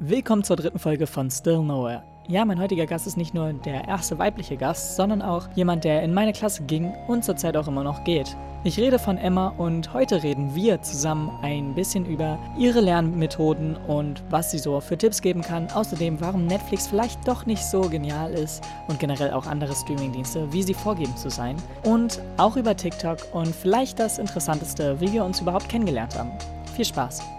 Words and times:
Willkommen 0.00 0.42
zur 0.42 0.56
dritten 0.56 0.80
Folge 0.80 1.06
von 1.06 1.30
Still 1.30 1.62
Nowhere. 1.62 2.02
Ja, 2.26 2.44
mein 2.44 2.58
heutiger 2.58 2.84
Gast 2.84 3.06
ist 3.06 3.16
nicht 3.16 3.32
nur 3.32 3.52
der 3.52 3.86
erste 3.86 4.18
weibliche 4.18 4.56
Gast, 4.56 4.96
sondern 4.96 5.22
auch 5.22 5.46
jemand, 5.54 5.84
der 5.84 6.02
in 6.02 6.12
meine 6.12 6.32
Klasse 6.32 6.64
ging 6.64 6.92
und 7.06 7.24
zurzeit 7.24 7.56
auch 7.56 7.68
immer 7.68 7.84
noch 7.84 8.02
geht. 8.02 8.36
Ich 8.64 8.76
rede 8.76 8.98
von 8.98 9.18
Emma 9.18 9.54
und 9.56 9.92
heute 9.94 10.24
reden 10.24 10.52
wir 10.56 10.82
zusammen 10.82 11.30
ein 11.42 11.76
bisschen 11.76 12.06
über 12.06 12.40
ihre 12.58 12.80
Lernmethoden 12.80 13.76
und 13.86 14.24
was 14.30 14.50
sie 14.50 14.58
so 14.58 14.80
für 14.80 14.98
Tipps 14.98 15.22
geben 15.22 15.42
kann. 15.42 15.70
Außerdem, 15.70 16.20
warum 16.20 16.46
Netflix 16.46 16.88
vielleicht 16.88 17.28
doch 17.28 17.46
nicht 17.46 17.64
so 17.64 17.82
genial 17.82 18.34
ist 18.34 18.64
und 18.88 18.98
generell 18.98 19.30
auch 19.30 19.46
andere 19.46 19.76
Streamingdienste, 19.76 20.52
wie 20.52 20.64
sie 20.64 20.74
vorgeben 20.74 21.16
zu 21.16 21.30
sein. 21.30 21.54
Und 21.84 22.20
auch 22.36 22.56
über 22.56 22.76
TikTok 22.76 23.18
und 23.32 23.54
vielleicht 23.54 24.00
das 24.00 24.18
Interessanteste, 24.18 25.00
wie 25.00 25.12
wir 25.12 25.24
uns 25.24 25.40
überhaupt 25.40 25.68
kennengelernt 25.68 26.18
haben. 26.18 26.32
Viel 26.74 26.84
Spaß! 26.84 27.33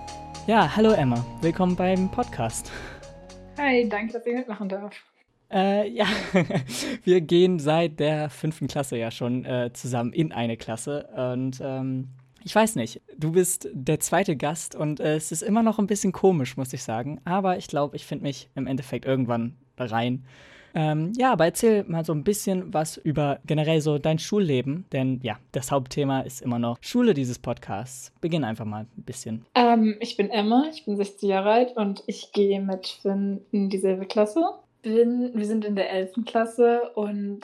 Ja, 0.47 0.75
hallo 0.75 0.91
Emma, 0.91 1.25
willkommen 1.41 1.75
beim 1.75 2.11
Podcast. 2.11 2.71
Hi, 3.57 3.89
danke, 3.89 4.13
dass 4.13 4.27
ich 4.27 4.35
mitmachen 4.35 4.69
darf. 4.69 4.93
Äh, 5.51 5.89
ja, 5.89 6.05
wir 7.03 7.21
gehen 7.21 7.57
seit 7.57 7.99
der 7.99 8.29
fünften 8.29 8.67
Klasse 8.67 8.95
ja 8.95 9.09
schon 9.09 9.43
äh, 9.43 9.71
zusammen 9.73 10.13
in 10.13 10.31
eine 10.31 10.55
Klasse 10.55 11.09
und 11.33 11.59
ähm, 11.63 12.09
ich 12.43 12.53
weiß 12.53 12.75
nicht, 12.75 13.01
du 13.17 13.31
bist 13.31 13.69
der 13.73 13.99
zweite 13.99 14.35
Gast 14.35 14.75
und 14.75 14.99
äh, 14.99 15.15
es 15.15 15.31
ist 15.31 15.41
immer 15.41 15.63
noch 15.63 15.79
ein 15.79 15.87
bisschen 15.87 16.11
komisch, 16.11 16.57
muss 16.57 16.73
ich 16.73 16.83
sagen, 16.83 17.19
aber 17.25 17.57
ich 17.57 17.67
glaube, 17.67 17.95
ich 17.95 18.05
finde 18.05 18.25
mich 18.25 18.47
im 18.53 18.67
Endeffekt 18.67 19.05
irgendwann 19.05 19.55
rein. 19.79 20.25
Ähm, 20.75 21.13
ja, 21.17 21.31
aber 21.31 21.45
erzähl 21.45 21.85
mal 21.85 22.03
so 22.03 22.13
ein 22.13 22.23
bisschen 22.23 22.73
was 22.73 22.97
über 22.97 23.39
generell 23.45 23.79
so 23.79 23.97
dein 23.97 24.19
Schulleben, 24.19 24.85
denn 24.91 25.21
ja, 25.23 25.37
das 25.53 25.71
Hauptthema 25.71 26.19
ist 26.21 26.41
immer 26.41 26.59
noch 26.59 26.77
Schule 26.81 27.13
dieses 27.13 27.39
Podcasts. 27.39 28.11
Beginn 28.19 28.43
einfach 28.43 28.65
mal 28.65 28.85
ein 28.97 29.03
bisschen. 29.03 29.45
Ähm, 29.55 29.95
ich 30.01 30.17
bin 30.17 30.29
Emma, 30.29 30.65
ich 30.69 30.83
bin 30.83 30.97
60 30.97 31.29
Jahre 31.29 31.51
alt 31.51 31.77
und 31.77 32.03
ich 32.07 32.33
gehe 32.33 32.61
mit 32.61 32.87
Finn 33.01 33.41
in 33.51 33.69
dieselbe 33.69 34.05
Klasse. 34.05 34.41
Bin, 34.81 35.31
wir 35.33 35.45
sind 35.45 35.63
in 35.63 35.75
der 35.75 35.89
11. 35.91 36.25
Klasse 36.25 36.91
und 36.93 37.41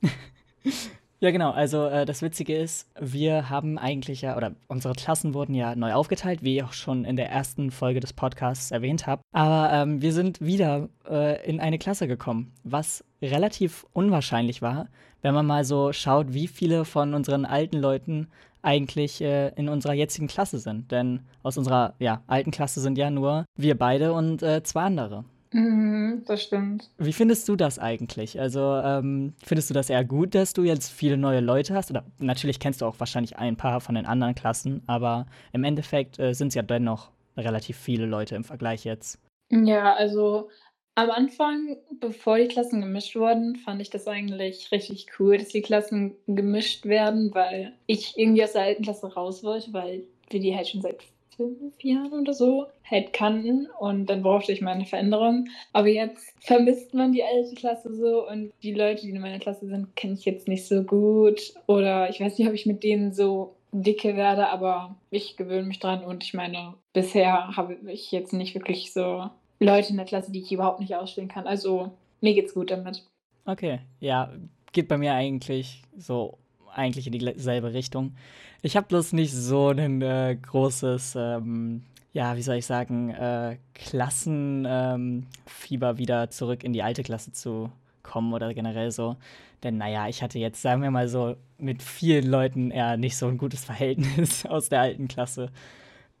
Ja, 1.20 1.32
genau. 1.32 1.50
Also 1.50 1.86
äh, 1.86 2.06
das 2.06 2.22
Witzige 2.22 2.56
ist, 2.56 2.88
wir 3.00 3.50
haben 3.50 3.76
eigentlich 3.76 4.22
ja, 4.22 4.36
oder 4.36 4.52
unsere 4.68 4.94
Klassen 4.94 5.34
wurden 5.34 5.52
ja 5.52 5.74
neu 5.74 5.92
aufgeteilt, 5.92 6.44
wie 6.44 6.56
ich 6.56 6.62
auch 6.62 6.72
schon 6.72 7.04
in 7.04 7.16
der 7.16 7.28
ersten 7.28 7.72
Folge 7.72 7.98
des 7.98 8.12
Podcasts 8.12 8.70
erwähnt 8.70 9.08
habe. 9.08 9.22
Aber 9.32 9.72
ähm, 9.72 10.00
wir 10.00 10.12
sind 10.12 10.40
wieder 10.40 10.88
äh, 11.08 11.44
in 11.44 11.58
eine 11.58 11.78
Klasse 11.78 12.06
gekommen, 12.06 12.52
was 12.62 13.04
relativ 13.20 13.84
unwahrscheinlich 13.92 14.62
war, 14.62 14.86
wenn 15.20 15.34
man 15.34 15.46
mal 15.46 15.64
so 15.64 15.92
schaut, 15.92 16.34
wie 16.34 16.46
viele 16.46 16.84
von 16.84 17.14
unseren 17.14 17.44
alten 17.44 17.78
Leuten 17.78 18.28
eigentlich 18.62 19.20
äh, 19.20 19.48
in 19.56 19.68
unserer 19.68 19.94
jetzigen 19.94 20.28
Klasse 20.28 20.60
sind. 20.60 20.92
Denn 20.92 21.20
aus 21.42 21.58
unserer 21.58 21.94
ja, 21.98 22.22
alten 22.28 22.52
Klasse 22.52 22.80
sind 22.80 22.96
ja 22.96 23.10
nur 23.10 23.44
wir 23.56 23.76
beide 23.76 24.12
und 24.12 24.44
äh, 24.44 24.62
zwei 24.62 24.82
andere. 24.82 25.24
Mhm, 25.52 26.22
das 26.26 26.42
stimmt. 26.42 26.90
Wie 26.98 27.12
findest 27.12 27.48
du 27.48 27.56
das 27.56 27.78
eigentlich? 27.78 28.38
Also 28.38 28.60
ähm, 28.84 29.34
findest 29.44 29.70
du 29.70 29.74
das 29.74 29.90
eher 29.90 30.04
gut, 30.04 30.34
dass 30.34 30.52
du 30.52 30.62
jetzt 30.62 30.90
viele 30.90 31.16
neue 31.16 31.40
Leute 31.40 31.74
hast? 31.74 31.90
Oder 31.90 32.04
natürlich 32.18 32.60
kennst 32.60 32.80
du 32.80 32.86
auch 32.86 32.98
wahrscheinlich 32.98 33.38
ein 33.38 33.56
paar 33.56 33.80
von 33.80 33.94
den 33.94 34.06
anderen 34.06 34.34
Klassen, 34.34 34.82
aber 34.86 35.26
im 35.52 35.64
Endeffekt 35.64 36.18
äh, 36.18 36.34
sind 36.34 36.48
es 36.48 36.54
ja 36.54 36.62
dennoch 36.62 37.10
relativ 37.36 37.76
viele 37.76 38.06
Leute 38.06 38.34
im 38.34 38.44
Vergleich 38.44 38.84
jetzt. 38.84 39.20
Ja, 39.50 39.94
also 39.94 40.50
am 40.94 41.10
Anfang, 41.10 41.76
bevor 42.00 42.38
die 42.38 42.48
Klassen 42.48 42.80
gemischt 42.80 43.14
wurden, 43.14 43.56
fand 43.56 43.80
ich 43.80 43.88
das 43.88 44.08
eigentlich 44.08 44.72
richtig 44.72 45.06
cool, 45.18 45.38
dass 45.38 45.48
die 45.48 45.62
Klassen 45.62 46.16
gemischt 46.26 46.86
werden, 46.86 47.32
weil 47.34 47.72
ich 47.86 48.18
irgendwie 48.18 48.42
aus 48.42 48.52
der 48.52 48.62
alten 48.62 48.82
Klasse 48.82 49.14
raus 49.14 49.44
wollte, 49.44 49.72
weil 49.72 50.02
wir 50.28 50.40
die 50.40 50.56
halt 50.56 50.68
schon 50.68 50.82
seit 50.82 50.98
fünf 51.38 51.82
Jahren 51.82 52.20
oder 52.20 52.34
so 52.34 52.66
halt 52.84 53.12
kannten 53.12 53.68
und 53.78 54.06
dann 54.06 54.22
brauchte 54.22 54.52
ich 54.52 54.60
meine 54.60 54.84
Veränderung. 54.84 55.48
Aber 55.72 55.88
jetzt 55.88 56.34
vermisst 56.40 56.92
man 56.94 57.12
die 57.12 57.22
alte 57.22 57.54
Klasse 57.54 57.94
so 57.94 58.28
und 58.28 58.52
die 58.62 58.74
Leute, 58.74 59.02
die 59.02 59.10
in 59.10 59.20
meiner 59.20 59.38
Klasse 59.38 59.66
sind, 59.66 59.94
kenne 59.96 60.14
ich 60.14 60.24
jetzt 60.24 60.48
nicht 60.48 60.66
so 60.66 60.82
gut 60.82 61.54
oder 61.66 62.10
ich 62.10 62.20
weiß 62.20 62.38
nicht, 62.38 62.48
ob 62.48 62.54
ich 62.54 62.66
mit 62.66 62.82
denen 62.82 63.12
so 63.12 63.54
dicke 63.72 64.16
werde, 64.16 64.48
aber 64.48 64.96
ich 65.10 65.36
gewöhne 65.36 65.66
mich 65.66 65.78
dran 65.78 66.02
und 66.04 66.24
ich 66.24 66.34
meine, 66.34 66.74
bisher 66.92 67.56
habe 67.56 67.76
ich 67.86 68.10
jetzt 68.12 68.32
nicht 68.32 68.54
wirklich 68.54 68.92
so 68.92 69.30
Leute 69.60 69.90
in 69.90 69.96
der 69.96 70.06
Klasse, 70.06 70.32
die 70.32 70.40
ich 70.40 70.52
überhaupt 70.52 70.80
nicht 70.80 70.94
ausstehen 70.94 71.28
kann. 71.28 71.46
Also 71.46 71.92
mir 72.20 72.34
geht's 72.34 72.54
gut 72.54 72.70
damit. 72.70 73.04
Okay, 73.44 73.80
ja, 74.00 74.32
geht 74.72 74.88
bei 74.88 74.98
mir 74.98 75.14
eigentlich 75.14 75.82
so 75.96 76.38
eigentlich 76.78 77.06
in 77.06 77.12
dieselbe 77.12 77.74
Richtung. 77.74 78.14
Ich 78.62 78.76
habe 78.76 78.86
bloß 78.86 79.12
nicht 79.12 79.34
so 79.34 79.68
ein 79.68 80.02
äh, 80.02 80.36
großes, 80.40 81.16
ähm, 81.16 81.82
ja, 82.12 82.36
wie 82.36 82.42
soll 82.42 82.56
ich 82.56 82.66
sagen, 82.66 83.10
äh, 83.10 83.58
Klassenfieber 83.74 85.90
ähm, 85.90 85.98
wieder 85.98 86.30
zurück 86.30 86.64
in 86.64 86.72
die 86.72 86.82
alte 86.82 87.02
Klasse 87.02 87.32
zu 87.32 87.70
kommen 88.02 88.32
oder 88.32 88.54
generell 88.54 88.90
so. 88.90 89.16
Denn 89.62 89.76
naja, 89.76 90.08
ich 90.08 90.22
hatte 90.22 90.38
jetzt, 90.38 90.62
sagen 90.62 90.82
wir 90.82 90.90
mal 90.90 91.08
so, 91.08 91.36
mit 91.58 91.82
vielen 91.82 92.26
Leuten 92.26 92.70
eher 92.70 92.96
nicht 92.96 93.16
so 93.16 93.26
ein 93.26 93.38
gutes 93.38 93.64
Verhältnis 93.64 94.46
aus 94.46 94.68
der 94.68 94.80
alten 94.80 95.08
Klasse. 95.08 95.50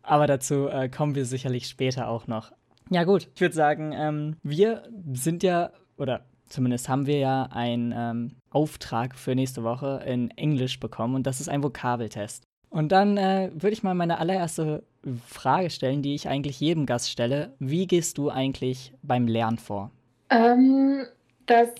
Aber 0.02 0.26
dazu 0.26 0.68
äh, 0.68 0.88
kommen 0.88 1.14
wir 1.14 1.24
sicherlich 1.24 1.68
später 1.68 2.08
auch 2.08 2.26
noch. 2.26 2.52
Ja 2.90 3.04
gut, 3.04 3.28
ich 3.34 3.40
würde 3.40 3.54
sagen, 3.54 3.92
ähm, 3.94 4.36
wir 4.42 4.84
sind 5.12 5.42
ja, 5.42 5.70
oder 5.98 6.24
zumindest 6.48 6.88
haben 6.88 7.06
wir 7.06 7.18
ja 7.18 7.48
einen 7.50 7.92
ähm, 7.94 8.36
Auftrag 8.50 9.16
für 9.16 9.34
nächste 9.34 9.62
Woche 9.62 10.02
in 10.06 10.30
Englisch 10.32 10.80
bekommen 10.80 11.14
und 11.14 11.26
das 11.26 11.40
ist 11.40 11.48
ein 11.48 11.62
Vokabeltest. 11.62 12.44
Und 12.70 12.92
dann 12.92 13.16
äh, 13.16 13.50
würde 13.54 13.72
ich 13.72 13.82
mal 13.82 13.94
meine 13.94 14.18
allererste 14.18 14.82
Frage 15.26 15.70
stellen, 15.70 16.02
die 16.02 16.14
ich 16.14 16.28
eigentlich 16.28 16.60
jedem 16.60 16.86
Gast 16.86 17.10
stelle. 17.10 17.54
Wie 17.58 17.86
gehst 17.86 18.18
du 18.18 18.30
eigentlich 18.30 18.92
beim 19.02 19.26
Lernen 19.26 19.58
vor? 19.58 19.90
Ähm, 20.30 21.06
das 21.46 21.70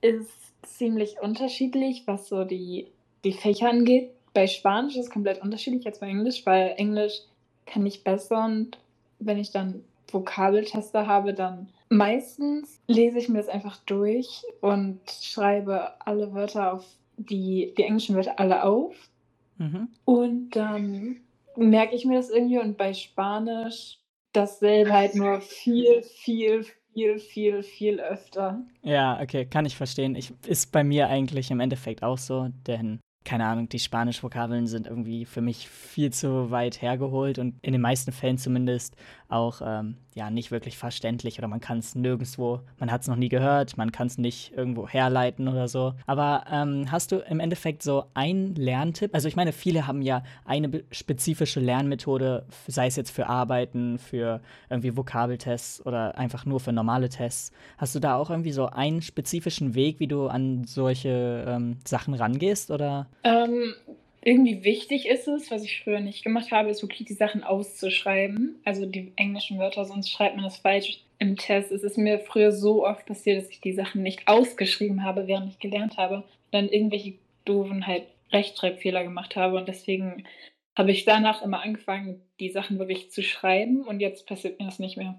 ist 0.00 0.30
ziemlich 0.62 1.16
unterschiedlich, 1.20 2.04
was 2.06 2.28
so 2.28 2.44
die, 2.44 2.88
die 3.24 3.32
Fächer 3.32 3.68
angeht. 3.68 4.10
Bei 4.32 4.46
Spanisch 4.46 4.96
ist 4.96 5.06
es 5.06 5.10
komplett 5.10 5.42
unterschiedlich 5.42 5.86
als 5.86 6.00
bei 6.00 6.08
Englisch, 6.08 6.46
weil 6.46 6.74
Englisch 6.76 7.20
kann 7.66 7.84
ich 7.84 8.04
besser 8.04 8.44
und 8.44 8.78
wenn 9.18 9.38
ich 9.38 9.50
dann 9.50 9.84
Vokabeltester 10.10 11.06
habe, 11.06 11.34
dann 11.34 11.68
meistens 11.88 12.80
lese 12.86 13.18
ich 13.18 13.28
mir 13.28 13.38
das 13.38 13.48
einfach 13.48 13.78
durch 13.86 14.42
und 14.60 15.00
schreibe 15.10 15.92
alle 16.04 16.32
Wörter 16.32 16.72
auf 16.72 16.86
die, 17.16 17.74
die 17.76 17.82
englischen 17.82 18.14
Wörter 18.14 18.38
alle 18.38 18.64
auf. 18.64 18.94
Mhm. 19.58 19.88
Und 20.04 20.50
dann 20.50 21.20
merke 21.56 21.94
ich 21.94 22.04
mir 22.04 22.16
das 22.16 22.30
irgendwie 22.30 22.58
und 22.58 22.76
bei 22.76 22.94
Spanisch 22.94 23.98
dasselbe 24.32 24.92
halt 24.92 25.14
nur 25.14 25.40
viel, 25.40 26.02
viel, 26.02 26.64
viel, 26.92 27.18
viel, 27.18 27.62
viel 27.62 28.00
öfter. 28.00 28.62
Ja, 28.82 29.20
okay, 29.20 29.46
kann 29.46 29.66
ich 29.66 29.76
verstehen. 29.76 30.14
Ich, 30.14 30.32
ist 30.46 30.70
bei 30.70 30.84
mir 30.84 31.08
eigentlich 31.08 31.50
im 31.50 31.60
Endeffekt 31.60 32.02
auch 32.02 32.18
so, 32.18 32.48
denn 32.66 33.00
keine 33.24 33.44
Ahnung, 33.44 33.68
die 33.68 33.78
Spanisch-Vokabeln 33.78 34.66
sind 34.66 34.86
irgendwie 34.86 35.26
für 35.26 35.42
mich 35.42 35.68
viel 35.68 36.10
zu 36.12 36.50
weit 36.50 36.80
hergeholt 36.80 37.38
und 37.38 37.56
in 37.60 37.72
den 37.72 37.80
meisten 37.82 38.10
Fällen 38.10 38.38
zumindest 38.38 38.96
auch 39.28 39.60
ähm, 39.64 39.96
ja 40.14 40.30
nicht 40.30 40.50
wirklich 40.50 40.78
verständlich 40.78 41.38
oder 41.38 41.48
man 41.48 41.60
kann 41.60 41.78
es 41.78 41.94
nirgendwo, 41.94 42.60
man 42.78 42.90
hat 42.90 43.02
es 43.02 43.08
noch 43.08 43.16
nie 43.16 43.28
gehört, 43.28 43.76
man 43.76 43.92
kann 43.92 44.06
es 44.06 44.18
nicht 44.18 44.52
irgendwo 44.56 44.88
herleiten 44.88 45.48
oder 45.48 45.68
so. 45.68 45.94
Aber 46.06 46.44
ähm, 46.50 46.90
hast 46.90 47.12
du 47.12 47.18
im 47.18 47.40
Endeffekt 47.40 47.82
so 47.82 48.04
einen 48.14 48.54
Lerntipp? 48.54 49.14
Also 49.14 49.28
ich 49.28 49.36
meine, 49.36 49.52
viele 49.52 49.86
haben 49.86 50.02
ja 50.02 50.22
eine 50.44 50.82
spezifische 50.90 51.60
Lernmethode, 51.60 52.46
sei 52.66 52.86
es 52.86 52.96
jetzt 52.96 53.10
für 53.10 53.26
Arbeiten, 53.26 53.98
für 53.98 54.40
irgendwie 54.70 54.96
Vokabeltests 54.96 55.84
oder 55.84 56.16
einfach 56.16 56.46
nur 56.46 56.60
für 56.60 56.72
normale 56.72 57.08
Tests. 57.10 57.52
Hast 57.76 57.94
du 57.94 58.00
da 58.00 58.16
auch 58.16 58.30
irgendwie 58.30 58.52
so 58.52 58.66
einen 58.66 59.02
spezifischen 59.02 59.74
Weg, 59.74 60.00
wie 60.00 60.08
du 60.08 60.28
an 60.28 60.64
solche 60.64 61.44
ähm, 61.46 61.76
Sachen 61.86 62.14
rangehst 62.14 62.70
oder? 62.70 63.06
Irgendwie 64.28 64.62
wichtig 64.62 65.08
ist 65.08 65.26
es, 65.26 65.50
was 65.50 65.64
ich 65.64 65.82
früher 65.82 66.00
nicht 66.00 66.22
gemacht 66.22 66.52
habe, 66.52 66.68
ist 66.68 66.82
wirklich 66.82 67.08
die 67.08 67.14
Sachen 67.14 67.44
auszuschreiben. 67.44 68.60
Also 68.62 68.84
die 68.84 69.10
englischen 69.16 69.58
Wörter, 69.58 69.86
sonst 69.86 70.10
schreibt 70.10 70.36
man 70.36 70.44
das 70.44 70.58
falsch 70.58 71.02
im 71.18 71.36
Test. 71.36 71.72
Es 71.72 71.82
ist 71.82 71.96
mir 71.96 72.18
früher 72.18 72.52
so 72.52 72.86
oft 72.86 73.06
passiert, 73.06 73.42
dass 73.42 73.48
ich 73.48 73.62
die 73.62 73.72
Sachen 73.72 74.02
nicht 74.02 74.28
ausgeschrieben 74.28 75.02
habe, 75.02 75.28
während 75.28 75.48
ich 75.48 75.58
gelernt 75.60 75.96
habe. 75.96 76.16
Und 76.16 76.24
dann 76.50 76.68
irgendwelche 76.68 77.14
doofen 77.46 77.86
halt 77.86 78.02
Rechtschreibfehler 78.30 79.02
gemacht 79.02 79.34
habe. 79.34 79.56
Und 79.56 79.66
deswegen 79.66 80.24
habe 80.76 80.90
ich 80.90 81.06
danach 81.06 81.40
immer 81.40 81.62
angefangen, 81.62 82.20
die 82.38 82.50
Sachen 82.50 82.78
wirklich 82.78 83.10
zu 83.10 83.22
schreiben. 83.22 83.80
Und 83.80 84.00
jetzt 84.00 84.26
passiert 84.26 84.60
mir 84.60 84.66
das 84.66 84.78
nicht 84.78 84.98
mehr. 84.98 85.18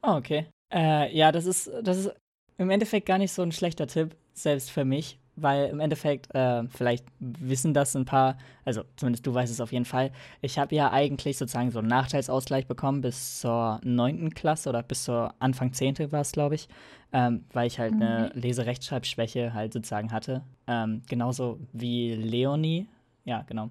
Oh, 0.00 0.12
okay. 0.12 0.46
Äh, 0.72 1.12
ja, 1.12 1.32
das 1.32 1.46
ist, 1.46 1.72
das 1.82 1.98
ist 1.98 2.14
im 2.58 2.70
Endeffekt 2.70 3.06
gar 3.06 3.18
nicht 3.18 3.32
so 3.32 3.42
ein 3.42 3.50
schlechter 3.50 3.88
Tipp, 3.88 4.14
selbst 4.32 4.70
für 4.70 4.84
mich, 4.84 5.18
weil 5.36 5.68
im 5.68 5.80
Endeffekt, 5.80 6.34
äh, 6.34 6.64
vielleicht 6.68 7.04
wissen 7.18 7.74
das 7.74 7.94
ein 7.96 8.04
paar, 8.04 8.36
also 8.64 8.82
zumindest 8.96 9.26
du 9.26 9.34
weißt 9.34 9.52
es 9.52 9.60
auf 9.60 9.72
jeden 9.72 9.84
Fall, 9.84 10.12
ich 10.40 10.58
habe 10.58 10.74
ja 10.74 10.92
eigentlich 10.92 11.38
sozusagen 11.38 11.70
so 11.70 11.80
einen 11.80 11.88
Nachteilsausgleich 11.88 12.66
bekommen 12.66 13.00
bis 13.00 13.40
zur 13.40 13.80
9. 13.82 14.30
Klasse 14.34 14.68
oder 14.68 14.82
bis 14.82 15.04
zur 15.04 15.34
Anfang 15.38 15.72
10. 15.72 16.12
war 16.12 16.20
es, 16.20 16.32
glaube 16.32 16.54
ich, 16.54 16.68
ähm, 17.12 17.44
weil 17.52 17.66
ich 17.66 17.78
halt 17.78 17.94
mhm. 17.94 18.02
eine 18.02 18.30
Leserechtschreibschwäche 18.34 19.54
halt 19.54 19.72
sozusagen 19.72 20.12
hatte. 20.12 20.42
Ähm, 20.66 21.02
genauso 21.08 21.58
wie 21.72 22.14
Leonie, 22.14 22.88
ja, 23.24 23.42
genau. 23.42 23.70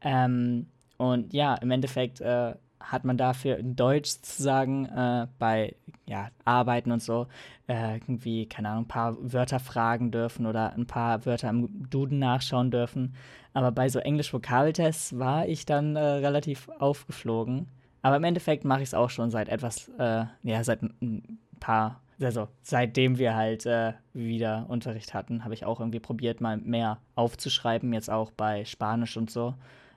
Ähm, 0.00 0.66
und 0.96 1.32
ja, 1.32 1.54
im 1.56 1.70
Endeffekt 1.70 2.20
äh, 2.20 2.54
hat 2.90 3.04
man 3.04 3.16
dafür 3.16 3.58
in 3.58 3.76
Deutsch 3.76 4.10
sozusagen 4.10 4.86
äh, 4.86 5.26
bei 5.38 5.74
ja, 6.06 6.28
Arbeiten 6.44 6.92
und 6.92 7.02
so 7.02 7.26
äh, 7.66 7.94
irgendwie, 7.94 8.46
keine 8.46 8.68
Ahnung, 8.68 8.84
ein 8.84 8.88
paar 8.88 9.16
Wörter 9.20 9.60
fragen 9.60 10.10
dürfen 10.10 10.46
oder 10.46 10.74
ein 10.74 10.86
paar 10.86 11.24
Wörter 11.26 11.48
im 11.48 11.88
Duden 11.90 12.18
nachschauen 12.18 12.70
dürfen. 12.70 13.14
Aber 13.54 13.72
bei 13.72 13.88
so 13.88 13.98
Englisch-Vokabeltests 14.00 15.18
war 15.18 15.46
ich 15.46 15.64
dann 15.64 15.96
äh, 15.96 16.00
relativ 16.00 16.68
aufgeflogen. 16.78 17.68
Aber 18.02 18.16
im 18.16 18.24
Endeffekt 18.24 18.64
mache 18.64 18.82
ich 18.82 18.88
es 18.88 18.94
auch 18.94 19.10
schon 19.10 19.30
seit 19.30 19.48
etwas, 19.48 19.88
äh, 19.98 20.24
ja, 20.42 20.62
seit 20.62 20.82
ein 20.82 21.38
paar, 21.58 22.02
also 22.20 22.48
seitdem 22.62 23.16
wir 23.16 23.34
halt 23.34 23.64
äh, 23.64 23.94
wieder 24.12 24.66
Unterricht 24.68 25.14
hatten, 25.14 25.44
habe 25.44 25.54
ich 25.54 25.64
auch 25.64 25.80
irgendwie 25.80 26.00
probiert, 26.00 26.40
mal 26.42 26.58
mehr 26.58 26.98
aufzuschreiben, 27.14 27.94
jetzt 27.94 28.10
auch 28.10 28.30
bei 28.30 28.66
Spanisch 28.66 29.16
und 29.16 29.30
so. 29.30 29.54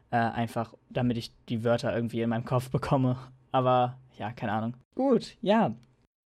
Äh, 0.09 0.17
einfach, 0.17 0.73
damit 0.89 1.17
ich 1.17 1.31
die 1.49 1.63
Wörter 1.63 1.93
irgendwie 1.93 2.21
in 2.21 2.29
meinem 2.29 2.45
Kopf 2.45 2.69
bekomme. 2.69 3.17
Aber 3.51 3.97
ja, 4.17 4.31
keine 4.31 4.53
Ahnung. 4.53 4.75
Gut, 4.95 5.35
ja. 5.41 5.73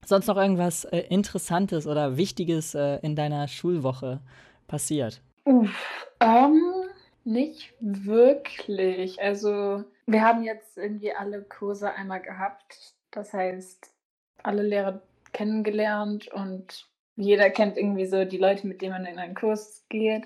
Sonst 0.04 0.26
noch 0.26 0.36
irgendwas 0.36 0.84
äh, 0.84 0.98
Interessantes 1.08 1.86
oder 1.86 2.16
Wichtiges 2.16 2.75
äh, 2.75 2.98
in 3.02 3.14
deiner 3.14 3.46
Schulwoche 3.46 4.20
passiert? 4.66 5.20
Uff, 5.44 6.08
ähm, 6.20 6.60
nicht 7.25 7.75
wirklich. 7.80 9.20
Also, 9.20 9.84
wir 10.06 10.22
haben 10.22 10.42
jetzt 10.42 10.76
irgendwie 10.76 11.12
alle 11.12 11.42
Kurse 11.42 11.92
einmal 11.92 12.20
gehabt. 12.20 12.94
Das 13.10 13.32
heißt, 13.32 13.92
alle 14.42 14.62
Lehrer 14.62 15.02
kennengelernt 15.32 16.28
und 16.28 16.88
jeder 17.16 17.50
kennt 17.50 17.76
irgendwie 17.76 18.06
so 18.06 18.25
die 18.25 18.38
Leute, 18.38 18.66
mit 18.66 18.80
denen 18.80 18.92
man 18.92 19.06
in 19.06 19.19
einen 19.19 19.34
Kurs 19.34 19.84
geht. 19.88 20.25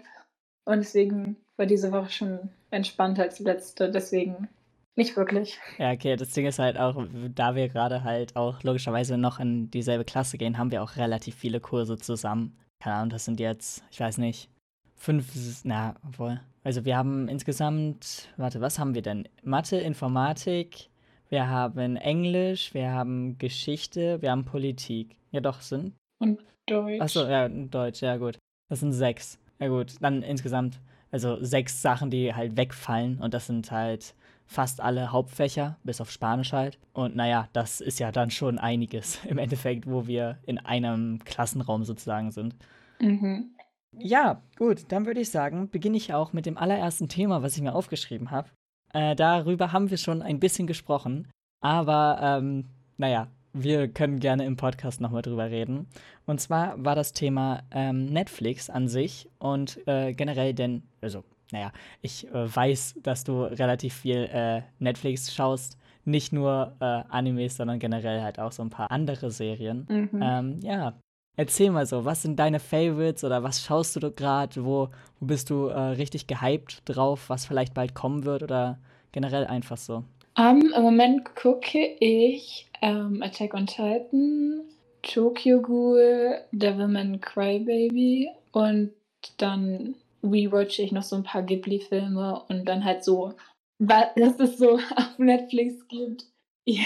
Und 0.64 0.78
deswegen 0.78 1.36
war 1.56 1.66
diese 1.66 1.90
Woche 1.92 2.10
schon 2.10 2.50
entspannter 2.72 3.22
als 3.22 3.36
die 3.36 3.44
letzte, 3.44 3.90
deswegen 3.90 4.48
nicht 4.96 5.16
wirklich. 5.16 5.58
Ja, 5.78 5.92
okay, 5.92 6.16
das 6.16 6.30
Ding 6.30 6.46
ist 6.46 6.58
halt 6.58 6.78
auch, 6.78 7.06
da 7.34 7.54
wir 7.54 7.68
gerade 7.68 8.04
halt 8.04 8.36
auch 8.36 8.62
logischerweise 8.62 9.16
noch 9.16 9.40
in 9.40 9.70
dieselbe 9.70 10.04
Klasse 10.04 10.36
gehen, 10.36 10.58
haben 10.58 10.70
wir 10.70 10.82
auch 10.82 10.96
relativ 10.96 11.34
viele 11.34 11.60
Kurse 11.60 11.96
zusammen. 11.96 12.56
Keine 12.82 12.96
Ahnung, 12.96 13.10
das 13.10 13.24
sind 13.24 13.40
jetzt, 13.40 13.84
ich 13.90 14.00
weiß 14.00 14.18
nicht, 14.18 14.50
fünf, 14.96 15.32
na, 15.64 15.94
obwohl. 16.06 16.40
Also 16.64 16.84
wir 16.84 16.96
haben 16.96 17.28
insgesamt, 17.28 18.28
warte, 18.36 18.60
was 18.60 18.78
haben 18.78 18.94
wir 18.94 19.02
denn? 19.02 19.28
Mathe, 19.42 19.78
Informatik, 19.78 20.90
wir 21.28 21.48
haben 21.48 21.96
Englisch, 21.96 22.74
wir 22.74 22.90
haben 22.90 23.38
Geschichte, 23.38 24.20
wir 24.20 24.30
haben 24.30 24.44
Politik. 24.44 25.16
Ja, 25.30 25.40
doch, 25.40 25.60
sind. 25.60 25.94
Und 26.18 26.40
Deutsch. 26.66 27.00
Achso, 27.00 27.26
ja, 27.26 27.48
Deutsch, 27.48 28.02
ja, 28.02 28.16
gut. 28.16 28.38
Das 28.68 28.80
sind 28.80 28.92
sechs. 28.92 29.38
Ja, 29.58 29.68
gut, 29.68 29.94
dann 30.00 30.22
insgesamt 30.22 30.78
also 31.12 31.42
sechs 31.44 31.80
Sachen, 31.80 32.10
die 32.10 32.34
halt 32.34 32.56
wegfallen 32.56 33.18
und 33.18 33.34
das 33.34 33.46
sind 33.46 33.70
halt 33.70 34.14
fast 34.46 34.80
alle 34.80 35.12
Hauptfächer, 35.12 35.78
bis 35.84 36.00
auf 36.00 36.10
Spanisch 36.10 36.52
halt. 36.52 36.78
Und 36.92 37.14
naja, 37.14 37.48
das 37.52 37.80
ist 37.80 38.00
ja 38.00 38.10
dann 38.10 38.30
schon 38.30 38.58
einiges 38.58 39.24
im 39.28 39.38
Endeffekt, 39.38 39.86
wo 39.86 40.06
wir 40.06 40.38
in 40.44 40.58
einem 40.58 41.20
Klassenraum 41.24 41.84
sozusagen 41.84 42.30
sind. 42.30 42.56
Mhm. 43.00 43.54
Ja, 43.98 44.42
gut, 44.56 44.90
dann 44.90 45.04
würde 45.06 45.20
ich 45.20 45.30
sagen, 45.30 45.68
beginne 45.68 45.98
ich 45.98 46.14
auch 46.14 46.32
mit 46.32 46.46
dem 46.46 46.56
allerersten 46.56 47.08
Thema, 47.08 47.42
was 47.42 47.56
ich 47.56 47.62
mir 47.62 47.74
aufgeschrieben 47.74 48.30
habe. 48.30 48.48
Äh, 48.94 49.14
darüber 49.14 49.72
haben 49.72 49.90
wir 49.90 49.98
schon 49.98 50.22
ein 50.22 50.40
bisschen 50.40 50.66
gesprochen, 50.66 51.28
aber 51.60 52.18
ähm, 52.20 52.68
naja, 52.96 53.28
wir 53.52 53.88
können 53.88 54.18
gerne 54.18 54.44
im 54.44 54.56
Podcast 54.56 55.00
nochmal 55.00 55.22
drüber 55.22 55.50
reden. 55.50 55.86
Und 56.26 56.40
zwar 56.40 56.82
war 56.82 56.94
das 56.94 57.12
Thema 57.12 57.62
ähm, 57.70 58.06
Netflix 58.06 58.70
an 58.70 58.88
sich 58.88 59.28
und 59.38 59.80
äh, 59.86 60.12
generell 60.12 60.54
denn, 60.54 60.82
also, 61.00 61.24
naja, 61.50 61.72
ich 62.00 62.26
äh, 62.28 62.56
weiß, 62.56 62.96
dass 63.02 63.24
du 63.24 63.42
relativ 63.42 63.94
viel 63.94 64.28
äh, 64.32 64.62
Netflix 64.78 65.34
schaust. 65.34 65.76
Nicht 66.04 66.32
nur 66.32 66.74
äh, 66.80 66.84
Animes, 66.84 67.56
sondern 67.56 67.78
generell 67.78 68.22
halt 68.22 68.40
auch 68.40 68.50
so 68.50 68.62
ein 68.62 68.70
paar 68.70 68.90
andere 68.90 69.30
Serien. 69.30 69.86
Mhm. 69.88 70.20
Ähm, 70.20 70.60
ja, 70.62 70.94
erzähl 71.36 71.70
mal 71.70 71.86
so, 71.86 72.04
was 72.04 72.22
sind 72.22 72.38
deine 72.38 72.58
Favorites 72.58 73.22
oder 73.22 73.42
was 73.42 73.62
schaust 73.62 73.94
du 73.96 74.10
gerade? 74.10 74.64
Wo, 74.64 74.88
wo 75.20 75.26
bist 75.26 75.50
du 75.50 75.66
äh, 75.66 75.78
richtig 75.78 76.26
gehypt 76.26 76.82
drauf, 76.86 77.28
was 77.28 77.46
vielleicht 77.46 77.74
bald 77.74 77.94
kommen 77.94 78.24
wird 78.24 78.42
oder 78.42 78.78
generell 79.12 79.46
einfach 79.46 79.76
so? 79.76 80.04
Um, 80.38 80.72
Im 80.74 80.82
Moment 80.82 81.34
gucke 81.36 81.96
ich 82.00 82.66
ähm, 82.80 83.22
Attack 83.22 83.52
on 83.54 83.66
Titan, 83.66 84.62
Tokyo 85.02 85.60
Ghoul, 85.60 86.38
Devilman 86.52 87.20
Crybaby 87.20 88.30
und 88.52 88.92
dann 89.36 89.94
rewatche 90.22 90.82
ich 90.82 90.92
noch 90.92 91.02
so 91.02 91.16
ein 91.16 91.24
paar 91.24 91.42
Ghibli-Filme 91.42 92.42
und 92.48 92.64
dann 92.64 92.84
halt 92.84 93.04
so, 93.04 93.34
was 93.78 94.38
es 94.38 94.58
so 94.58 94.74
auf 94.96 95.18
Netflix 95.18 95.86
gibt. 95.88 96.26
Ja. 96.64 96.84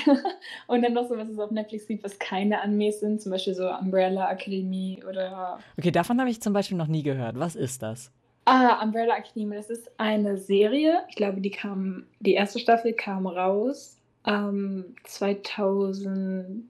Und 0.69 0.83
dann 0.83 0.95
noch 0.95 1.07
so, 1.07 1.19
was 1.19 1.29
es 1.29 1.39
auf 1.39 1.51
Netflix 1.51 1.87
gibt, 1.87 2.03
was 2.03 2.19
keine 2.19 2.63
Animes 2.63 3.01
sind, 3.01 3.21
zum 3.21 3.31
Beispiel 3.31 3.55
so 3.55 3.69
Umbrella 3.69 4.31
Academy 4.33 5.03
oder. 5.07 5.59
Okay, 5.77 5.91
davon 5.91 6.19
habe 6.19 6.31
ich 6.31 6.41
zum 6.41 6.55
Beispiel 6.55 6.79
noch 6.79 6.87
nie 6.87 7.03
gehört. 7.03 7.39
Was 7.39 7.57
ist 7.57 7.83
das? 7.83 8.11
Ah, 8.49 8.81
Umbrella 8.81 9.17
Academy, 9.17 9.57
das 9.57 9.71
ist 9.71 9.91
eine 9.99 10.39
Serie. 10.39 11.03
Ich 11.09 11.17
glaube, 11.17 11.41
die 11.41 11.51
kam, 11.51 12.07
die 12.21 12.35
erste 12.35 12.61
Staffel 12.61 12.93
kam 12.93 13.27
raus 13.27 13.99
ähm, 14.25 14.95
2018, 15.03 16.69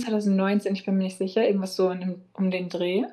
2019, 0.00 0.74
ich 0.74 0.86
bin 0.86 0.96
mir 0.96 1.04
nicht 1.04 1.18
sicher, 1.18 1.46
irgendwas 1.46 1.76
so 1.76 1.92
dem, 1.92 2.22
um 2.32 2.50
den 2.50 2.70
Dreh. 2.70 3.04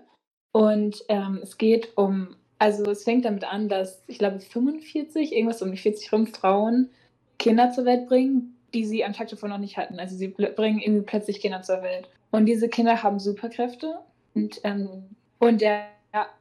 Und 0.53 1.03
ähm, 1.09 1.41
es 1.43 1.57
geht 1.57 1.97
um, 1.97 2.37
also 2.57 2.89
es 2.89 3.03
fängt 3.03 3.25
damit 3.25 3.43
an, 3.43 3.67
dass 3.67 4.01
ich 4.07 4.17
glaube 4.17 4.39
45, 4.39 5.33
irgendwas 5.33 5.61
um 5.61 5.71
die 5.71 5.77
40 5.77 6.13
rum 6.13 6.27
Frauen 6.27 6.89
Kinder 7.37 7.69
zur 7.71 7.83
Welt 7.83 8.07
bringen, 8.07 8.55
die 8.73 8.85
sie 8.85 9.03
am 9.03 9.11
Tag 9.11 9.27
davor 9.27 9.49
noch 9.49 9.57
nicht 9.57 9.75
hatten. 9.75 9.99
Also 9.99 10.15
sie 10.15 10.29
bringen 10.29 10.79
irgendwie 10.79 11.05
plötzlich 11.05 11.41
Kinder 11.41 11.63
zur 11.63 11.81
Welt. 11.81 12.07
Und 12.31 12.45
diese 12.45 12.69
Kinder 12.69 13.03
haben 13.03 13.19
Superkräfte 13.19 13.99
und, 14.33 14.61
ähm, 14.63 15.03
und 15.39 15.59
der 15.59 15.83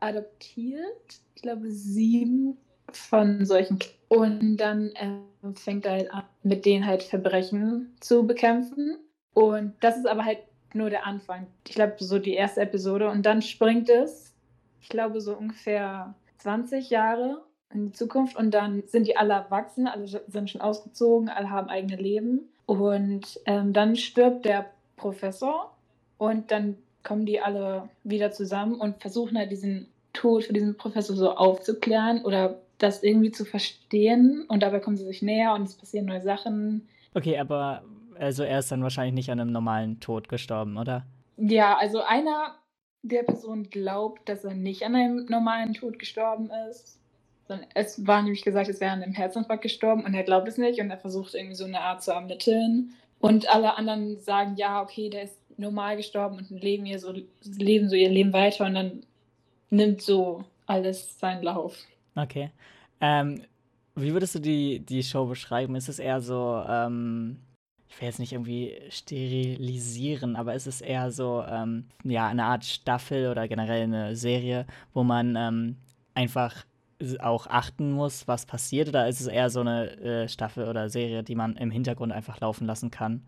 adoptiert, 0.01 1.21
ich 1.35 1.43
glaube, 1.43 1.71
sieben 1.71 2.57
von 2.93 3.45
solchen. 3.45 3.79
Und 4.09 4.57
dann 4.59 4.91
äh, 4.93 5.53
fängt 5.55 5.87
er 5.87 5.93
halt 5.93 6.13
an, 6.13 6.25
mit 6.43 6.65
denen 6.65 6.87
halt 6.87 7.03
Verbrechen 7.03 7.95
zu 8.01 8.27
bekämpfen. 8.27 8.99
Und 9.33 9.75
das 9.81 9.97
ist 9.97 10.07
aber 10.07 10.25
halt 10.25 10.39
nur 10.75 10.91
der 10.91 11.07
Anfang. 11.07 11.47
Ich 11.67 11.75
glaube, 11.75 11.97
so 11.99 12.19
die 12.19 12.35
erste 12.35 12.61
Episode. 12.61 13.11
Und 13.11 13.27
dann 13.27 13.43
springt 13.43 13.89
es, 13.89 14.33
ich 14.81 14.89
glaube, 14.89 15.21
so 15.21 15.37
ungefähr 15.37 16.15
20 16.39 16.91
Jahre 16.91 17.43
in 17.73 17.87
die 17.87 17.93
Zukunft. 17.93 18.37
Und 18.37 18.53
dann 18.53 18.83
sind 18.87 19.07
die 19.07 19.17
alle 19.17 19.35
erwachsen, 19.35 19.87
alle 19.87 20.07
sind 20.07 20.51
schon 20.51 20.61
ausgezogen, 20.61 21.29
alle 21.29 21.51
haben 21.51 21.69
eigene 21.69 21.97
Leben. 21.97 22.49
Und 22.67 23.41
ähm, 23.47 23.73
dann 23.73 23.97
stirbt 23.97 24.45
der 24.45 24.71
Professor. 24.97 25.75
Und 26.19 26.51
dann 26.51 26.77
kommen 27.05 27.27
die 27.27 27.41
alle 27.41 27.89
wieder 28.03 28.33
zusammen 28.33 28.81
und 28.81 29.01
versuchen 29.01 29.39
halt 29.39 29.53
diesen 29.53 29.89
Tod 30.13 30.45
für 30.45 30.53
diesen 30.53 30.77
Professor 30.77 31.17
so 31.17 31.37
aufzuklären 31.37 32.25
oder 32.25 32.59
das 32.79 33.03
irgendwie 33.03 33.31
zu 33.31 33.45
verstehen 33.45 34.45
und 34.49 34.63
dabei 34.63 34.81
kommen 34.81 34.97
sie 34.97 35.05
sich 35.05 35.23
näher 35.23 35.55
und 35.55 35.63
es 35.63 35.75
passieren 35.75 36.07
neue 36.07 36.23
Sachen. 36.23 36.89
Okay, 37.15 37.39
aber 37.39 37.83
also 38.19 38.43
er 38.43 38.59
ist 38.59 38.73
dann 38.73 38.83
wahrscheinlich 38.83 39.15
nicht 39.15 39.31
an 39.31 39.41
einem 39.41 39.53
normalen 39.53 40.01
Tod 40.01 40.29
gestorben, 40.29 40.77
oder? 40.77 41.05
Ja, 41.37 41.77
also 41.77 42.03
einer 42.03 42.55
der 43.03 43.23
Personen 43.23 43.71
glaubt, 43.71 44.29
dass 44.29 44.45
er 44.45 44.55
nicht 44.55 44.83
an 44.85 44.95
einem 44.95 45.27
normalen 45.27 45.75
Tod 45.75 45.99
gestorben 45.99 46.51
ist. 46.71 46.99
Es 47.75 48.07
war 48.07 48.23
nämlich 48.23 48.43
gesagt, 48.43 48.71
es 48.71 48.81
wäre 48.81 48.93
an 48.93 49.03
einem 49.03 49.13
Herzinfarkt 49.13 49.63
gestorben 49.63 50.05
und 50.05 50.15
er 50.15 50.23
glaubt 50.23 50.49
es 50.49 50.57
nicht 50.57 50.81
und 50.81 50.91
er 50.91 50.97
versucht 50.97 51.35
irgendwie 51.35 51.55
so 51.55 51.65
eine 51.65 51.81
Art 51.81 52.03
zu 52.03 52.13
ermitteln. 52.13 52.95
Und 53.21 53.49
alle 53.49 53.77
anderen 53.77 54.19
sagen, 54.21 54.55
ja, 54.57 54.83
okay, 54.83 55.11
der 55.11 55.25
ist 55.25 55.39
normal 55.57 55.97
gestorben 55.97 56.39
und 56.39 56.63
leben, 56.63 56.87
ihr 56.87 56.99
so, 56.99 57.15
leben 57.45 57.89
so 57.89 57.97
ihr 57.97 58.11
Leben 58.11 58.33
weiter 58.33 58.67
und 58.67 58.75
dann 58.75 59.03
nimmt 59.71 60.03
so 60.03 60.45
alles 60.67 61.19
seinen 61.19 61.43
Lauf. 61.43 61.77
Okay. 62.15 62.51
Ähm, 63.01 63.43
wie 63.97 64.13
würdest 64.13 64.35
du 64.35 64.41
die, 64.41 64.81
die 64.81 65.03
Show 65.03 65.27
beschreiben? 65.27 65.77
Ist 65.77 65.89
es 65.89 65.99
eher 65.99 66.21
so, 66.21 66.63
ähm, 66.69 67.39
ich 67.89 68.01
will 68.01 68.09
jetzt 68.09 68.19
nicht 68.19 68.33
irgendwie 68.33 68.77
sterilisieren, 68.89 70.37
aber 70.37 70.55
ist 70.55 70.67
es 70.67 70.81
eher 70.81 71.11
so, 71.11 71.45
ähm, 71.49 71.87
ja, 72.03 72.29
eine 72.29 72.45
Art 72.45 72.65
Staffel 72.65 73.31
oder 73.31 73.47
generell 73.47 73.83
eine 73.83 74.17
Serie, 74.17 74.67
wo 74.93 75.05
man 75.05 75.37
ähm, 75.37 75.77
einfach 76.15 76.65
auch 77.21 77.47
achten 77.47 77.93
muss, 77.93 78.27
was 78.27 78.47
passiert? 78.47 78.89
Oder 78.89 79.09
ist 79.09 79.21
es 79.21 79.27
eher 79.27 79.51
so 79.51 79.61
eine 79.61 79.97
äh, 79.99 80.29
Staffel 80.29 80.69
oder 80.69 80.89
Serie, 80.89 81.23
die 81.23 81.35
man 81.35 81.57
im 81.57 81.71
Hintergrund 81.71 82.13
einfach 82.13 82.41
laufen 82.41 82.67
lassen 82.67 82.91
kann? 82.91 83.23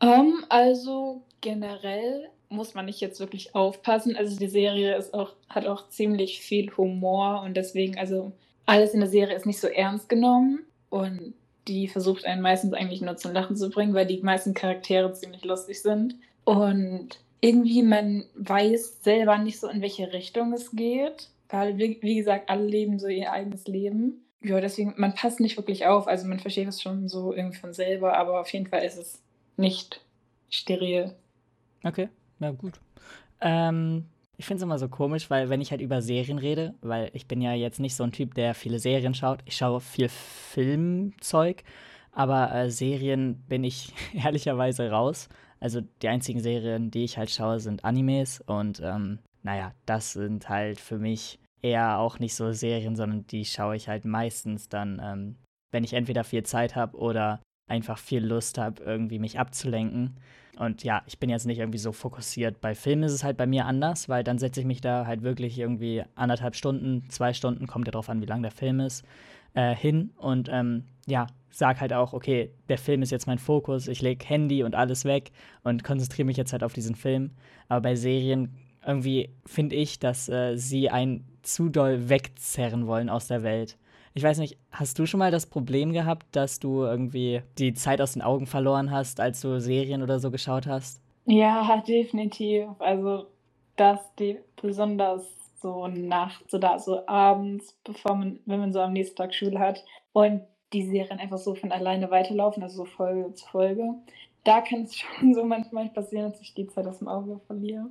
Ähm, 0.00 0.44
also 0.48 1.22
generell 1.40 2.28
muss 2.48 2.74
man 2.74 2.86
nicht 2.86 3.00
jetzt 3.00 3.20
wirklich 3.20 3.54
aufpassen. 3.54 4.16
Also 4.16 4.36
die 4.38 4.48
Serie 4.48 4.96
ist 4.96 5.14
auch, 5.14 5.32
hat 5.48 5.66
auch 5.66 5.88
ziemlich 5.88 6.40
viel 6.40 6.70
Humor 6.76 7.42
und 7.44 7.56
deswegen, 7.56 7.98
also 7.98 8.32
alles 8.66 8.94
in 8.94 9.00
der 9.00 9.08
Serie 9.08 9.36
ist 9.36 9.46
nicht 9.46 9.60
so 9.60 9.68
ernst 9.68 10.08
genommen 10.08 10.60
und 10.90 11.34
die 11.68 11.88
versucht 11.88 12.24
einen 12.24 12.42
meistens 12.42 12.72
eigentlich 12.74 13.00
nur 13.00 13.16
zum 13.16 13.32
Lachen 13.32 13.56
zu 13.56 13.70
bringen, 13.70 13.94
weil 13.94 14.06
die 14.06 14.22
meisten 14.22 14.54
Charaktere 14.54 15.12
ziemlich 15.12 15.44
lustig 15.44 15.82
sind. 15.82 16.14
Und 16.44 17.18
irgendwie 17.40 17.82
man 17.82 18.24
weiß 18.36 19.02
selber 19.02 19.38
nicht 19.38 19.58
so, 19.58 19.68
in 19.68 19.82
welche 19.82 20.12
Richtung 20.12 20.52
es 20.52 20.70
geht. 20.70 21.30
Weil, 21.48 21.78
wie 21.78 22.16
gesagt, 22.16 22.50
alle 22.50 22.66
leben 22.66 22.98
so 22.98 23.06
ihr 23.06 23.32
eigenes 23.32 23.66
Leben. 23.68 24.24
Ja, 24.42 24.60
deswegen, 24.60 24.94
man 24.96 25.14
passt 25.14 25.38
nicht 25.40 25.56
wirklich 25.56 25.86
auf. 25.86 26.08
Also 26.08 26.26
man 26.26 26.40
versteht 26.40 26.68
es 26.68 26.82
schon 26.82 27.08
so 27.08 27.32
irgendwie 27.32 27.58
von 27.58 27.72
selber, 27.72 28.16
aber 28.16 28.40
auf 28.40 28.52
jeden 28.52 28.66
Fall 28.66 28.82
ist 28.82 28.98
es 28.98 29.22
nicht 29.56 30.00
steril. 30.50 31.14
Okay, 31.84 32.08
na 32.38 32.50
gut. 32.50 32.80
Ähm, 33.40 34.06
ich 34.38 34.46
finde 34.46 34.58
es 34.58 34.62
immer 34.62 34.78
so 34.78 34.88
komisch, 34.88 35.30
weil 35.30 35.48
wenn 35.48 35.60
ich 35.60 35.70
halt 35.70 35.80
über 35.80 36.02
Serien 36.02 36.38
rede, 36.38 36.74
weil 36.82 37.10
ich 37.14 37.26
bin 37.26 37.40
ja 37.40 37.52
jetzt 37.54 37.80
nicht 37.80 37.94
so 37.94 38.04
ein 38.04 38.12
Typ, 38.12 38.34
der 38.34 38.54
viele 38.54 38.78
Serien 38.78 39.14
schaut. 39.14 39.40
Ich 39.46 39.56
schaue 39.56 39.80
viel 39.80 40.08
Filmzeug, 40.08 41.64
aber 42.12 42.54
äh, 42.54 42.70
Serien 42.70 43.42
bin 43.48 43.64
ich 43.64 43.92
ehrlicherweise 44.14 44.90
raus. 44.90 45.28
Also 45.58 45.80
die 46.02 46.08
einzigen 46.08 46.40
Serien, 46.40 46.90
die 46.90 47.04
ich 47.04 47.16
halt 47.16 47.30
schaue, 47.30 47.60
sind 47.60 47.84
Animes 47.84 48.42
und 48.42 48.80
ähm, 48.84 49.20
naja, 49.42 49.72
das 49.86 50.12
sind 50.12 50.48
halt 50.48 50.78
für 50.78 50.98
mich 50.98 51.38
eher 51.62 51.98
auch 51.98 52.18
nicht 52.18 52.34
so 52.34 52.52
Serien, 52.52 52.96
sondern 52.96 53.26
die 53.26 53.44
schaue 53.44 53.76
ich 53.76 53.88
halt 53.88 54.04
meistens 54.04 54.68
dann, 54.68 55.00
ähm, 55.02 55.36
wenn 55.72 55.84
ich 55.84 55.94
entweder 55.94 56.24
viel 56.24 56.42
Zeit 56.42 56.76
habe 56.76 56.96
oder 56.98 57.40
einfach 57.66 57.98
viel 57.98 58.24
Lust 58.24 58.58
habe, 58.58 58.82
irgendwie 58.82 59.18
mich 59.18 59.38
abzulenken. 59.38 60.16
Und 60.58 60.84
ja, 60.84 61.02
ich 61.06 61.18
bin 61.18 61.28
jetzt 61.28 61.46
nicht 61.46 61.58
irgendwie 61.58 61.78
so 61.78 61.92
fokussiert. 61.92 62.60
Bei 62.60 62.74
Filmen 62.74 63.02
ist 63.02 63.12
es 63.12 63.24
halt 63.24 63.36
bei 63.36 63.46
mir 63.46 63.66
anders, 63.66 64.08
weil 64.08 64.24
dann 64.24 64.38
setze 64.38 64.60
ich 64.60 64.66
mich 64.66 64.80
da 64.80 65.06
halt 65.06 65.22
wirklich 65.22 65.58
irgendwie 65.58 66.02
anderthalb 66.14 66.56
Stunden, 66.56 67.04
zwei 67.10 67.34
Stunden, 67.34 67.66
kommt 67.66 67.86
ja 67.86 67.92
drauf 67.92 68.08
an, 68.08 68.22
wie 68.22 68.26
lang 68.26 68.42
der 68.42 68.50
Film 68.50 68.80
ist, 68.80 69.04
äh, 69.54 69.74
hin 69.74 70.10
und 70.16 70.48
ähm, 70.50 70.84
ja, 71.06 71.26
sag 71.50 71.80
halt 71.80 71.92
auch, 71.92 72.12
okay, 72.12 72.50
der 72.68 72.78
Film 72.78 73.02
ist 73.02 73.10
jetzt 73.10 73.26
mein 73.26 73.38
Fokus, 73.38 73.88
ich 73.88 74.02
lege 74.02 74.24
Handy 74.26 74.62
und 74.62 74.74
alles 74.74 75.04
weg 75.04 75.30
und 75.62 75.84
konzentriere 75.84 76.26
mich 76.26 76.36
jetzt 76.36 76.52
halt 76.52 76.62
auf 76.62 76.72
diesen 76.72 76.94
Film. 76.94 77.30
Aber 77.68 77.82
bei 77.82 77.94
Serien 77.94 78.54
irgendwie 78.86 79.30
finde 79.44 79.76
ich, 79.76 79.98
dass 79.98 80.28
äh, 80.28 80.56
sie 80.56 80.90
einen 80.90 81.26
zu 81.42 81.68
doll 81.68 82.08
wegzerren 82.08 82.86
wollen 82.86 83.08
aus 83.08 83.26
der 83.26 83.42
Welt. 83.42 83.76
Ich 84.16 84.22
weiß 84.22 84.38
nicht, 84.38 84.56
hast 84.70 84.98
du 84.98 85.04
schon 85.04 85.18
mal 85.18 85.30
das 85.30 85.44
Problem 85.44 85.92
gehabt, 85.92 86.24
dass 86.34 86.58
du 86.58 86.84
irgendwie 86.84 87.42
die 87.58 87.74
Zeit 87.74 88.00
aus 88.00 88.14
den 88.14 88.22
Augen 88.22 88.46
verloren 88.46 88.90
hast, 88.90 89.20
als 89.20 89.42
du 89.42 89.60
Serien 89.60 90.02
oder 90.02 90.20
so 90.20 90.30
geschaut 90.30 90.66
hast? 90.66 91.02
Ja, 91.26 91.84
definitiv. 91.86 92.68
Also 92.78 93.26
das 93.76 94.00
die 94.18 94.38
besonders 94.60 95.22
so 95.60 95.86
nachts 95.88 96.54
oder 96.54 96.78
so 96.78 97.06
abends, 97.06 97.76
bevor 97.84 98.14
man, 98.14 98.40
wenn 98.46 98.58
man 98.58 98.72
so 98.72 98.80
am 98.80 98.94
nächsten 98.94 99.16
Tag 99.16 99.34
Schule 99.34 99.58
hat 99.58 99.84
und 100.14 100.40
die 100.72 100.86
Serien 100.86 101.18
einfach 101.18 101.36
so 101.36 101.54
von 101.54 101.70
alleine 101.70 102.10
weiterlaufen, 102.10 102.62
also 102.62 102.78
so 102.78 102.84
Folge 102.86 103.34
zu 103.34 103.46
Folge. 103.46 103.96
Da 104.44 104.62
kann 104.62 104.84
es 104.84 104.96
schon 105.18 105.34
so 105.34 105.44
manchmal 105.44 105.90
passieren, 105.90 106.32
dass 106.32 106.40
ich 106.40 106.54
die 106.54 106.68
Zeit 106.68 106.86
aus 106.86 107.00
dem 107.00 107.08
Auge 107.08 107.38
verliere. 107.46 107.90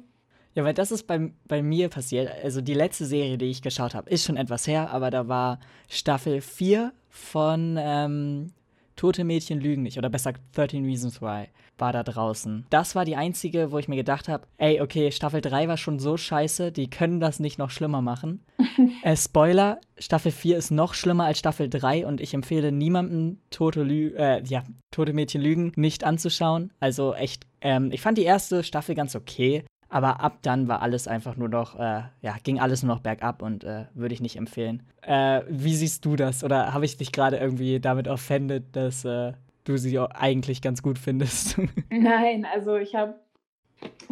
Ja, 0.55 0.63
weil 0.63 0.74
das 0.74 0.91
ist 0.91 1.05
bei, 1.05 1.31
bei 1.47 1.62
mir 1.62 1.89
passiert. 1.89 2.31
Also 2.43 2.62
die 2.62 2.74
letzte 2.74 3.05
Serie, 3.05 3.38
die 3.38 3.45
ich 3.45 3.62
geschaut 3.62 3.93
habe, 3.93 4.09
ist 4.09 4.24
schon 4.24 4.38
etwas 4.38 4.65
her, 4.67 4.89
aber 4.91 5.12
da 5.12 5.27
war 5.27 5.59
Staffel 5.89 6.39
4 6.39 6.93
von 7.09 7.77
ähm, 7.77 8.53
Tote 8.95 9.25
Mädchen 9.25 9.59
lügen 9.59 9.83
nicht, 9.83 9.97
oder 9.97 10.09
besser 10.09 10.33
13 10.53 10.85
Reasons 10.85 11.21
Why, 11.21 11.47
war 11.77 11.91
da 11.91 12.03
draußen. 12.03 12.65
Das 12.69 12.95
war 12.95 13.03
die 13.03 13.17
einzige, 13.17 13.74
wo 13.74 13.77
ich 13.77 13.89
mir 13.89 13.97
gedacht 13.97 14.29
habe, 14.29 14.47
ey, 14.57 14.79
okay, 14.79 15.12
Staffel 15.12 15.41
3 15.41 15.67
war 15.67 15.75
schon 15.75 16.00
so 16.00 16.15
scheiße, 16.15 16.71
die 16.71 16.89
können 16.89 17.19
das 17.19 17.41
nicht 17.41 17.59
noch 17.59 17.69
schlimmer 17.69 18.01
machen. 18.01 18.45
äh, 19.03 19.17
Spoiler, 19.17 19.81
Staffel 19.97 20.31
4 20.31 20.57
ist 20.57 20.71
noch 20.71 20.93
schlimmer 20.93 21.25
als 21.25 21.39
Staffel 21.39 21.69
3 21.69 22.07
und 22.07 22.21
ich 22.21 22.33
empfehle 22.33 22.71
niemandem 22.71 23.39
Tote, 23.50 23.83
Lü 23.83 24.15
äh, 24.15 24.41
ja, 24.45 24.63
Tote 24.91 25.12
Mädchen 25.12 25.41
lügen 25.41 25.74
nicht 25.75 26.05
anzuschauen. 26.05 26.71
Also 26.79 27.13
echt, 27.13 27.45
ähm, 27.59 27.91
ich 27.91 28.00
fand 28.00 28.17
die 28.17 28.24
erste 28.24 28.63
Staffel 28.63 28.95
ganz 28.95 29.13
okay. 29.17 29.65
Aber 29.95 30.19
ab 30.19 30.39
dann 30.41 30.67
war 30.67 30.81
alles 30.81 31.07
einfach 31.07 31.37
nur 31.37 31.47
noch, 31.47 31.79
äh, 31.79 32.01
ja, 32.21 32.35
ging 32.43 32.59
alles 32.59 32.83
nur 32.83 32.93
noch 32.93 33.01
bergab 33.01 33.41
und 33.41 33.63
äh, 33.63 33.85
würde 33.93 34.13
ich 34.13 34.19
nicht 34.19 34.35
empfehlen. 34.35 34.83
Äh, 35.01 35.43
wie 35.47 35.73
siehst 35.73 36.03
du 36.03 36.17
das? 36.17 36.43
Oder 36.43 36.73
habe 36.73 36.83
ich 36.83 36.97
dich 36.97 37.13
gerade 37.13 37.37
irgendwie 37.37 37.79
damit 37.79 38.09
offended, 38.09 38.75
dass 38.75 39.05
äh, 39.05 39.31
du 39.63 39.77
sie 39.77 39.97
eigentlich 39.97 40.61
ganz 40.61 40.83
gut 40.83 40.99
findest? 40.99 41.57
Nein, 41.89 42.45
also 42.53 42.75
ich 42.75 42.93
habe 42.93 43.15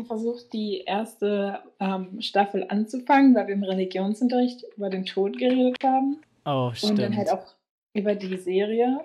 versucht, 0.07 0.53
die 0.53 0.83
erste 0.85 1.59
ähm, 1.81 2.21
Staffel 2.21 2.65
anzufangen, 2.69 3.35
weil 3.35 3.47
wir 3.47 3.55
im 3.55 3.63
Religionsunterricht 3.63 4.63
über 4.77 4.89
den 4.89 5.03
Tod 5.03 5.37
geredet 5.37 5.83
haben. 5.83 6.21
Oh, 6.45 6.71
stimmt. 6.73 6.91
Und 6.91 7.01
dann 7.01 7.17
halt 7.17 7.29
auch 7.29 7.55
über 7.93 8.15
die 8.15 8.37
Serie. 8.37 9.01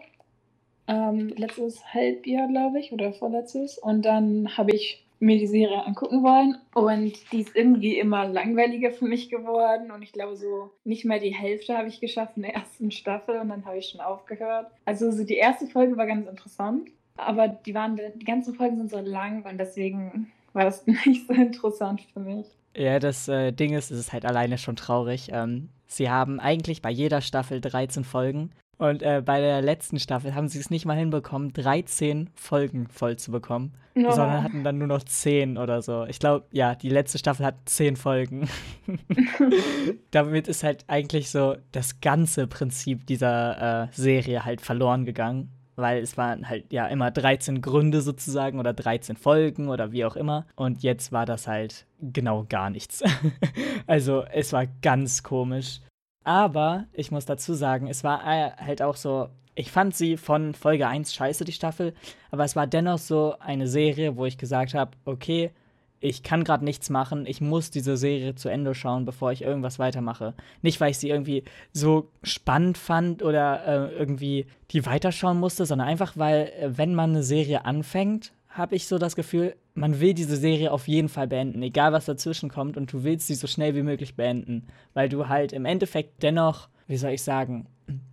Ähm, 0.86 1.32
letztes 1.36 1.92
Halbjahr, 1.92 2.46
glaube 2.46 2.78
ich, 2.78 2.92
oder 2.92 3.12
vorletztes. 3.12 3.78
Und 3.78 4.02
dann 4.02 4.56
habe 4.56 4.70
ich 4.70 5.04
mir 5.20 5.38
die 5.38 5.46
Serie 5.46 5.84
angucken 5.84 6.22
wollen. 6.22 6.58
Und 6.74 7.32
die 7.32 7.40
ist 7.40 7.54
irgendwie 7.54 7.98
immer 7.98 8.26
langweiliger 8.26 8.90
für 8.90 9.06
mich 9.06 9.28
geworden. 9.30 9.90
Und 9.90 10.02
ich 10.02 10.12
glaube, 10.12 10.36
so 10.36 10.70
nicht 10.84 11.04
mehr 11.04 11.20
die 11.20 11.34
Hälfte 11.34 11.76
habe 11.76 11.88
ich 11.88 12.00
geschafft 12.00 12.36
in 12.36 12.42
der 12.42 12.54
ersten 12.54 12.90
Staffel 12.90 13.38
und 13.38 13.48
dann 13.48 13.64
habe 13.64 13.78
ich 13.78 13.88
schon 13.88 14.00
aufgehört. 14.00 14.66
Also 14.84 15.10
so 15.10 15.24
die 15.24 15.36
erste 15.36 15.66
Folge 15.66 15.96
war 15.96 16.06
ganz 16.06 16.28
interessant. 16.28 16.90
Aber 17.16 17.48
die 17.48 17.74
waren, 17.74 18.00
die 18.14 18.24
ganzen 18.24 18.54
Folgen 18.54 18.76
sind 18.76 18.90
so 18.90 18.98
lang 18.98 19.44
und 19.44 19.58
deswegen 19.58 20.30
war 20.52 20.64
das 20.64 20.86
nicht 21.06 21.26
so 21.26 21.32
interessant 21.32 22.02
für 22.12 22.20
mich. 22.20 22.46
Ja, 22.76 23.00
das 23.00 23.26
äh, 23.28 23.52
Ding 23.52 23.74
ist, 23.74 23.90
es 23.90 23.98
ist 23.98 24.12
halt 24.12 24.24
alleine 24.24 24.56
schon 24.56 24.76
traurig. 24.76 25.30
Ähm, 25.32 25.68
sie 25.86 26.10
haben 26.10 26.38
eigentlich 26.38 26.80
bei 26.80 26.90
jeder 26.90 27.20
Staffel 27.20 27.60
13 27.60 28.04
Folgen 28.04 28.52
und 28.78 29.02
äh, 29.02 29.22
bei 29.24 29.40
der 29.40 29.60
letzten 29.60 29.98
Staffel 29.98 30.36
haben 30.36 30.46
sie 30.46 30.60
es 30.60 30.70
nicht 30.70 30.86
mal 30.86 30.96
hinbekommen, 30.96 31.52
13 31.52 32.30
Folgen 32.34 32.86
voll 32.86 33.16
zu 33.16 33.32
bekommen, 33.32 33.74
no. 33.94 34.12
sondern 34.12 34.44
hatten 34.44 34.62
dann 34.62 34.78
nur 34.78 34.86
noch 34.86 35.02
10 35.02 35.58
oder 35.58 35.82
so. 35.82 36.06
Ich 36.06 36.20
glaube, 36.20 36.46
ja, 36.52 36.76
die 36.76 36.88
letzte 36.88 37.18
Staffel 37.18 37.44
hat 37.44 37.56
10 37.64 37.96
Folgen. 37.96 38.48
Damit 40.12 40.46
ist 40.46 40.62
halt 40.62 40.84
eigentlich 40.86 41.30
so 41.30 41.56
das 41.72 42.00
ganze 42.00 42.46
Prinzip 42.46 43.04
dieser 43.06 43.84
äh, 43.84 43.88
Serie 43.90 44.44
halt 44.44 44.60
verloren 44.60 45.04
gegangen. 45.04 45.50
Weil 45.74 46.02
es 46.02 46.16
waren 46.16 46.48
halt 46.48 46.72
ja 46.72 46.88
immer 46.88 47.12
13 47.12 47.60
Gründe 47.60 48.00
sozusagen 48.00 48.58
oder 48.58 48.72
13 48.72 49.16
Folgen 49.16 49.68
oder 49.68 49.92
wie 49.92 50.04
auch 50.04 50.16
immer. 50.16 50.44
Und 50.56 50.82
jetzt 50.82 51.12
war 51.12 51.24
das 51.24 51.46
halt 51.46 51.86
genau 52.00 52.46
gar 52.48 52.68
nichts. 52.68 53.02
also 53.86 54.24
es 54.32 54.52
war 54.52 54.66
ganz 54.82 55.22
komisch. 55.22 55.80
Aber 56.28 56.84
ich 56.92 57.10
muss 57.10 57.24
dazu 57.24 57.54
sagen, 57.54 57.88
es 57.88 58.04
war 58.04 58.20
äh, 58.20 58.50
halt 58.58 58.82
auch 58.82 58.96
so, 58.96 59.30
ich 59.54 59.72
fand 59.72 59.96
sie 59.96 60.18
von 60.18 60.52
Folge 60.52 60.86
1 60.86 61.14
scheiße, 61.14 61.46
die 61.46 61.52
Staffel, 61.52 61.94
aber 62.30 62.44
es 62.44 62.54
war 62.54 62.66
dennoch 62.66 62.98
so 62.98 63.36
eine 63.40 63.66
Serie, 63.66 64.14
wo 64.18 64.26
ich 64.26 64.36
gesagt 64.36 64.74
habe, 64.74 64.90
okay, 65.06 65.52
ich 66.00 66.22
kann 66.22 66.44
gerade 66.44 66.66
nichts 66.66 66.90
machen, 66.90 67.24
ich 67.24 67.40
muss 67.40 67.70
diese 67.70 67.96
Serie 67.96 68.34
zu 68.34 68.50
Ende 68.50 68.74
schauen, 68.74 69.06
bevor 69.06 69.32
ich 69.32 69.40
irgendwas 69.40 69.78
weitermache. 69.78 70.34
Nicht, 70.60 70.82
weil 70.82 70.90
ich 70.90 70.98
sie 70.98 71.08
irgendwie 71.08 71.44
so 71.72 72.10
spannend 72.22 72.76
fand 72.76 73.22
oder 73.22 73.66
äh, 73.66 73.94
irgendwie 73.94 74.48
die 74.70 74.84
weiterschauen 74.84 75.40
musste, 75.40 75.64
sondern 75.64 75.88
einfach, 75.88 76.18
weil, 76.18 76.52
äh, 76.60 76.76
wenn 76.76 76.94
man 76.94 77.08
eine 77.08 77.22
Serie 77.22 77.64
anfängt, 77.64 78.34
habe 78.50 78.76
ich 78.76 78.86
so 78.86 78.98
das 78.98 79.16
Gefühl, 79.16 79.56
man 79.78 80.00
will 80.00 80.14
diese 80.14 80.36
Serie 80.36 80.72
auf 80.72 80.88
jeden 80.88 81.08
Fall 81.08 81.26
beenden, 81.26 81.62
egal 81.62 81.92
was 81.92 82.06
dazwischen 82.06 82.48
kommt, 82.48 82.76
und 82.76 82.92
du 82.92 83.04
willst 83.04 83.26
sie 83.26 83.34
so 83.34 83.46
schnell 83.46 83.74
wie 83.74 83.82
möglich 83.82 84.16
beenden, 84.16 84.66
weil 84.94 85.08
du 85.08 85.28
halt 85.28 85.52
im 85.52 85.64
Endeffekt 85.64 86.22
dennoch, 86.22 86.68
wie 86.86 86.96
soll 86.96 87.12
ich 87.12 87.22
sagen, 87.22 87.66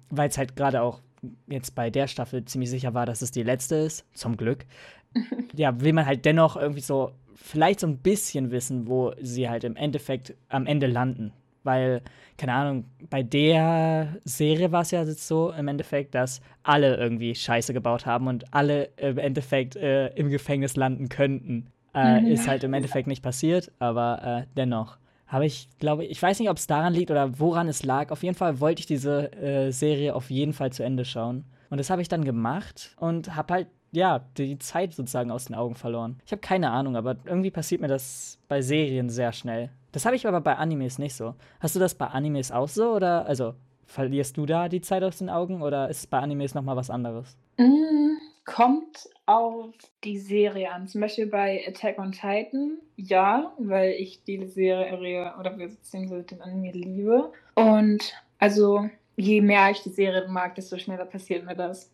weil 0.10 0.29
es 0.29 0.38
halt 0.38 0.55
gerade 0.55 0.81
auch 0.81 1.01
jetzt 1.48 1.75
bei 1.75 1.89
der 1.89 2.07
Staffel 2.07 2.45
ziemlich 2.45 2.69
sicher 2.69 2.93
war, 2.93 3.05
dass 3.05 3.22
es 3.22 3.31
die 3.31 3.43
letzte 3.43 3.75
ist, 3.75 4.05
zum 4.13 4.38
Glück, 4.38 4.65
ja, 5.55 5.79
will 5.81 5.93
man 5.93 6.05
halt 6.05 6.25
dennoch 6.25 6.55
irgendwie 6.55 6.81
so 6.81 7.12
vielleicht 7.36 7.79
so 7.79 7.88
ein 7.88 7.98
bisschen 7.98 8.51
wissen, 8.51 8.88
wo 8.88 9.13
sie 9.22 9.50
halt 9.50 9.63
im 9.63 9.75
Endeffekt 9.75 10.36
am 10.50 10.67
Ende 10.67 10.88
landen 10.88 11.34
weil, 11.65 12.01
keine 12.38 12.53
Ahnung, 12.53 12.86
bei 13.10 13.24
der 13.24 14.17
Serie 14.24 14.72
war 14.72 14.81
es 14.81 14.91
ja 14.91 15.05
so 15.05 15.51
im 15.51 15.67
Endeffekt, 15.67 16.15
dass 16.15 16.41
alle 16.63 16.95
irgendwie 16.98 17.36
Scheiße 17.36 17.74
gebaut 17.74 18.05
haben 18.05 18.27
und 18.27 18.53
alle 18.53 18.89
im 18.98 19.17
Endeffekt 19.17 19.75
äh, 19.75 20.07
im 20.15 20.29
Gefängnis 20.29 20.75
landen 20.75 21.10
könnten. 21.10 21.67
Äh, 21.93 22.22
mhm. 22.22 22.27
Ist 22.27 22.48
halt 22.48 22.63
im 22.63 22.74
Endeffekt 22.74 23.07
nicht 23.07 23.24
passiert, 23.24 23.72
aber 23.79 24.45
äh, 24.45 24.48
dennoch. 24.55 24.98
Habe 25.27 25.45
ich, 25.45 25.69
glaube 25.79 26.05
ich, 26.05 26.12
ich 26.12 26.22
weiß 26.22 26.39
nicht, 26.39 26.50
ob 26.50 26.57
es 26.57 26.67
daran 26.67 26.93
liegt 26.93 27.10
oder 27.10 27.39
woran 27.39 27.67
es 27.67 27.84
lag. 27.84 28.12
Auf 28.12 28.22
jeden 28.22 28.36
Fall 28.36 28.60
wollte 28.60 28.81
ich 28.81 28.86
diese 28.86 29.34
äh, 29.34 29.72
Serie 29.72 30.13
auf 30.13 30.29
jeden 30.29 30.53
Fall 30.53 30.72
zu 30.72 30.84
Ende 30.84 31.03
schauen. 31.03 31.45
Und 31.69 31.79
das 31.79 31.89
habe 31.89 32.01
ich 32.01 32.07
dann 32.07 32.24
gemacht 32.24 32.95
und 33.00 33.36
habe 33.36 33.53
halt 33.53 33.67
ja, 33.95 34.19
die 34.38 34.60
Zeit 34.60 34.93
sozusagen 34.93 35.31
aus 35.31 35.45
den 35.45 35.55
Augen 35.55 35.75
verloren. 35.75 36.19
Ich 36.25 36.31
habe 36.31 36.41
keine 36.41 36.72
Ahnung, 36.72 36.95
aber 36.95 37.15
irgendwie 37.25 37.51
passiert 37.51 37.81
mir 37.81 37.88
das 37.88 38.38
bei 38.48 38.62
Serien 38.62 39.10
sehr 39.10 39.31
schnell. 39.31 39.69
Das 39.96 40.06
habe 40.06 40.18
ich 40.18 40.28
aber 40.28 40.42
bei 40.42 40.58
Animes 40.58 41.00
nicht 41.00 41.16
so. 41.16 41.36
Hast 41.62 41.74
du 41.74 41.80
das 41.80 41.96
bei 41.96 42.08
Animes 42.08 42.52
auch 42.52 42.68
so 42.68 42.92
oder 42.92 43.25
also 43.28 43.54
verlierst 43.86 44.36
du 44.36 44.46
da 44.46 44.68
die 44.68 44.82
Zeit 44.82 45.04
aus 45.04 45.20
den 45.20 45.30
Augen 45.30 45.62
oder 45.62 45.90
ist 45.90 46.00
es 46.00 46.08
bei 46.08 46.20
Animes 46.20 46.54
noch 46.54 46.64
mal 46.64 46.75
was 46.75 46.90
anderes? 46.90 47.38
Mm, 47.56 48.18
kommt 48.44 49.08
auf 49.25 49.74
die 50.04 50.18
Serie 50.18 50.70
an. 50.70 50.90
Zum 50.90 51.00
Beispiel 51.00 51.28
bei 51.28 51.64
Attack 51.66 51.98
on 51.98 52.12
Titan, 52.12 52.78
ja, 52.98 53.54
weil 53.58 53.92
ich 53.92 54.22
die 54.25 54.46
Serie 54.48 55.34
oder 55.40 55.52
beziehungsweise 55.52 56.24
den 56.24 56.42
Anime 56.42 56.74
liebe. 56.74 57.32
Und 57.54 58.22
also 58.38 58.90
je 59.16 59.40
mehr 59.40 59.72
ich 59.72 59.82
die 59.82 59.92
Serie 59.92 60.28
mag, 60.28 60.56
desto 60.56 60.78
schneller 60.78 61.06
passiert 61.06 61.46
mir 61.46 61.56
das. 61.56 61.90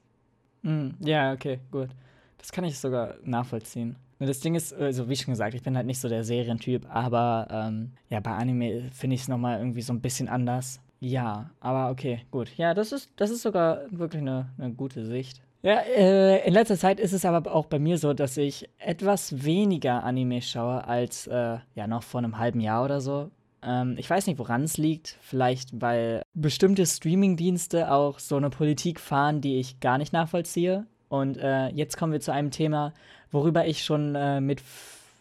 Mm, 0.63 0.89
ja, 1.01 1.33
okay, 1.33 1.59
gut. 1.69 1.89
Das 2.39 2.51
kann 2.51 2.63
ich 2.63 2.79
sogar 2.79 3.17
nachvollziehen. 3.23 3.95
Das 4.27 4.39
Ding 4.39 4.55
ist, 4.55 4.73
also 4.73 5.09
wie 5.09 5.15
schon 5.15 5.31
gesagt, 5.33 5.55
ich 5.55 5.63
bin 5.63 5.75
halt 5.75 5.87
nicht 5.87 5.99
so 5.99 6.07
der 6.07 6.23
Serientyp, 6.23 6.85
aber 6.89 7.47
ähm, 7.49 7.91
ja, 8.09 8.19
bei 8.19 8.31
Anime 8.31 8.89
finde 8.91 9.15
ich 9.15 9.23
es 9.23 9.27
nochmal 9.27 9.57
irgendwie 9.59 9.81
so 9.81 9.93
ein 9.93 10.01
bisschen 10.01 10.29
anders. 10.29 10.79
ja, 10.99 11.49
aber 11.59 11.89
okay, 11.89 12.21
gut. 12.29 12.55
Ja, 12.57 12.73
das 12.73 12.91
ist, 12.91 13.11
das 13.15 13.31
ist 13.31 13.41
sogar 13.41 13.81
wirklich 13.89 14.21
eine, 14.21 14.49
eine 14.57 14.73
gute 14.73 15.05
Sicht. 15.05 15.41
Ja, 15.63 15.79
äh, 15.79 16.45
in 16.47 16.53
letzter 16.53 16.77
Zeit 16.77 16.99
ist 16.99 17.13
es 17.13 17.23
aber 17.23 17.53
auch 17.53 17.65
bei 17.67 17.77
mir 17.77 17.97
so, 17.97 18.13
dass 18.13 18.37
ich 18.37 18.67
etwas 18.79 19.43
weniger 19.45 20.03
Anime 20.03 20.41
schaue 20.41 20.87
als 20.87 21.27
äh, 21.27 21.57
ja 21.75 21.87
noch 21.87 22.03
vor 22.03 22.19
einem 22.19 22.39
halben 22.39 22.61
Jahr 22.61 22.83
oder 22.83 22.99
so. 22.99 23.29
Ähm, 23.63 23.95
ich 23.97 24.09
weiß 24.09 24.25
nicht, 24.25 24.39
woran 24.39 24.63
es 24.63 24.77
liegt. 24.77 25.17
Vielleicht, 25.21 25.79
weil 25.79 26.23
bestimmte 26.33 26.85
Streamingdienste 26.85 27.91
auch 27.91 28.17
so 28.17 28.37
eine 28.37 28.49
Politik 28.49 28.99
fahren, 28.99 29.41
die 29.41 29.59
ich 29.59 29.79
gar 29.79 29.99
nicht 29.99 30.13
nachvollziehe. 30.13 30.87
Und 31.09 31.37
äh, 31.37 31.67
jetzt 31.69 31.97
kommen 31.97 32.13
wir 32.13 32.21
zu 32.21 32.31
einem 32.31 32.51
Thema, 32.51 32.93
worüber 33.31 33.65
ich 33.65 33.83
schon 33.83 34.15
äh, 34.15 34.41
mit 34.41 34.61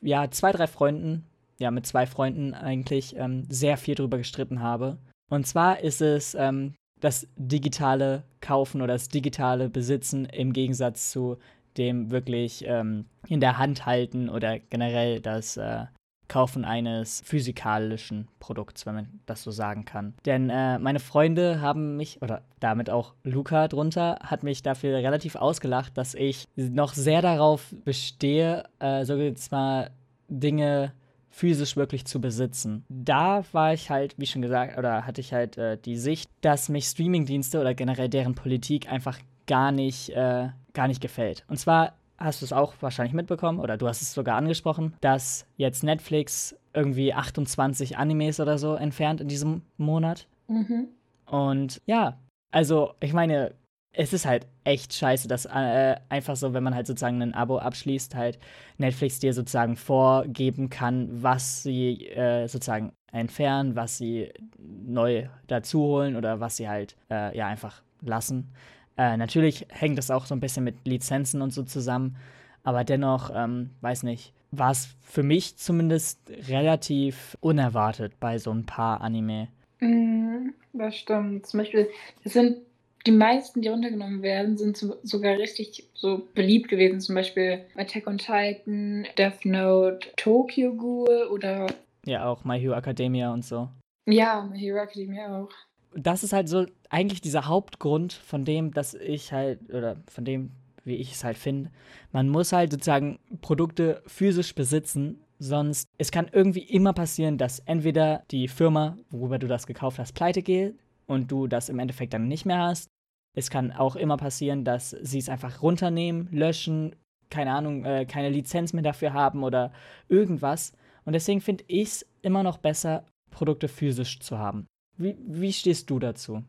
ja, 0.02 0.31
zwei, 0.31 0.52
drei 0.52 0.67
Freunden, 0.67 1.25
ja, 1.59 1.71
mit 1.71 1.87
zwei 1.87 2.07
Freunden 2.07 2.55
eigentlich 2.55 3.17
ähm, 3.17 3.45
sehr 3.49 3.76
viel 3.76 3.95
drüber 3.95 4.19
gestritten 4.19 4.61
habe. 4.62 4.99
Und 5.31 5.47
zwar 5.47 5.81
ist 5.81 6.00
es 6.00 6.35
ähm, 6.35 6.75
das 7.00 7.26
digitale 7.37 8.25
Kaufen 8.40 8.83
oder 8.83 8.95
das 8.95 9.09
digitale 9.09 9.69
Besitzen 9.69 10.25
im 10.26 10.52
Gegensatz 10.52 11.11
zu 11.11 11.38
dem 11.76 12.11
wirklich 12.11 12.64
ähm, 12.67 13.07
in 13.29 13.40
der 13.40 13.59
Hand 13.59 13.87
halten 13.87 14.29
oder 14.29 14.59
generell 14.59 15.21
das 15.21 15.57
äh, 15.57 15.87
Kaufen 16.31 16.65
eines 16.65 17.23
physikalischen 17.27 18.29
Produkts, 18.39 18.87
wenn 18.87 18.95
man 18.95 19.21
das 19.27 19.43
so 19.43 19.51
sagen 19.51 19.85
kann. 19.85 20.15
Denn 20.25 20.49
äh, 20.49 20.79
meine 20.79 21.01
Freunde 21.01 21.61
haben 21.61 21.97
mich, 21.97 22.23
oder 22.23 22.43
damit 22.61 22.89
auch 22.89 23.15
Luca 23.25 23.69
drunter, 23.69 24.19
hat 24.23 24.43
mich 24.43 24.63
dafür 24.63 24.97
relativ 24.99 25.35
ausgelacht, 25.37 25.99
dass 25.99 26.15
ich 26.15 26.47
noch 26.57 26.95
sehr 26.95 27.21
darauf 27.21 27.75
bestehe, 27.85 28.65
äh, 28.79 29.05
so 29.05 29.17
jetzt 29.17 29.53
mal 29.53 29.91
Dinge 30.29 30.93
physisch 31.31 31.77
wirklich 31.77 32.05
zu 32.05 32.21
besitzen. 32.21 32.85
Da 32.89 33.45
war 33.53 33.73
ich 33.73 33.91
halt, 33.91 34.15
wie 34.19 34.27
schon 34.27 34.43
gesagt, 34.43 34.79
oder 34.79 35.07
hatte 35.07 35.21
ich 35.21 35.33
halt 35.33 35.59
äh, 35.59 35.79
die 35.79 35.97
Sicht, 35.97 36.31
dass 36.41 36.69
mich 36.69 36.87
Streamingdienste 36.87 37.61
oder 37.61 37.75
generell 37.75 38.09
deren 38.09 38.35
Politik 38.35 38.91
einfach 38.91 39.19
gar 39.47 39.73
nicht, 39.73 40.11
äh, 40.11 40.49
gar 40.75 40.89
nicht 40.89 41.01
gefällt. 41.01 41.45
Und 41.49 41.59
zwar 41.59 41.95
hast 42.21 42.43
du 42.43 42.45
es 42.45 42.53
auch 42.53 42.75
wahrscheinlich 42.81 43.15
mitbekommen 43.15 43.59
oder 43.59 43.77
du 43.77 43.89
hast 43.89 44.03
es 44.03 44.12
sogar 44.12 44.37
angesprochen, 44.37 44.95
dass 45.00 45.47
jetzt 45.57 45.83
Netflix 45.83 46.55
irgendwie 46.75 47.15
28 47.15 47.97
Animes 47.99 48.39
oder 48.39 48.59
so 48.59 48.75
entfernt 48.75 49.21
in 49.21 49.29
diesem 49.29 49.62
Monat. 49.77 50.27
Mhm. 50.47 50.89
Und 51.27 51.81
ja, 51.87 52.19
also 52.53 52.95
ich 53.00 53.12
meine, 53.12 53.55
es 53.93 54.12
ist 54.12 54.27
halt 54.27 54.47
echt 54.65 54.95
scheiße, 54.95 55.27
dass 55.27 55.47
äh, 55.47 55.97
einfach 56.09 56.37
so, 56.37 56.55
wenn 56.55 56.62
man 56.62 56.75
halt 56.75 56.87
sozusagen 56.87 57.21
ein 57.23 57.35
Abo 57.35 57.59
abschließt, 57.59 58.15
halt 58.15 58.39
Netflix 58.79 59.19
dir 59.19 59.33
sozusagen 59.35 59.77
vorgeben 59.77 60.71
kann, 60.71 61.23
was 61.23 61.65
sie 61.65 62.07
äh, 62.07 62.47
sozusagen 62.47 62.93
entfernen, 63.11 63.75
was 63.75 63.99
sie 63.99 64.33
neu 64.59 65.27
dazu 65.49 65.81
holen 65.81 66.15
oder 66.15 66.39
was 66.39 66.57
sie 66.57 66.69
halt 66.69 66.97
äh, 67.11 67.37
ja 67.37 67.49
einfach 67.49 67.83
lassen. 68.00 68.53
Äh, 69.00 69.16
natürlich 69.16 69.66
hängt 69.71 69.97
das 69.97 70.11
auch 70.11 70.26
so 70.26 70.35
ein 70.35 70.40
bisschen 70.40 70.62
mit 70.62 70.75
Lizenzen 70.85 71.40
und 71.40 71.54
so 71.54 71.62
zusammen, 71.62 72.16
aber 72.64 72.85
dennoch, 72.85 73.30
ähm, 73.35 73.71
weiß 73.80 74.02
nicht, 74.02 74.35
war 74.50 74.73
es 74.73 74.90
für 75.00 75.23
mich 75.23 75.57
zumindest 75.57 76.21
relativ 76.50 77.38
unerwartet 77.40 78.12
bei 78.21 78.37
so 78.37 78.50
ein 78.50 78.66
paar 78.66 79.00
Anime. 79.00 79.49
Mm, 79.80 80.50
das 80.75 80.97
stimmt. 80.97 81.47
Zum 81.47 81.61
Beispiel, 81.61 81.88
es 82.25 82.35
sind 82.35 82.59
die 83.07 83.12
meisten, 83.12 83.62
die 83.62 83.69
runtergenommen 83.69 84.21
werden, 84.21 84.59
sind 84.59 84.76
so, 84.76 84.97
sogar 85.02 85.38
richtig 85.38 85.88
so 85.95 86.28
beliebt 86.35 86.69
gewesen. 86.69 87.00
Zum 87.00 87.14
Beispiel 87.14 87.64
Attack 87.76 88.07
on 88.07 88.19
Titan, 88.19 89.07
Death 89.16 89.47
Note, 89.47 90.09
Tokyo 90.19 90.75
Ghoul 90.75 91.26
oder. 91.33 91.69
Ja, 92.04 92.26
auch 92.26 92.45
My 92.45 92.61
Hero 92.61 92.75
Academia 92.75 93.33
und 93.33 93.47
so. 93.47 93.71
Ja, 94.07 94.47
My 94.52 94.59
Hero 94.59 94.76
Academia 94.76 95.40
auch. 95.40 95.70
Das 95.94 96.23
ist 96.23 96.32
halt 96.32 96.49
so 96.49 96.66
eigentlich 96.88 97.20
dieser 97.20 97.47
Hauptgrund 97.47 98.12
von 98.12 98.44
dem, 98.44 98.73
dass 98.73 98.94
ich 98.94 99.32
halt, 99.32 99.73
oder 99.73 99.97
von 100.09 100.25
dem, 100.25 100.52
wie 100.85 100.97
ich 100.97 101.12
es 101.12 101.25
halt 101.25 101.37
finde, 101.37 101.70
man 102.12 102.28
muss 102.28 102.52
halt 102.52 102.73
sozusagen 102.73 103.18
Produkte 103.40 104.02
physisch 104.06 104.54
besitzen, 104.54 105.20
sonst 105.38 105.88
es 105.99 106.11
kann 106.11 106.28
irgendwie 106.32 106.62
immer 106.62 106.92
passieren, 106.92 107.38
dass 107.38 107.61
entweder 107.61 108.24
die 108.31 108.48
Firma, 108.48 108.96
worüber 109.11 109.38
du 109.38 109.48
das 109.48 109.66
gekauft 109.66 109.98
hast, 109.98 110.12
pleite 110.12 110.42
geht 110.42 110.79
und 111.07 111.31
du 111.31 111.46
das 111.46 111.68
im 111.68 111.79
Endeffekt 111.79 112.12
dann 112.14 112.29
nicht 112.29 112.46
mehr 112.46 112.59
hast. 112.59 112.88
Es 113.37 113.50
kann 113.50 113.72
auch 113.72 113.96
immer 113.96 114.16
passieren, 114.16 114.64
dass 114.64 114.90
sie 114.90 115.18
es 115.18 115.29
einfach 115.29 115.62
runternehmen, 115.62 116.29
löschen, 116.31 116.96
keine 117.31 117.53
Ahnung, 117.53 117.85
äh, 117.85 118.07
keine 118.07 118.29
Lizenz 118.29 118.72
mehr 118.72 118.83
dafür 118.83 119.12
haben 119.12 119.44
oder 119.44 119.72
irgendwas. 120.09 120.72
Und 121.05 121.14
deswegen 121.14 121.40
finde 121.40 121.64
ich 121.68 121.88
es 121.88 122.07
immer 122.22 122.42
noch 122.42 122.59
besser, 122.59 123.07
Produkte 123.31 123.68
physisch 123.68 124.20
zu 124.20 124.38
haben. 124.38 124.66
Wie, 125.01 125.17
wie 125.19 125.53
stehst 125.53 125.89
du 125.89 125.99
dazu? 125.99 126.45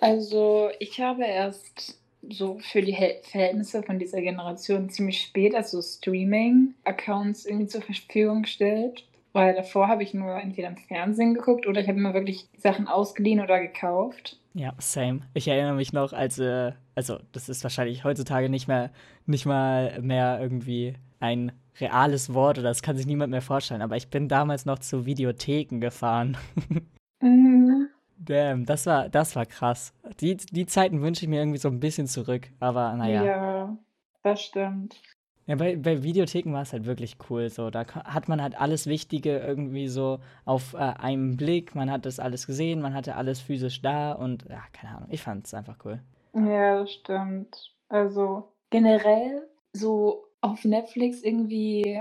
Also, 0.00 0.68
ich 0.80 1.00
habe 1.00 1.24
erst 1.24 1.98
so 2.28 2.58
für 2.58 2.82
die 2.82 2.92
Verhältnisse 3.22 3.82
von 3.82 3.98
dieser 3.98 4.20
Generation 4.20 4.90
ziemlich 4.90 5.22
spät, 5.22 5.54
also 5.54 5.80
Streaming-Accounts 5.80 7.46
irgendwie 7.46 7.68
zur 7.68 7.80
Verfügung 7.80 8.42
gestellt. 8.42 9.04
Weil 9.32 9.54
davor 9.54 9.88
habe 9.88 10.02
ich 10.02 10.14
nur 10.14 10.34
entweder 10.34 10.68
im 10.68 10.76
Fernsehen 10.76 11.34
geguckt 11.34 11.66
oder 11.66 11.80
ich 11.80 11.88
habe 11.88 11.98
immer 11.98 12.14
wirklich 12.14 12.48
Sachen 12.58 12.86
ausgeliehen 12.86 13.40
oder 13.40 13.60
gekauft. 13.60 14.38
Ja, 14.54 14.74
same. 14.78 15.20
Ich 15.34 15.48
erinnere 15.48 15.74
mich 15.74 15.92
noch, 15.92 16.12
als, 16.12 16.38
äh, 16.38 16.72
also 16.94 17.18
das 17.32 17.48
ist 17.48 17.62
wahrscheinlich 17.62 18.04
heutzutage 18.04 18.48
nicht 18.48 18.66
mehr, 18.66 18.90
nicht 19.26 19.44
mal 19.44 20.00
mehr 20.00 20.38
irgendwie 20.40 20.94
ein 21.20 21.52
reales 21.78 22.32
Wort 22.32 22.58
oder 22.58 22.68
das 22.68 22.82
kann 22.82 22.96
sich 22.96 23.06
niemand 23.06 23.30
mehr 23.30 23.42
vorstellen, 23.42 23.82
aber 23.82 23.96
ich 23.96 24.08
bin 24.08 24.28
damals 24.28 24.64
noch 24.64 24.78
zu 24.78 25.04
Videotheken 25.04 25.80
gefahren. 25.80 26.38
mhm. 27.20 27.88
Damn, 28.18 28.64
das 28.64 28.86
war, 28.86 29.08
das 29.08 29.36
war 29.36 29.44
krass. 29.44 29.92
Die, 30.20 30.36
die 30.36 30.66
Zeiten 30.66 31.02
wünsche 31.02 31.24
ich 31.24 31.28
mir 31.28 31.40
irgendwie 31.40 31.58
so 31.58 31.68
ein 31.68 31.80
bisschen 31.80 32.06
zurück, 32.06 32.48
aber 32.60 32.94
naja. 32.94 33.24
Ja, 33.24 33.78
das 34.22 34.40
stimmt. 34.42 35.00
Ja, 35.46 35.54
bei, 35.54 35.76
bei 35.76 36.02
Videotheken 36.02 36.52
war 36.52 36.62
es 36.62 36.72
halt 36.72 36.86
wirklich 36.86 37.18
cool. 37.30 37.50
So, 37.50 37.70
da 37.70 37.86
hat 37.86 38.28
man 38.28 38.42
halt 38.42 38.60
alles 38.60 38.86
Wichtige 38.86 39.38
irgendwie 39.38 39.86
so 39.86 40.18
auf 40.44 40.74
äh, 40.74 40.78
einen 40.78 41.36
Blick. 41.36 41.74
Man 41.74 41.90
hat 41.90 42.04
das 42.04 42.18
alles 42.18 42.46
gesehen, 42.46 42.80
man 42.80 42.94
hatte 42.94 43.14
alles 43.14 43.40
physisch 43.40 43.80
da 43.80 44.12
und 44.12 44.44
ja, 44.48 44.62
keine 44.72 44.96
Ahnung. 44.96 45.08
Ich 45.10 45.22
fand 45.22 45.46
es 45.46 45.54
einfach 45.54 45.76
cool. 45.84 46.00
Ja, 46.34 46.80
das 46.80 46.92
stimmt. 46.92 47.72
Also 47.88 48.48
generell 48.70 49.46
so 49.72 50.24
auf 50.40 50.64
Netflix 50.64 51.22
irgendwie 51.22 52.00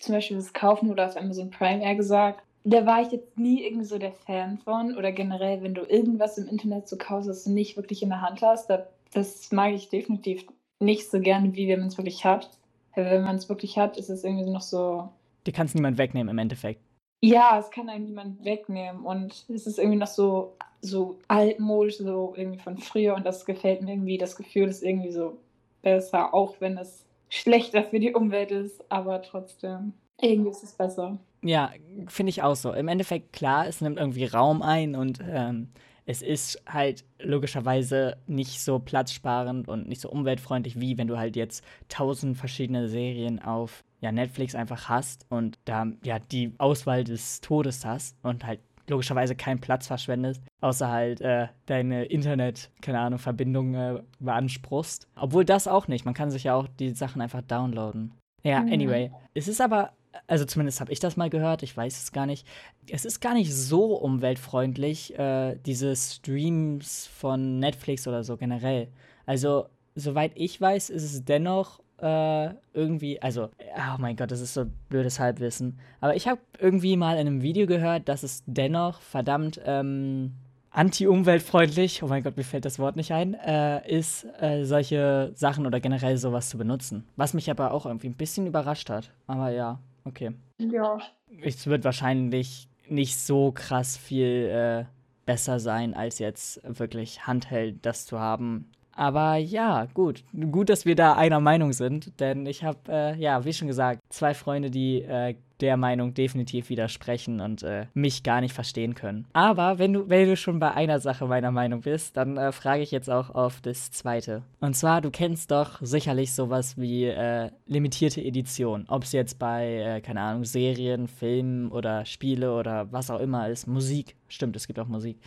zum 0.00 0.16
Beispiel 0.16 0.36
das 0.36 0.52
Kaufen 0.52 0.90
oder 0.90 1.06
auf 1.06 1.16
Amazon 1.16 1.50
Prime 1.50 1.84
eher 1.84 1.94
gesagt, 1.94 2.42
da 2.64 2.86
war 2.86 3.02
ich 3.02 3.12
jetzt 3.12 3.38
nie 3.38 3.64
irgendwie 3.64 3.84
so 3.84 3.98
der 3.98 4.12
Fan 4.12 4.58
von. 4.58 4.96
Oder 4.96 5.12
generell, 5.12 5.62
wenn 5.62 5.74
du 5.74 5.82
irgendwas 5.82 6.38
im 6.38 6.48
Internet 6.48 6.88
so 6.88 6.96
kaufst, 6.96 7.28
was 7.28 7.44
du 7.44 7.50
nicht 7.50 7.76
wirklich 7.76 8.02
in 8.02 8.10
der 8.10 8.20
Hand 8.20 8.42
hast, 8.42 8.70
da, 8.70 8.86
das 9.12 9.50
mag 9.52 9.72
ich 9.72 9.88
definitiv 9.88 10.46
nicht 10.80 11.10
so 11.10 11.20
gerne, 11.20 11.54
wie 11.54 11.68
wenn 11.68 11.80
man 11.80 11.88
es 11.88 11.98
wirklich 11.98 12.24
hat 12.24 12.50
wenn 12.94 13.22
man 13.22 13.36
es 13.36 13.48
wirklich 13.48 13.78
hat, 13.78 13.96
ist 13.96 14.10
es 14.10 14.24
irgendwie 14.24 14.50
noch 14.50 14.60
so. 14.60 15.08
Die 15.46 15.52
kann 15.52 15.66
es 15.66 15.74
niemand 15.74 15.98
wegnehmen 15.98 16.28
im 16.28 16.38
Endeffekt. 16.38 16.80
Ja, 17.20 17.58
es 17.58 17.70
kann 17.70 17.88
einem 17.88 18.04
niemand 18.04 18.44
wegnehmen. 18.44 19.04
Und 19.04 19.46
es 19.48 19.66
ist 19.66 19.78
irgendwie 19.78 19.98
noch 19.98 20.08
so, 20.08 20.56
so 20.80 21.18
altmodisch, 21.28 21.98
so 21.98 22.34
irgendwie 22.36 22.58
von 22.58 22.78
früher. 22.78 23.14
Und 23.14 23.24
das 23.24 23.44
gefällt 23.44 23.82
mir 23.82 23.92
irgendwie. 23.92 24.18
Das 24.18 24.36
Gefühl 24.36 24.68
ist 24.68 24.82
irgendwie 24.82 25.12
so 25.12 25.38
besser, 25.82 26.34
auch 26.34 26.56
wenn 26.60 26.76
es 26.76 27.04
schlechter 27.28 27.84
für 27.84 28.00
die 28.00 28.14
Umwelt 28.14 28.50
ist. 28.50 28.84
Aber 28.90 29.22
trotzdem, 29.22 29.94
irgendwie 30.20 30.50
ist 30.50 30.64
es 30.64 30.72
besser. 30.72 31.18
Ja, 31.42 31.70
finde 32.06 32.30
ich 32.30 32.42
auch 32.42 32.56
so. 32.56 32.72
Im 32.72 32.88
Endeffekt, 32.88 33.32
klar, 33.32 33.66
es 33.66 33.80
nimmt 33.80 33.98
irgendwie 33.98 34.26
Raum 34.26 34.62
ein 34.62 34.94
und 34.94 35.20
ähm, 35.28 35.68
es 36.04 36.22
ist 36.22 36.62
halt 36.66 37.04
logischerweise 37.20 38.16
nicht 38.26 38.60
so 38.60 38.78
platzsparend 38.78 39.68
und 39.68 39.88
nicht 39.88 40.00
so 40.00 40.10
umweltfreundlich, 40.10 40.80
wie 40.80 40.98
wenn 40.98 41.08
du 41.08 41.18
halt 41.18 41.36
jetzt 41.36 41.64
tausend 41.88 42.36
verschiedene 42.36 42.88
Serien 42.88 43.40
auf 43.40 43.84
ja, 44.00 44.10
Netflix 44.10 44.54
einfach 44.54 44.88
hast 44.88 45.26
und 45.28 45.58
da 45.64 45.86
ja 46.02 46.18
die 46.18 46.54
Auswahl 46.58 47.04
des 47.04 47.40
Todes 47.40 47.84
hast 47.84 48.16
und 48.22 48.44
halt 48.44 48.60
logischerweise 48.88 49.36
keinen 49.36 49.60
Platz 49.60 49.86
verschwendest, 49.86 50.42
außer 50.60 50.90
halt 50.90 51.20
äh, 51.20 51.46
deine 51.66 52.04
Internet, 52.06 52.70
keine 52.80 52.98
Ahnung, 52.98 53.20
Verbindung 53.20 53.74
äh, 53.74 54.02
beanspruchst. 54.18 55.06
Obwohl 55.14 55.44
das 55.44 55.68
auch 55.68 55.86
nicht. 55.86 56.04
Man 56.04 56.14
kann 56.14 56.32
sich 56.32 56.44
ja 56.44 56.54
auch 56.54 56.66
die 56.66 56.90
Sachen 56.90 57.22
einfach 57.22 57.42
downloaden. 57.42 58.12
Ja, 58.42 58.60
mhm. 58.60 58.72
anyway. 58.72 59.12
Es 59.34 59.46
ist 59.46 59.60
aber 59.60 59.92
also 60.26 60.44
zumindest 60.44 60.80
habe 60.80 60.92
ich 60.92 61.00
das 61.00 61.16
mal 61.16 61.30
gehört, 61.30 61.62
ich 61.62 61.76
weiß 61.76 62.02
es 62.02 62.12
gar 62.12 62.26
nicht. 62.26 62.46
Es 62.88 63.04
ist 63.04 63.20
gar 63.20 63.34
nicht 63.34 63.54
so 63.54 63.94
umweltfreundlich, 63.96 65.18
äh, 65.18 65.56
diese 65.66 65.94
Streams 65.96 67.06
von 67.06 67.58
Netflix 67.58 68.06
oder 68.06 68.24
so 68.24 68.36
generell. 68.36 68.88
Also, 69.26 69.66
soweit 69.94 70.32
ich 70.34 70.60
weiß, 70.60 70.90
ist 70.90 71.04
es 71.04 71.24
dennoch 71.24 71.80
äh, 72.02 72.50
irgendwie, 72.74 73.22
also, 73.22 73.44
oh 73.76 73.98
mein 73.98 74.16
Gott, 74.16 74.30
das 74.30 74.40
ist 74.40 74.54
so 74.54 74.66
blödes 74.88 75.20
Halbwissen. 75.20 75.78
Aber 76.00 76.16
ich 76.16 76.26
habe 76.26 76.40
irgendwie 76.58 76.96
mal 76.96 77.14
in 77.14 77.26
einem 77.26 77.42
Video 77.42 77.66
gehört, 77.66 78.08
dass 78.08 78.22
es 78.22 78.42
dennoch 78.46 79.00
verdammt 79.00 79.60
ähm, 79.64 80.32
anti-umweltfreundlich, 80.70 82.02
oh 82.02 82.08
mein 82.08 82.22
Gott, 82.22 82.36
mir 82.36 82.44
fällt 82.44 82.64
das 82.64 82.78
Wort 82.78 82.96
nicht 82.96 83.12
ein, 83.12 83.34
äh, 83.34 83.88
ist, 83.88 84.26
äh, 84.40 84.64
solche 84.64 85.30
Sachen 85.34 85.66
oder 85.66 85.80
generell 85.80 86.16
sowas 86.16 86.48
zu 86.48 86.58
benutzen. 86.58 87.06
Was 87.16 87.34
mich 87.34 87.50
aber 87.50 87.72
auch 87.72 87.86
irgendwie 87.86 88.08
ein 88.08 88.16
bisschen 88.16 88.46
überrascht 88.46 88.90
hat. 88.90 89.10
Aber 89.26 89.50
ja. 89.50 89.78
Okay. 90.04 90.32
Ja. 90.58 90.98
Es 91.42 91.66
wird 91.66 91.84
wahrscheinlich 91.84 92.68
nicht 92.88 93.18
so 93.18 93.52
krass 93.52 93.96
viel 93.96 94.48
äh, 94.50 94.84
besser 95.24 95.60
sein, 95.60 95.94
als 95.94 96.18
jetzt 96.18 96.60
wirklich 96.64 97.26
Handheld 97.26 97.84
das 97.86 98.06
zu 98.06 98.18
haben. 98.18 98.70
Aber 98.94 99.36
ja, 99.36 99.86
gut. 99.94 100.22
Gut, 100.50 100.68
dass 100.68 100.84
wir 100.84 100.94
da 100.94 101.14
einer 101.14 101.40
Meinung 101.40 101.72
sind, 101.72 102.20
denn 102.20 102.46
ich 102.46 102.62
habe, 102.64 102.78
äh, 102.88 103.16
ja, 103.18 103.44
wie 103.44 103.52
schon 103.52 103.68
gesagt, 103.68 104.00
zwei 104.10 104.34
Freunde, 104.34 104.70
die 104.70 105.02
äh, 105.02 105.34
der 105.62 105.76
Meinung 105.76 106.12
definitiv 106.12 106.68
widersprechen 106.68 107.40
und 107.40 107.62
äh, 107.62 107.86
mich 107.94 108.24
gar 108.24 108.40
nicht 108.40 108.52
verstehen 108.52 108.94
können. 108.94 109.26
Aber 109.32 109.78
wenn 109.78 109.92
du, 109.92 110.08
wenn 110.08 110.28
du 110.28 110.36
schon 110.36 110.58
bei 110.58 110.72
einer 110.72 110.98
Sache 110.98 111.26
meiner 111.26 111.52
Meinung 111.52 111.82
bist, 111.82 112.16
dann 112.16 112.36
äh, 112.36 112.52
frage 112.52 112.82
ich 112.82 112.90
jetzt 112.90 113.08
auch 113.08 113.30
auf 113.30 113.60
das 113.60 113.92
zweite. 113.92 114.42
Und 114.60 114.74
zwar, 114.74 115.00
du 115.00 115.10
kennst 115.10 115.52
doch 115.52 115.80
sicherlich 115.80 116.32
sowas 116.34 116.76
wie 116.78 117.04
äh, 117.04 117.50
limitierte 117.66 118.20
Edition. 118.20 118.86
Ob 118.88 119.04
es 119.04 119.12
jetzt 119.12 119.38
bei, 119.38 119.76
äh, 119.76 120.00
keine 120.00 120.20
Ahnung, 120.20 120.44
Serien, 120.44 121.06
Filmen 121.06 121.70
oder 121.70 122.04
Spiele 122.06 122.54
oder 122.54 122.90
was 122.92 123.10
auch 123.10 123.20
immer 123.20 123.48
ist. 123.48 123.68
Musik. 123.68 124.16
Stimmt, 124.26 124.56
es 124.56 124.66
gibt 124.66 124.80
auch 124.80 124.88
Musik. 124.88 125.18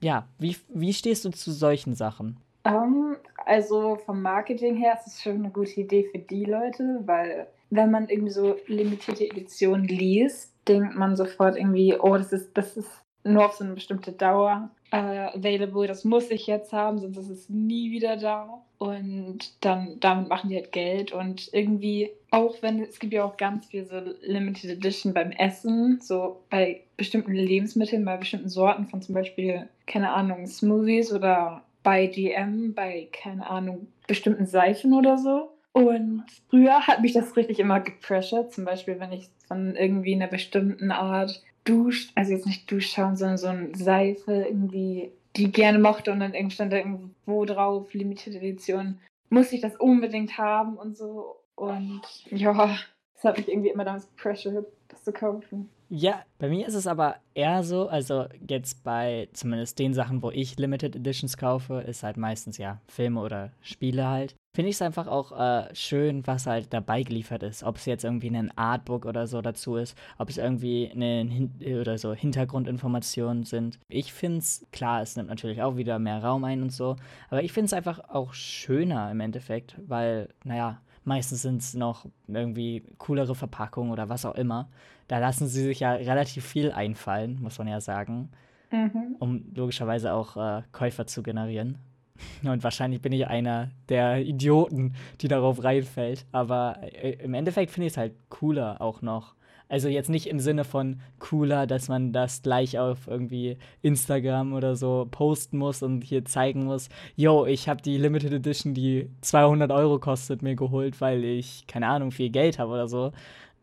Ja, 0.00 0.28
wie, 0.38 0.56
wie 0.72 0.92
stehst 0.92 1.24
du 1.24 1.30
zu 1.30 1.50
solchen 1.50 1.94
Sachen? 1.94 2.36
Um, 2.64 2.72
ähm, 2.72 3.16
also 3.44 3.96
vom 3.96 4.22
Marketing 4.22 4.76
her 4.76 4.98
ist 4.98 5.06
es 5.06 5.22
schon 5.22 5.36
eine 5.36 5.50
gute 5.50 5.80
Idee 5.80 6.08
für 6.10 6.18
die 6.18 6.44
Leute, 6.44 7.00
weil 7.04 7.48
wenn 7.70 7.90
man 7.90 8.08
irgendwie 8.08 8.32
so 8.32 8.56
limitierte 8.66 9.24
Editionen 9.24 9.86
liest, 9.86 10.52
denkt 10.68 10.94
man 10.94 11.16
sofort 11.16 11.56
irgendwie, 11.56 11.96
oh, 11.98 12.16
das 12.16 12.32
ist, 12.32 12.56
das 12.56 12.76
ist 12.76 12.90
nur 13.24 13.46
auf 13.46 13.54
so 13.54 13.64
eine 13.64 13.74
bestimmte 13.74 14.12
Dauer 14.12 14.70
äh, 14.90 14.96
available, 14.96 15.86
das 15.86 16.04
muss 16.04 16.30
ich 16.30 16.46
jetzt 16.46 16.72
haben, 16.72 16.98
sonst 16.98 17.16
ist 17.16 17.30
es 17.30 17.48
nie 17.48 17.90
wieder 17.90 18.16
da. 18.16 18.62
Und 18.78 19.64
dann 19.64 19.98
damit 20.00 20.28
machen 20.28 20.50
die 20.50 20.56
halt 20.56 20.72
Geld 20.72 21.12
und 21.12 21.48
irgendwie, 21.52 22.10
auch 22.32 22.56
wenn 22.62 22.82
es 22.82 22.98
gibt 22.98 23.12
ja 23.12 23.24
auch 23.24 23.36
ganz 23.36 23.66
viel 23.66 23.86
so 23.86 24.00
Limited 24.22 24.70
Edition 24.70 25.14
beim 25.14 25.30
Essen, 25.30 26.00
so 26.00 26.42
bei 26.50 26.82
bestimmten 26.96 27.32
Lebensmitteln, 27.32 28.04
bei 28.04 28.16
bestimmten 28.16 28.48
Sorten 28.48 28.88
von 28.88 29.00
zum 29.00 29.14
Beispiel, 29.14 29.68
keine 29.86 30.10
Ahnung, 30.10 30.46
Smoothies 30.48 31.12
oder 31.12 31.62
bei 31.82 32.06
DM, 32.06 32.74
bei, 32.74 33.08
keine 33.12 33.48
Ahnung, 33.48 33.88
bestimmten 34.06 34.46
Seifen 34.46 34.92
oder 34.92 35.18
so. 35.18 35.50
Und 35.72 36.24
früher 36.50 36.86
hat 36.86 37.00
mich 37.00 37.14
das 37.14 37.36
richtig 37.36 37.58
immer 37.58 37.80
gepressured, 37.80 38.52
zum 38.52 38.64
Beispiel, 38.64 39.00
wenn 39.00 39.12
ich 39.12 39.30
von 39.48 39.74
irgendwie 39.74 40.14
einer 40.14 40.26
bestimmten 40.26 40.90
Art 40.90 41.42
Dusch, 41.64 42.10
also 42.14 42.32
jetzt 42.32 42.46
nicht 42.46 42.70
Duschschaum, 42.70 43.16
sondern 43.16 43.38
so 43.38 43.46
eine 43.48 43.74
Seife 43.74 44.32
irgendwie, 44.32 45.12
die 45.36 45.50
gerne 45.50 45.78
mochte 45.78 46.12
und 46.12 46.20
dann 46.20 46.34
irgendwie 46.34 46.54
stand 46.54 46.72
da 46.72 46.76
irgendwo 46.76 47.44
drauf, 47.44 47.94
Limited 47.94 48.34
Edition, 48.34 48.98
muss 49.30 49.52
ich 49.52 49.60
das 49.60 49.76
unbedingt 49.76 50.36
haben 50.36 50.76
und 50.76 50.96
so. 50.96 51.36
Und 51.54 52.02
ja, 52.26 52.76
das 53.14 53.24
hat 53.24 53.38
mich 53.38 53.48
irgendwie 53.48 53.70
immer 53.70 53.84
damals 53.84 54.08
gepressured, 54.08 54.66
das 54.88 55.04
zu 55.04 55.12
kaufen. 55.12 55.70
Ja, 55.94 56.22
bei 56.38 56.48
mir 56.48 56.66
ist 56.66 56.72
es 56.74 56.86
aber 56.86 57.16
eher 57.34 57.62
so, 57.62 57.86
also 57.86 58.24
jetzt 58.48 58.82
bei 58.82 59.28
zumindest 59.34 59.78
den 59.78 59.92
Sachen, 59.92 60.22
wo 60.22 60.30
ich 60.30 60.58
Limited 60.58 60.96
Editions 60.96 61.36
kaufe, 61.36 61.84
ist 61.86 62.02
halt 62.02 62.16
meistens 62.16 62.56
ja 62.56 62.80
Filme 62.88 63.20
oder 63.20 63.50
Spiele 63.60 64.08
halt. 64.08 64.34
Finde 64.56 64.70
ich 64.70 64.76
es 64.76 64.82
einfach 64.82 65.06
auch 65.06 65.38
äh, 65.38 65.68
schön, 65.74 66.26
was 66.26 66.46
halt 66.46 66.72
dabei 66.72 67.02
geliefert 67.02 67.42
ist. 67.42 67.62
Ob 67.62 67.76
es 67.76 67.84
jetzt 67.84 68.04
irgendwie 68.04 68.28
ein 68.28 68.56
Artbook 68.56 69.04
oder 69.04 69.26
so 69.26 69.42
dazu 69.42 69.76
ist, 69.76 69.94
ob 70.16 70.30
es 70.30 70.38
irgendwie 70.38 70.90
eine 70.90 71.30
Hin 71.30 71.52
oder 71.78 71.98
so 71.98 72.14
Hintergrundinformationen 72.14 73.44
sind. 73.44 73.78
Ich 73.88 74.14
finde 74.14 74.38
es, 74.38 74.64
klar, 74.72 75.02
es 75.02 75.16
nimmt 75.16 75.28
natürlich 75.28 75.60
auch 75.60 75.76
wieder 75.76 75.98
mehr 75.98 76.24
Raum 76.24 76.44
ein 76.44 76.62
und 76.62 76.72
so, 76.72 76.96
aber 77.28 77.42
ich 77.42 77.52
finde 77.52 77.66
es 77.66 77.74
einfach 77.74 78.00
auch 78.08 78.32
schöner 78.32 79.10
im 79.10 79.20
Endeffekt, 79.20 79.76
weil, 79.86 80.30
naja, 80.42 80.80
Meistens 81.04 81.42
sind 81.42 81.60
es 81.62 81.74
noch 81.74 82.06
irgendwie 82.28 82.84
coolere 82.98 83.34
Verpackungen 83.34 83.90
oder 83.92 84.08
was 84.08 84.24
auch 84.24 84.36
immer. 84.36 84.68
Da 85.12 85.18
lassen 85.18 85.46
sie 85.46 85.62
sich 85.62 85.80
ja 85.80 85.92
relativ 85.92 86.42
viel 86.42 86.72
einfallen, 86.72 87.38
muss 87.42 87.58
man 87.58 87.68
ja 87.68 87.82
sagen, 87.82 88.30
mhm. 88.70 89.16
um 89.18 89.44
logischerweise 89.54 90.14
auch 90.14 90.38
äh, 90.38 90.62
Käufer 90.72 91.06
zu 91.06 91.22
generieren. 91.22 91.76
Und 92.42 92.64
wahrscheinlich 92.64 93.02
bin 93.02 93.12
ich 93.12 93.26
einer 93.26 93.68
der 93.90 94.22
Idioten, 94.24 94.94
die 95.20 95.28
darauf 95.28 95.62
reinfällt. 95.62 96.24
Aber 96.32 96.78
äh, 96.80 97.22
im 97.22 97.34
Endeffekt 97.34 97.72
finde 97.72 97.88
ich 97.88 97.92
es 97.92 97.96
halt 97.98 98.14
cooler 98.30 98.80
auch 98.80 99.02
noch, 99.02 99.34
also 99.68 99.86
jetzt 99.88 100.08
nicht 100.08 100.28
im 100.28 100.40
Sinne 100.40 100.64
von 100.64 101.02
cooler, 101.18 101.66
dass 101.66 101.88
man 101.88 102.14
das 102.14 102.40
gleich 102.40 102.78
auf 102.78 103.06
irgendwie 103.06 103.58
Instagram 103.82 104.54
oder 104.54 104.76
so 104.76 105.08
posten 105.10 105.58
muss 105.58 105.82
und 105.82 106.04
hier 106.04 106.24
zeigen 106.24 106.64
muss, 106.64 106.88
yo, 107.16 107.44
ich 107.44 107.68
habe 107.68 107.82
die 107.82 107.98
Limited 107.98 108.32
Edition, 108.32 108.72
die 108.72 109.10
200 109.20 109.70
Euro 109.72 109.98
kostet, 109.98 110.40
mir 110.40 110.56
geholt, 110.56 111.02
weil 111.02 111.22
ich, 111.22 111.66
keine 111.66 111.88
Ahnung, 111.88 112.12
viel 112.12 112.30
Geld 112.30 112.58
habe 112.58 112.72
oder 112.72 112.88
so. 112.88 113.12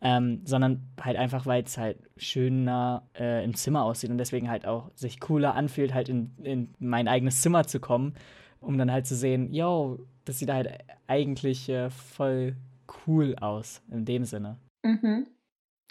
Ähm, 0.02 0.40
sondern 0.44 0.88
halt 0.98 1.18
einfach, 1.18 1.44
weil 1.44 1.62
es 1.62 1.76
halt 1.76 1.98
schöner 2.16 3.06
äh, 3.18 3.44
im 3.44 3.54
Zimmer 3.54 3.84
aussieht 3.84 4.10
und 4.10 4.16
deswegen 4.16 4.48
halt 4.48 4.66
auch 4.66 4.90
sich 4.94 5.20
cooler 5.20 5.54
anfühlt, 5.54 5.92
halt 5.92 6.08
in, 6.08 6.30
in 6.42 6.74
mein 6.78 7.06
eigenes 7.06 7.42
Zimmer 7.42 7.66
zu 7.66 7.80
kommen, 7.80 8.14
um 8.60 8.78
dann 8.78 8.90
halt 8.90 9.06
zu 9.06 9.14
sehen, 9.14 9.52
yo, 9.52 9.98
das 10.24 10.38
sieht 10.38 10.50
halt 10.50 10.70
eigentlich 11.06 11.68
äh, 11.68 11.90
voll 11.90 12.56
cool 13.06 13.36
aus, 13.40 13.82
in 13.90 14.04
dem 14.04 14.24
Sinne. 14.24 14.56
Mhm. 14.82 15.26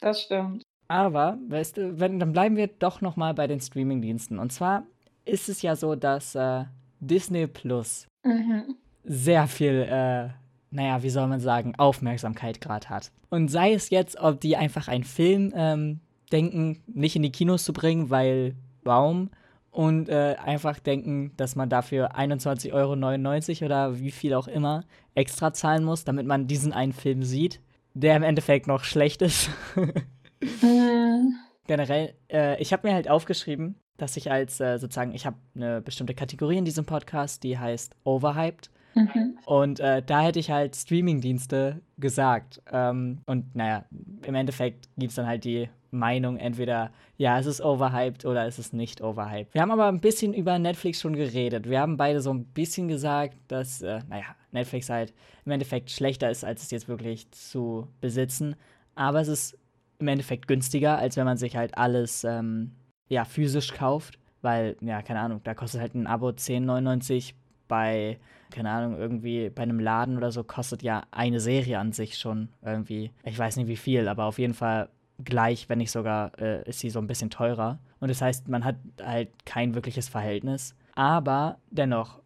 Das 0.02 0.22
stimmt. 0.22 0.64
Aber, 0.88 1.38
weißt 1.48 1.78
du, 1.78 2.00
wenn, 2.00 2.20
dann 2.20 2.34
bleiben 2.34 2.56
wir 2.56 2.68
doch 2.68 3.02
noch 3.02 3.16
mal 3.16 3.34
bei 3.34 3.46
den 3.46 3.62
Streamingdiensten. 3.62 4.40
Und 4.40 4.52
zwar 4.52 4.84
ist 5.24 5.48
es 5.48 5.62
ja 5.62 5.76
so, 5.76 5.96
dass 5.96 6.34
äh, 6.34 6.66
Disney 7.00 7.46
Plus 7.48 8.08
mhm. 8.24 8.76
sehr 9.04 9.48
viel, 9.48 9.86
äh, 9.88 10.30
naja, 10.72 11.04
wie 11.04 11.10
soll 11.10 11.28
man 11.28 11.40
sagen, 11.40 11.74
Aufmerksamkeit 11.78 12.62
gerade 12.62 12.90
hat. 12.90 13.12
Und 13.30 13.50
sei 13.50 13.74
es 13.74 13.90
jetzt, 13.90 14.20
ob 14.20 14.40
die 14.42 14.58
einfach 14.58 14.88
einen 14.88 15.04
Film 15.04 15.54
ähm, 15.56 16.00
denken, 16.32 16.82
nicht 16.88 17.16
in 17.16 17.24
die 17.24 17.32
Kinos 17.32 17.64
zu 17.64 17.74
bringen, 17.74 18.10
weil 18.10 18.56
Baum 18.84 19.30
und 19.72 20.10
äh, 20.10 20.36
einfach 20.44 20.80
denken, 20.80 21.32
dass 21.38 21.56
man 21.56 21.70
dafür 21.70 22.16
21,99 22.16 22.74
Euro 22.74 23.66
oder 23.66 24.00
wie 24.00 24.12
viel 24.12 24.34
auch 24.34 24.48
immer 24.48 24.84
extra 25.16 25.54
zahlen 25.54 25.84
muss, 25.84 26.06
damit 26.06 26.26
man 26.26 26.48
diesen 26.48 26.74
einen 26.74 26.94
Film 26.94 27.24
sieht 27.24 27.62
der 27.94 28.16
im 28.16 28.24
Endeffekt 28.24 28.68
noch 28.68 28.84
schlecht 28.84 29.22
ist. 29.22 29.50
mhm. 29.76 31.36
Generell, 31.68 32.14
äh, 32.32 32.60
ich 32.62 32.74
habe 32.74 32.88
mir 32.88 32.94
halt 32.94 33.10
aufgeschrieben, 33.10 33.76
dass 33.98 34.18
ich 34.18 34.32
als 34.32 34.60
äh, 34.60 34.78
sozusagen, 34.78 35.14
ich 35.14 35.26
habe 35.26 35.38
eine 35.56 35.82
bestimmte 35.82 36.16
Kategorie 36.16 36.58
in 36.58 36.66
diesem 36.66 36.86
Podcast, 36.86 37.44
die 37.44 37.58
heißt 37.58 37.96
Overhyped. 38.04 38.70
Mhm. 38.96 39.38
Und 39.46 39.80
äh, 39.80 40.02
da 40.02 40.22
hätte 40.22 40.40
ich 40.40 40.52
halt 40.52 40.76
Streamingdienste 40.76 41.82
gesagt. 41.98 42.62
Ähm, 42.72 43.20
und 43.26 43.56
naja, 43.56 43.86
im 44.26 44.36
Endeffekt 44.36 44.90
gibt 44.98 45.12
es 45.12 45.16
dann 45.16 45.28
halt 45.28 45.44
die 45.44 45.70
Meinung, 45.92 46.38
entweder 46.38 46.92
ja, 47.18 47.40
es 47.40 47.46
ist 47.46 47.62
overhyped 47.62 48.26
oder 48.26 48.46
es 48.46 48.60
ist 48.60 48.74
nicht 48.74 49.02
overhyped. 49.02 49.54
Wir 49.54 49.62
haben 49.62 49.72
aber 49.72 49.88
ein 49.88 50.00
bisschen 50.00 50.34
über 50.34 50.60
Netflix 50.60 51.02
schon 51.02 51.16
geredet. 51.16 51.68
Wir 51.70 51.80
haben 51.80 51.98
beide 51.98 52.22
so 52.22 52.32
ein 52.32 52.46
bisschen 52.46 52.88
gesagt, 52.88 53.38
dass, 53.48 53.82
äh, 53.82 54.00
naja, 54.08 54.36
Netflix 54.52 54.90
halt 54.90 55.14
im 55.46 55.52
Endeffekt 55.52 55.92
schlechter 55.92 56.30
ist, 56.30 56.44
als 56.44 56.64
es 56.64 56.72
jetzt 56.72 56.88
wirklich 56.88 57.30
zu 57.32 57.88
besitzen. 58.02 58.56
Aber 58.96 59.22
es 59.22 59.28
ist 59.28 59.58
im 60.00 60.08
Endeffekt 60.08 60.48
günstiger, 60.48 60.98
als 60.98 61.18
wenn 61.18 61.26
man 61.26 61.38
sich 61.38 61.56
halt 61.56 61.78
alles 61.78 62.24
ähm, 62.24 62.72
ja, 63.10 63.26
physisch 63.26 63.74
kauft. 63.74 64.20
Weil, 64.42 64.78
ja, 64.82 65.02
keine 65.02 65.20
Ahnung, 65.20 65.42
da 65.44 65.54
kostet 65.54 65.82
halt 65.82 65.96
ein 65.96 66.08
Abo 66.08 66.30
10,99 66.30 67.34
bei, 67.68 68.18
keine 68.52 68.72
Ahnung, 68.72 68.98
irgendwie 68.98 69.50
bei 69.50 69.64
einem 69.64 69.80
Laden 69.80 70.18
oder 70.18 70.32
so 70.32 70.44
kostet 70.44 70.84
ja 70.84 71.04
eine 71.12 71.40
Serie 71.40 71.80
an 71.80 71.92
sich 71.92 72.18
schon 72.18 72.50
irgendwie, 72.64 73.12
ich 73.24 73.38
weiß 73.38 73.58
nicht 73.58 73.68
wie 73.68 73.78
viel, 73.78 74.08
aber 74.08 74.26
auf 74.26 74.40
jeden 74.40 74.54
Fall 74.54 74.90
gleich, 75.24 75.70
wenn 75.70 75.80
nicht 75.80 75.92
sogar, 75.92 76.38
äh, 76.40 76.68
ist 76.68 76.80
sie 76.80 76.90
so 76.90 77.00
ein 77.00 77.08
bisschen 77.08 77.30
teurer. 77.30 77.80
Und 78.00 78.10
das 78.10 78.22
heißt, 78.22 78.48
man 78.48 78.64
hat 78.64 78.76
halt 79.02 79.30
kein 79.46 79.76
wirkliches 79.76 80.08
Verhältnis. 80.08 80.76
Aber 80.96 81.58
dennoch, 81.70 82.20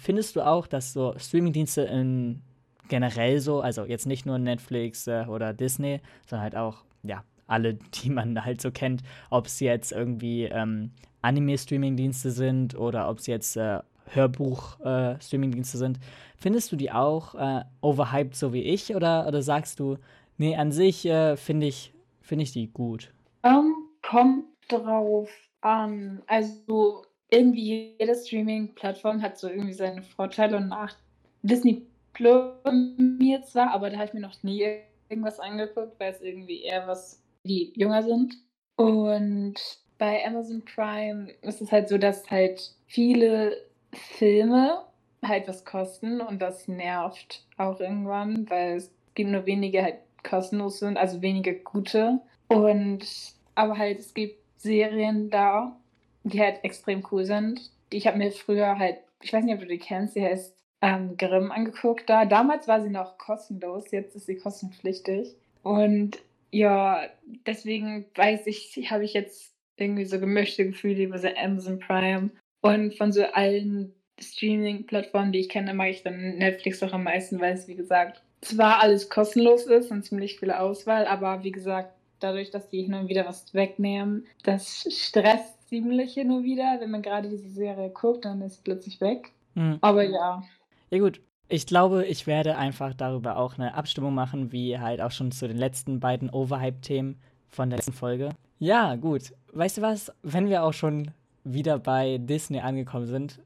findest 0.00 0.36
du 0.36 0.42
auch, 0.42 0.66
dass 0.66 0.92
so 0.92 1.14
Streamingdienste 1.16 1.82
in 1.82 2.42
generell 2.88 3.40
so, 3.40 3.60
also 3.60 3.84
jetzt 3.84 4.06
nicht 4.06 4.26
nur 4.26 4.38
Netflix 4.38 5.06
äh, 5.06 5.24
oder 5.28 5.54
Disney, 5.54 6.00
sondern 6.26 6.42
halt 6.42 6.56
auch, 6.56 6.84
ja, 7.02 7.24
alle, 7.46 7.74
die 8.02 8.10
man 8.10 8.44
halt 8.44 8.60
so 8.60 8.70
kennt, 8.70 9.02
ob 9.30 9.46
es 9.46 9.60
jetzt 9.60 9.92
irgendwie 9.92 10.44
ähm, 10.44 10.90
Anime-Streamingdienste 11.22 12.30
sind 12.30 12.74
oder 12.76 13.08
ob 13.08 13.18
es 13.18 13.26
jetzt 13.26 13.56
äh, 13.56 13.80
Hörbuch-Streamingdienste 14.14 15.76
äh, 15.76 15.78
sind. 15.78 15.98
Findest 16.36 16.72
du 16.72 16.76
die 16.76 16.90
auch 16.90 17.34
äh, 17.34 17.64
overhyped, 17.80 18.34
so 18.34 18.52
wie 18.52 18.62
ich? 18.62 18.94
Oder, 18.94 19.26
oder 19.26 19.42
sagst 19.42 19.80
du, 19.80 19.98
nee, 20.38 20.56
an 20.56 20.72
sich 20.72 21.06
äh, 21.06 21.36
finde 21.36 21.66
ich 21.66 21.92
finde 22.30 22.44
ich 22.44 22.52
die 22.52 22.68
gut? 22.68 23.12
Um, 23.42 23.74
kommt 24.02 24.44
drauf 24.68 25.30
an. 25.62 26.22
Also 26.28 27.02
irgendwie 27.28 27.96
jede 27.98 28.14
Streaming-Plattform 28.14 29.20
hat 29.20 29.36
so 29.36 29.48
irgendwie 29.48 29.72
seine 29.72 30.02
Vorteile 30.02 30.56
und 30.56 30.68
nach 30.68 30.94
Disney 31.42 31.86
Plus 32.12 32.54
mir 32.96 33.42
zwar, 33.42 33.72
aber 33.72 33.90
da 33.90 33.96
habe 33.96 34.06
ich 34.06 34.12
mir 34.12 34.20
noch 34.20 34.42
nie 34.44 34.64
irgendwas 35.08 35.40
angeguckt, 35.40 35.98
weil 35.98 36.12
es 36.12 36.20
irgendwie 36.20 36.62
eher 36.62 36.86
was 36.86 37.20
die 37.44 37.72
jünger 37.74 38.02
sind. 38.02 38.34
Und 38.76 39.54
bei 39.98 40.24
Amazon 40.24 40.62
Prime 40.64 41.30
ist 41.42 41.60
es 41.60 41.72
halt 41.72 41.88
so, 41.88 41.98
dass 41.98 42.30
halt 42.30 42.74
viele 42.86 43.56
Filme 43.92 44.82
halt 45.22 45.48
was 45.48 45.64
kosten 45.64 46.20
und 46.20 46.40
das 46.40 46.68
nervt 46.68 47.44
auch 47.56 47.80
irgendwann, 47.80 48.48
weil 48.48 48.76
es 48.76 48.90
gibt 49.14 49.30
nur 49.30 49.46
wenige 49.46 49.82
halt 49.82 49.96
kostenlos 50.22 50.78
sind, 50.78 50.96
also 50.96 51.22
wenige 51.22 51.54
gute. 51.54 52.20
Und 52.48 53.06
aber 53.54 53.78
halt, 53.78 53.98
es 53.98 54.14
gibt 54.14 54.38
Serien 54.56 55.30
da, 55.30 55.76
die 56.24 56.40
halt 56.40 56.64
extrem 56.64 57.04
cool 57.10 57.24
sind. 57.24 57.70
Ich 57.90 58.06
habe 58.06 58.18
mir 58.18 58.30
früher 58.32 58.78
halt, 58.78 58.98
ich 59.22 59.32
weiß 59.32 59.44
nicht, 59.44 59.54
ob 59.54 59.60
du 59.60 59.66
die 59.66 59.78
kennst, 59.78 60.16
die 60.16 60.22
heißt 60.22 60.54
ähm, 60.82 61.16
Grimm 61.16 61.50
angeguckt 61.50 62.08
da. 62.08 62.24
Damals 62.24 62.68
war 62.68 62.82
sie 62.82 62.90
noch 62.90 63.18
kostenlos, 63.18 63.90
jetzt 63.90 64.16
ist 64.16 64.26
sie 64.26 64.36
kostenpflichtig. 64.36 65.34
Und 65.62 66.18
ja, 66.50 67.02
deswegen 67.46 68.06
weiß 68.14 68.46
ich, 68.46 68.90
habe 68.90 69.04
ich 69.04 69.12
jetzt 69.12 69.52
irgendwie 69.76 70.04
so 70.04 70.18
gemischte 70.18 70.66
Gefühle 70.66 71.04
über 71.04 71.18
so 71.18 71.28
Amazon 71.36 71.78
Prime. 71.78 72.30
Und 72.60 72.94
von 72.96 73.12
so 73.12 73.24
allen 73.24 73.94
Streaming-Plattformen, 74.20 75.32
die 75.32 75.40
ich 75.40 75.48
kenne, 75.48 75.72
mag 75.74 75.88
ich 75.88 76.02
dann 76.02 76.36
Netflix 76.36 76.82
auch 76.82 76.92
am 76.92 77.04
meisten, 77.04 77.40
weil 77.40 77.54
es, 77.54 77.68
wie 77.68 77.74
gesagt, 77.74 78.22
zwar 78.42 78.80
alles 78.80 79.08
kostenlos 79.08 79.66
ist 79.66 79.90
und 79.90 80.04
ziemlich 80.04 80.38
viel 80.38 80.50
Auswahl, 80.50 81.06
aber 81.06 81.42
wie 81.42 81.52
gesagt, 81.52 81.94
dadurch, 82.20 82.50
dass 82.50 82.68
die 82.68 82.82
hin 82.82 82.94
und 82.94 83.08
wieder 83.08 83.26
was 83.26 83.52
wegnehmen, 83.54 84.26
das 84.42 84.86
stresst 84.90 85.68
ziemlich 85.68 86.14
hin 86.14 86.30
und 86.30 86.44
wieder. 86.44 86.76
Wenn 86.80 86.90
man 86.90 87.02
gerade 87.02 87.30
diese 87.30 87.48
Serie 87.48 87.90
guckt, 87.90 88.24
dann 88.24 88.42
ist 88.42 88.52
es 88.52 88.58
plötzlich 88.58 89.00
weg. 89.00 89.32
Mhm. 89.54 89.78
Aber 89.80 90.02
ja. 90.02 90.42
Ja, 90.90 90.98
gut. 90.98 91.20
Ich 91.48 91.66
glaube, 91.66 92.04
ich 92.06 92.26
werde 92.28 92.56
einfach 92.56 92.94
darüber 92.94 93.36
auch 93.36 93.58
eine 93.58 93.74
Abstimmung 93.74 94.14
machen, 94.14 94.52
wie 94.52 94.78
halt 94.78 95.00
auch 95.00 95.10
schon 95.10 95.32
zu 95.32 95.48
den 95.48 95.56
letzten 95.56 95.98
beiden 95.98 96.30
Overhype-Themen 96.30 97.18
von 97.48 97.70
der 97.70 97.78
letzten 97.78 97.92
Folge. 97.92 98.30
Ja, 98.58 98.94
gut. 98.94 99.32
Weißt 99.52 99.78
du 99.78 99.82
was? 99.82 100.12
Wenn 100.22 100.48
wir 100.48 100.62
auch 100.62 100.74
schon 100.74 101.10
wieder 101.44 101.78
bei 101.78 102.18
Disney 102.18 102.60
angekommen 102.60 103.06
sind, 103.06 103.40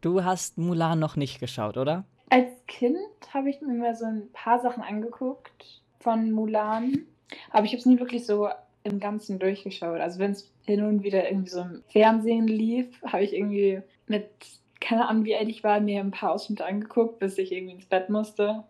du 0.00 0.24
hast 0.24 0.58
Mulan 0.58 0.98
noch 0.98 1.16
nicht 1.16 1.40
geschaut, 1.40 1.76
oder? 1.76 2.04
Als 2.28 2.50
Kind 2.66 2.96
habe 3.32 3.50
ich 3.50 3.60
mir 3.60 3.74
mal 3.74 3.94
so 3.94 4.04
ein 4.04 4.28
paar 4.32 4.60
Sachen 4.60 4.82
angeguckt 4.82 5.82
von 6.00 6.32
Mulan, 6.32 7.06
aber 7.50 7.64
ich 7.64 7.72
habe 7.72 7.78
es 7.78 7.86
nie 7.86 7.98
wirklich 7.98 8.26
so 8.26 8.48
im 8.82 9.00
Ganzen 9.00 9.38
durchgeschaut. 9.38 10.00
Also 10.00 10.18
wenn 10.18 10.32
es 10.32 10.50
hin 10.64 10.82
und 10.82 11.02
wieder 11.02 11.28
irgendwie 11.28 11.50
so 11.50 11.60
im 11.60 11.82
Fernsehen 11.88 12.46
lief, 12.46 13.02
habe 13.04 13.24
ich 13.24 13.34
irgendwie 13.34 13.80
mit, 14.06 14.28
keine 14.80 15.08
Ahnung, 15.08 15.24
wie 15.24 15.36
alt 15.36 15.48
ich 15.48 15.64
war, 15.64 15.80
mir 15.80 16.00
ein 16.00 16.10
paar 16.10 16.32
Ausschnitte 16.32 16.64
angeguckt, 16.64 17.18
bis 17.18 17.38
ich 17.38 17.52
irgendwie 17.52 17.74
ins 17.74 17.86
Bett 17.86 18.10
musste. 18.10 18.64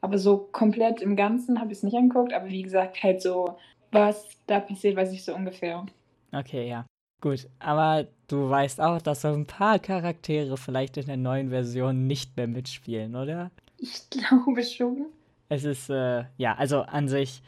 Aber 0.00 0.18
so 0.18 0.48
komplett 0.52 1.00
im 1.00 1.16
Ganzen 1.16 1.60
habe 1.60 1.72
ich 1.72 1.78
es 1.78 1.82
nicht 1.82 1.96
angeguckt, 1.96 2.34
aber 2.34 2.48
wie 2.48 2.62
gesagt, 2.62 3.02
halt 3.02 3.22
so, 3.22 3.56
was 3.90 4.28
da 4.46 4.60
passiert, 4.60 4.96
weiß 4.96 5.12
ich 5.12 5.24
so 5.24 5.34
ungefähr. 5.34 5.86
Okay, 6.32 6.68
ja. 6.68 6.84
Gut, 7.24 7.48
aber 7.58 8.06
du 8.28 8.50
weißt 8.50 8.82
auch, 8.82 9.00
dass 9.00 9.22
so 9.22 9.28
ein 9.28 9.46
paar 9.46 9.78
Charaktere 9.78 10.58
vielleicht 10.58 10.98
in 10.98 11.06
der 11.06 11.16
neuen 11.16 11.48
Version 11.48 12.06
nicht 12.06 12.36
mehr 12.36 12.46
mitspielen, 12.46 13.16
oder? 13.16 13.50
Ich 13.78 14.02
glaube 14.10 14.62
schon. 14.62 15.06
Es 15.48 15.64
ist, 15.64 15.88
äh, 15.88 16.24
ja, 16.36 16.54
also 16.56 16.82
an 16.82 17.08
sich, 17.08 17.40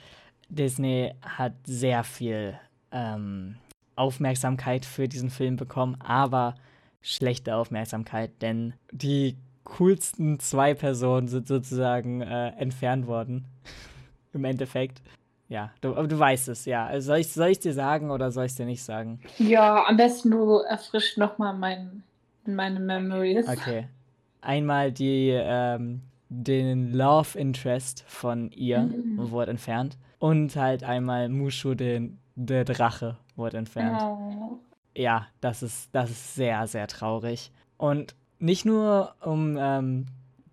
Disney 0.49 1.13
hat 1.21 1.53
sehr 1.67 2.05
viel 2.05 2.59
ähm, 2.91 3.57
Aufmerksamkeit 3.97 4.87
für 4.87 5.09
diesen 5.09 5.29
Film 5.29 5.57
bekommen, 5.57 5.99
aber 6.01 6.55
schlechte 7.03 7.55
Aufmerksamkeit, 7.55 8.31
denn 8.41 8.73
die 8.93 9.37
coolsten 9.65 10.41
zwei 10.41 10.73
Personen 10.73 11.29
sind 11.29 11.49
sozusagen 11.49 12.23
äh, 12.23 12.49
entfernt 12.53 13.07
worden. 13.07 13.45
Im 14.33 14.47
Endeffekt. 14.47 15.03
Ja, 15.49 15.71
du, 15.81 15.95
aber 15.95 16.09
du 16.09 16.19
weißt 16.19 16.49
es, 16.49 16.65
ja. 16.65 16.87
Also 16.87 17.07
soll 17.07 17.19
ich 17.19 17.35
es 17.37 17.61
dir 17.61 17.73
sagen 17.73 18.11
oder 18.11 18.31
soll 18.33 18.47
ich 18.47 18.53
es 18.53 18.57
dir 18.57 18.67
nicht 18.67 18.83
sagen? 18.83 19.21
Ja, 19.39 19.85
am 19.85 19.97
besten 19.97 20.31
du 20.31 20.59
erfrischt 20.59 21.19
nochmal 21.19 21.57
mein, 21.57 22.03
meine 22.45 22.81
Memories. 22.81 23.47
Okay. 23.49 23.87
Einmal 24.41 24.93
die, 24.93 25.31
ähm, 25.31 26.03
den 26.29 26.93
Love 26.93 27.39
Interest 27.39 28.05
von 28.09 28.51
ihr 28.51 28.81
mhm. 28.81 29.31
wurde 29.31 29.53
entfernt. 29.53 29.97
Und 30.19 30.57
halt 30.57 30.83
einmal 30.83 31.29
Mushu, 31.29 31.75
den, 31.75 32.19
der 32.35 32.65
Drache, 32.65 33.17
wurde 33.37 33.59
entfernt. 33.59 34.01
Oh. 34.03 34.59
Ja, 34.97 35.27
das 35.41 35.63
ist, 35.63 35.91
das 35.93 36.11
ist 36.11 36.35
sehr, 36.35 36.67
sehr 36.67 36.89
traurig. 36.89 37.53
Und 37.77 38.17
nicht 38.39 38.65
nur 38.65 39.15
um, 39.21 39.57
ähm, 39.59 40.07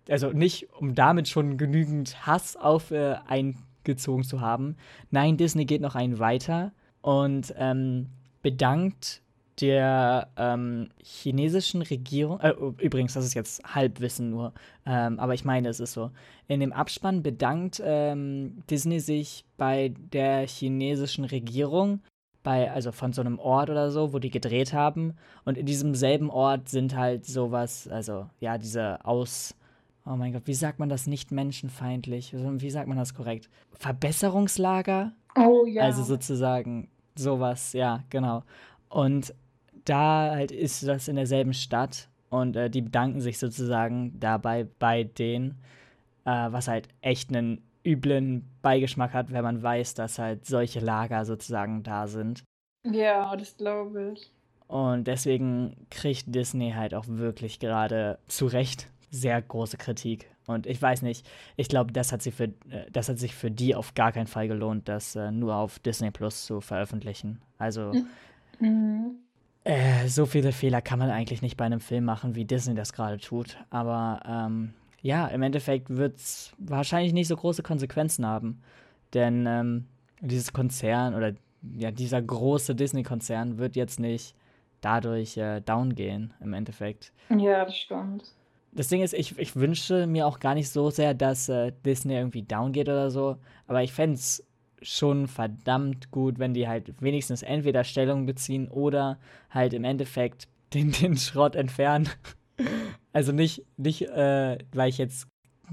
also 0.08 0.30
nicht 0.30 0.72
um 0.74 0.94
damit 0.94 1.28
schon 1.28 1.56
genügend 1.56 2.26
Hass 2.26 2.56
auf 2.56 2.90
äh, 2.90 3.16
eingezogen 3.84 4.24
zu 4.24 4.40
haben. 4.40 4.76
Nein, 5.10 5.36
Disney 5.36 5.64
geht 5.64 5.80
noch 5.80 5.94
einen 5.94 6.18
weiter 6.18 6.72
und 7.02 7.54
ähm, 7.58 8.06
bedankt 8.42 9.20
der 9.60 10.28
ähm, 10.36 10.88
chinesischen 11.00 11.82
Regierung, 11.82 12.40
äh, 12.40 12.54
übrigens, 12.78 13.14
das 13.14 13.24
ist 13.24 13.34
jetzt 13.34 13.62
Halbwissen 13.62 14.30
nur, 14.30 14.52
ähm, 14.84 15.20
aber 15.20 15.34
ich 15.34 15.44
meine, 15.44 15.68
es 15.68 15.78
ist 15.78 15.92
so. 15.92 16.10
In 16.48 16.58
dem 16.58 16.72
Abspann 16.72 17.22
bedankt 17.22 17.80
ähm, 17.84 18.64
Disney 18.68 18.98
sich 18.98 19.44
bei 19.56 19.94
der 20.12 20.48
chinesischen 20.48 21.24
Regierung, 21.24 22.00
bei, 22.42 22.70
also 22.72 22.90
von 22.90 23.12
so 23.12 23.20
einem 23.20 23.38
Ort 23.38 23.70
oder 23.70 23.92
so, 23.92 24.12
wo 24.12 24.18
die 24.18 24.30
gedreht 24.30 24.72
haben. 24.72 25.14
Und 25.44 25.56
in 25.56 25.66
diesem 25.66 25.94
selben 25.94 26.30
Ort 26.30 26.68
sind 26.68 26.96
halt 26.96 27.24
sowas, 27.24 27.86
also 27.88 28.28
ja, 28.40 28.58
diese 28.58 29.04
Aus. 29.04 29.54
Oh 30.06 30.16
mein 30.16 30.32
Gott, 30.32 30.46
wie 30.46 30.54
sagt 30.54 30.78
man 30.78 30.88
das 30.88 31.06
nicht 31.06 31.30
menschenfeindlich? 31.32 32.34
Wie 32.34 32.70
sagt 32.70 32.88
man 32.88 32.98
das 32.98 33.14
korrekt? 33.14 33.48
Verbesserungslager? 33.72 35.12
Oh 35.36 35.64
ja. 35.66 35.82
Also 35.82 36.02
sozusagen 36.02 36.88
sowas, 37.14 37.72
ja, 37.72 38.04
genau. 38.10 38.42
Und 38.88 39.34
da 39.84 40.30
halt 40.30 40.52
ist 40.52 40.86
das 40.86 41.08
in 41.08 41.16
derselben 41.16 41.54
Stadt 41.54 42.08
und 42.30 42.56
äh, 42.56 42.68
die 42.68 42.82
bedanken 42.82 43.20
sich 43.20 43.38
sozusagen 43.38 44.18
dabei 44.20 44.66
bei 44.78 45.04
denen, 45.04 45.58
äh, 46.24 46.30
was 46.30 46.68
halt 46.68 46.88
echt 47.00 47.34
einen 47.34 47.62
üblen 47.84 48.48
Beigeschmack 48.62 49.12
hat, 49.12 49.32
wenn 49.32 49.44
man 49.44 49.62
weiß, 49.62 49.94
dass 49.94 50.18
halt 50.18 50.46
solche 50.46 50.80
Lager 50.80 51.24
sozusagen 51.24 51.82
da 51.82 52.06
sind. 52.06 52.42
Ja, 52.84 53.34
das 53.36 53.56
glaube 53.56 54.12
ich. 54.14 54.30
Und 54.66 55.06
deswegen 55.06 55.86
kriegt 55.90 56.34
Disney 56.34 56.72
halt 56.72 56.94
auch 56.94 57.04
wirklich 57.06 57.58
gerade 57.60 58.18
zu 58.26 58.46
Recht 58.46 58.88
sehr 59.14 59.40
große 59.40 59.76
Kritik. 59.76 60.30
Und 60.46 60.66
ich 60.66 60.80
weiß 60.80 61.02
nicht, 61.02 61.26
ich 61.56 61.68
glaube, 61.68 61.92
das 61.92 62.12
hat 62.12 62.22
sich 62.22 62.34
für 62.34 62.44
äh, 62.44 62.90
das 62.92 63.08
hat 63.08 63.18
sich 63.18 63.34
für 63.34 63.50
die 63.50 63.74
auf 63.74 63.94
gar 63.94 64.12
keinen 64.12 64.26
Fall 64.26 64.48
gelohnt, 64.48 64.88
das 64.88 65.16
äh, 65.16 65.30
nur 65.30 65.54
auf 65.56 65.78
Disney 65.78 66.10
Plus 66.10 66.44
zu 66.44 66.60
veröffentlichen. 66.60 67.40
Also 67.58 67.92
mhm. 68.60 69.16
Äh, 69.64 70.08
so 70.08 70.26
viele 70.26 70.52
Fehler 70.52 70.82
kann 70.82 70.98
man 70.98 71.08
eigentlich 71.08 71.40
nicht 71.40 71.56
bei 71.56 71.64
einem 71.64 71.80
Film 71.80 72.04
machen, 72.04 72.34
wie 72.34 72.44
Disney 72.44 72.74
das 72.74 72.92
gerade 72.92 73.16
tut. 73.16 73.56
Aber 73.70 74.20
ähm, 74.26 74.74
ja, 75.00 75.26
im 75.28 75.42
Endeffekt 75.42 75.88
wird 75.88 76.16
es 76.16 76.52
wahrscheinlich 76.58 77.14
nicht 77.14 77.28
so 77.28 77.36
große 77.36 77.62
Konsequenzen 77.62 78.26
haben. 78.26 78.62
Denn 79.14 79.46
ähm, 79.46 79.86
dieses 80.20 80.52
Konzern 80.52 81.14
oder 81.14 81.32
ja, 81.76 81.90
dieser 81.90 82.20
große 82.20 82.74
Disney-Konzern 82.74 83.56
wird 83.56 83.74
jetzt 83.74 83.98
nicht 83.98 84.34
dadurch 84.82 85.38
äh, 85.38 85.60
down 85.60 85.94
gehen, 85.94 86.34
im 86.40 86.52
Endeffekt. 86.52 87.12
Ja, 87.30 87.64
das 87.64 87.76
stimmt. 87.76 88.32
Das 88.74 88.88
Ding 88.88 89.02
ist, 89.02 89.14
ich, 89.14 89.38
ich 89.38 89.54
wünsche 89.54 90.06
mir 90.06 90.26
auch 90.26 90.40
gar 90.40 90.54
nicht 90.54 90.68
so 90.68 90.90
sehr, 90.90 91.14
dass 91.14 91.48
äh, 91.48 91.72
Disney 91.84 92.14
irgendwie 92.14 92.42
down 92.42 92.72
geht 92.72 92.88
oder 92.88 93.10
so. 93.10 93.36
Aber 93.68 93.82
ich 93.82 93.92
fände 93.92 94.14
es 94.14 94.44
schon 94.82 95.28
verdammt 95.28 96.10
gut, 96.10 96.38
wenn 96.38 96.54
die 96.54 96.66
halt 96.66 97.00
wenigstens 97.00 97.42
entweder 97.42 97.84
Stellung 97.84 98.26
beziehen 98.26 98.68
oder 98.68 99.18
halt 99.48 99.74
im 99.74 99.84
Endeffekt 99.84 100.48
den, 100.74 100.90
den 100.90 101.16
Schrott 101.16 101.54
entfernen. 101.54 102.08
also 103.12 103.32
nicht, 103.32 103.64
nicht 103.76 104.02
äh, 104.02 104.58
weil 104.72 104.88
ich 104.88 104.98
jetzt 104.98 105.28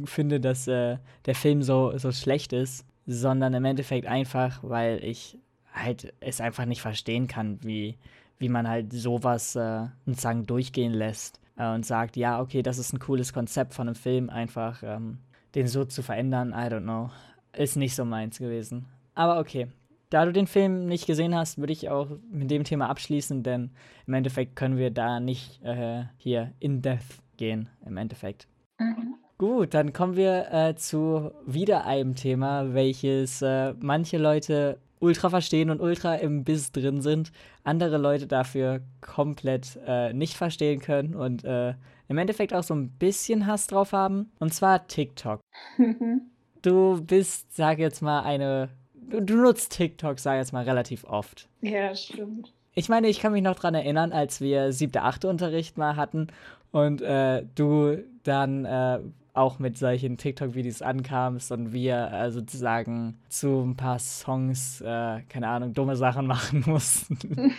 finde, 0.06 0.40
dass 0.40 0.68
äh, 0.68 0.98
der 1.26 1.36
Film 1.36 1.64
so, 1.64 1.98
so 1.98 2.12
schlecht 2.12 2.54
ist, 2.54 2.86
sondern 3.08 3.54
im 3.56 3.66
Endeffekt 3.66 4.06
einfach, 4.06 4.60
weil 4.62 5.04
ich 5.04 5.38
halt 5.74 6.14
es 6.20 6.40
einfach 6.40 6.66
nicht 6.66 6.82
verstehen 6.82 7.28
kann, 7.28 7.60
wie, 7.64 7.98
wie 8.38 8.50
man 8.50 8.68
halt 8.68 8.94
sowas 8.94 9.56
äh, 9.56 9.88
sozusagen 10.06 10.46
durchgehen 10.46 10.94
lässt 10.94 11.42
äh, 11.62 11.74
und 11.74 11.86
sagt, 11.86 12.18
ja, 12.18 12.42
okay, 12.42 12.64
das 12.64 12.80
ist 12.80 12.94
ein 12.94 13.00
cooles 13.00 13.34
Konzept 13.34 13.74
von 13.74 13.88
einem 13.88 13.96
Film, 13.96 14.30
einfach 14.30 14.82
ähm, 14.84 15.20
den 15.54 15.68
so 15.68 15.86
zu 15.86 16.02
verändern, 16.02 16.50
I 16.50 16.68
don't 16.68 16.82
know, 16.82 17.12
ist 17.54 17.76
nicht 17.76 17.96
so 17.96 18.04
meins 18.04 18.40
gewesen. 18.40 18.88
Aber 19.14 19.40
okay. 19.40 19.68
Da 20.10 20.26
du 20.26 20.34
den 20.34 20.48
Film 20.48 20.88
nicht 20.88 21.08
gesehen 21.08 21.34
hast, 21.34 21.58
würde 21.58 21.72
ich 21.72 21.90
auch 21.90 22.10
mit 22.30 22.52
dem 22.52 22.66
Thema 22.66 22.90
abschließen, 22.90 23.44
denn 23.44 23.72
im 24.08 24.14
Endeffekt 24.14 24.58
können 24.58 24.76
wir 24.76 24.92
da 24.92 25.22
nicht 25.22 25.64
äh, 25.64 26.04
hier 26.18 26.52
in 26.60 26.82
depth 26.82 27.22
gehen, 27.38 27.70
im 27.86 27.96
Endeffekt. 27.96 28.46
Mhm. 28.78 29.16
Gut, 29.38 29.74
dann 29.74 29.94
kommen 29.94 30.18
wir 30.18 30.52
äh, 30.52 30.76
zu 30.76 31.32
wieder 31.46 31.86
einem 31.86 32.16
Thema, 32.16 32.74
welches 32.74 33.42
äh, 33.42 33.74
manche 33.80 34.18
Leute 34.18 34.80
ultra 35.02 35.30
verstehen 35.30 35.70
und 35.70 35.82
ultra 35.82 36.16
im 36.16 36.44
Biss 36.44 36.72
drin 36.72 37.02
sind, 37.02 37.32
andere 37.64 37.98
Leute 37.98 38.28
dafür 38.28 38.82
komplett 39.02 39.78
äh, 39.86 40.14
nicht 40.14 40.36
verstehen 40.36 40.80
können 40.80 41.16
und 41.16 41.44
äh, 41.44 41.74
im 42.08 42.18
Endeffekt 42.18 42.54
auch 42.54 42.64
so 42.64 42.74
ein 42.74 42.90
bisschen 42.92 43.48
Hass 43.48 43.68
drauf 43.68 43.92
haben, 43.92 44.32
und 44.40 44.54
zwar 44.54 44.88
TikTok. 44.88 45.42
du 46.62 47.02
bist, 47.02 47.56
sag 47.56 47.80
jetzt 47.80 48.02
mal, 48.02 48.22
eine 48.22 48.70
du, 48.94 49.22
du 49.22 49.36
nutzt 49.36 49.74
TikTok, 49.74 50.20
sag 50.20 50.38
jetzt 50.38 50.54
mal, 50.54 50.64
relativ 50.64 51.04
oft. 51.04 51.48
Ja, 51.62 51.96
stimmt. 51.96 52.54
Ich 52.74 52.88
meine, 52.88 53.10
ich 53.10 53.20
kann 53.20 53.34
mich 53.34 53.44
noch 53.44 53.56
daran 53.56 53.76
erinnern, 53.76 54.14
als 54.14 54.40
wir 54.40 54.72
siebte, 54.72 55.02
achte 55.02 55.28
Unterricht 55.28 55.78
mal 55.78 55.98
hatten 55.98 56.28
und 56.72 57.02
äh, 57.02 57.44
du 57.56 57.98
dann 58.24 58.66
äh, 58.66 59.00
auch 59.34 59.60
mit 59.60 59.78
solchen 59.78 60.18
TikTok-Videos 60.18 60.82
ankamst 60.82 61.52
und 61.52 61.74
wir 61.74 62.12
äh, 62.12 62.32
sozusagen 62.32 63.20
zu 63.30 63.62
ein 63.62 63.76
paar 63.76 64.00
Songs, 64.00 64.82
äh, 64.82 65.22
keine 65.30 65.48
Ahnung, 65.48 65.74
dumme 65.74 65.96
Sachen 65.96 66.28
machen 66.28 66.64
mussten. 66.66 67.54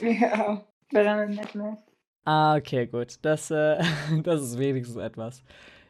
ja. 0.00 0.64
Daran 0.90 1.18
erinnert 1.18 1.54
mich. 1.54 1.78
Ah, 2.24 2.56
okay, 2.56 2.86
gut. 2.86 3.18
Das, 3.22 3.50
äh, 3.50 3.82
das 4.22 4.42
ist 4.42 4.58
wenigstens 4.58 4.96
etwas. 4.96 5.42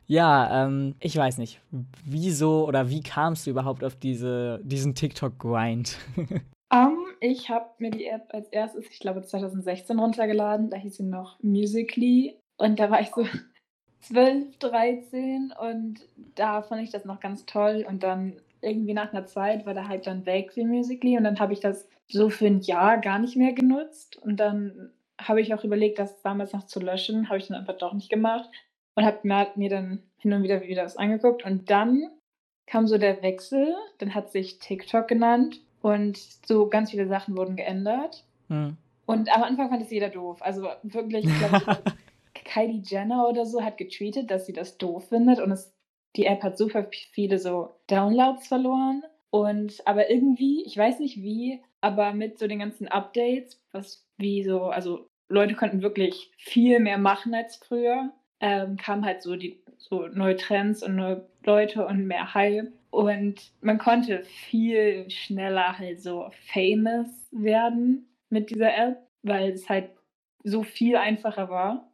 Ja, 0.07 0.65
ähm, 0.65 0.97
ich 1.01 1.17
weiß 1.17 1.39
nicht, 1.39 1.61
wieso 2.05 2.67
oder 2.67 2.91
wie 2.91 3.03
kamst 3.03 3.47
du 3.47 3.51
überhaupt 3.51 3.83
auf 3.85 3.97
diese, 3.97 4.61
diesen 4.63 4.95
TikTok-Grind? 4.95 5.97
Um, 6.71 7.07
ich 7.21 7.49
habe 7.49 7.67
mir 7.79 7.91
die 7.91 8.07
App 8.07 8.29
als 8.31 8.49
erstes, 8.49 8.87
ich 8.91 8.99
glaube 8.99 9.23
2016 9.23 9.99
runtergeladen. 9.99 10.71
Da 10.71 10.77
hieß 10.77 10.97
sie 10.97 11.05
noch 11.05 11.39
Musically. 11.43 12.39
Und 12.57 12.79
da 12.79 12.91
war 12.91 13.01
ich 13.01 13.11
so 13.15 13.27
12, 14.09 14.59
13 14.59 15.53
und 15.59 16.01
da 16.35 16.63
fand 16.63 16.83
ich 16.83 16.91
das 16.91 17.05
noch 17.05 17.21
ganz 17.21 17.47
toll. 17.47 17.85
Und 17.89 18.03
dann 18.03 18.35
irgendwie 18.61 18.95
nach 18.95 19.13
einer 19.13 19.27
Zeit 19.27 19.67
war 19.67 19.75
der 19.75 19.89
Hype 19.89 20.03
dann 20.03 20.27
weg 20.27 20.53
für 20.53 20.65
Musically 20.65 21.17
und 21.17 21.25
dann 21.25 21.39
habe 21.39 21.53
ich 21.53 21.61
das 21.61 21.89
so 22.09 22.31
für 22.31 22.47
ein 22.47 22.61
Jahr 22.61 22.99
gar 22.99 23.19
nicht 23.19 23.37
mehr 23.37 23.53
genutzt. 23.53 24.17
Und 24.17 24.39
dann 24.39 24.91
habe 25.19 25.41
ich 25.41 25.55
auch 25.55 25.65
überlegt, 25.65 25.99
das 25.99 26.21
damals 26.23 26.53
noch 26.53 26.67
zu 26.67 26.81
löschen, 26.81 27.29
habe 27.29 27.39
ich 27.39 27.49
dann 27.49 27.57
einfach 27.57 27.79
doch 27.79 27.93
nicht 27.93 28.11
gemacht 28.11 28.51
und 28.95 29.05
habe 29.05 29.19
mir, 29.23 29.69
dann 29.69 30.03
hin 30.19 30.33
und 30.33 30.43
wieder 30.43 30.61
Videos 30.63 30.97
angeguckt. 30.97 31.45
Und 31.45 31.71
dann 31.71 32.11
kam 32.67 32.87
so 32.87 32.99
der 32.99 33.23
Wechsel, 33.23 33.75
dann 33.99 34.15
hat 34.15 34.33
sich 34.33 34.59
TikTok 34.59 35.09
genannt 35.09 35.61
und 35.83 36.19
so 36.47 36.69
ganz 36.69 36.91
viele 36.91 37.07
Sachen 37.07 37.37
wurden 37.37 37.57
geändert. 37.57 38.25
Hm. 38.49 38.77
Und 39.07 39.35
am 39.35 39.43
Anfang 39.43 39.69
fand 39.69 39.83
es 39.83 39.91
jeder 39.91 40.09
doof. 40.09 40.41
Also 40.41 40.69
wirklich, 40.83 41.27
ich 41.27 41.39
glaube, 41.39 41.79
Kylie 42.55 42.83
Jenner 42.85 43.29
oder 43.29 43.47
so 43.47 43.63
hat 43.63 43.79
getweetet, 43.79 44.31
dass 44.31 44.47
sie 44.47 44.53
das 44.53 44.79
doof 44.79 45.09
findet 45.09 45.41
und 45.41 45.51
es, 45.51 45.75
die 46.15 46.27
App 46.27 46.45
hat 46.45 46.57
super 46.57 46.87
viele 47.11 47.39
so 47.39 47.75
Downloads 47.89 48.47
verloren. 48.47 49.03
Und 49.31 49.83
aber 49.85 50.09
irgendwie, 50.09 50.63
ich 50.65 50.77
weiß 50.77 51.01
nicht 51.01 51.17
wie, 51.17 51.61
aber 51.81 52.13
mit 52.13 52.39
so 52.39 52.47
den 52.47 52.61
ganzen 52.61 52.87
Updates, 52.87 53.61
was 53.73 54.07
wie 54.17 54.45
so, 54.45 54.67
also 54.67 55.09
Leute 55.29 55.57
konnten 55.57 55.83
wirklich 55.83 56.31
viel 56.37 56.79
mehr 56.79 56.99
machen 56.99 57.35
als 57.35 57.57
früher, 57.57 58.13
ähm, 58.39 58.77
kamen 58.77 59.05
halt 59.05 59.23
so 59.23 59.35
die 59.35 59.61
so 59.77 60.07
neue 60.07 60.37
Trends 60.37 60.85
und 60.85 60.95
neue 60.95 61.29
Leute 61.45 61.85
und 61.85 62.07
mehr 62.07 62.35
Hype. 62.35 62.73
Und 62.91 63.51
man 63.61 63.79
konnte 63.79 64.23
viel 64.23 65.11
schneller 65.11 65.77
halt 65.77 66.01
so 66.01 66.31
famous 66.53 67.09
werden 67.33 68.07
mit 68.31 68.51
dieser 68.51 68.77
App, 68.77 68.99
weil 69.23 69.51
es 69.51 69.69
halt 69.69 69.91
so 70.45 70.63
viel 70.63 70.97
einfacher 70.97 71.49
war 71.49 71.91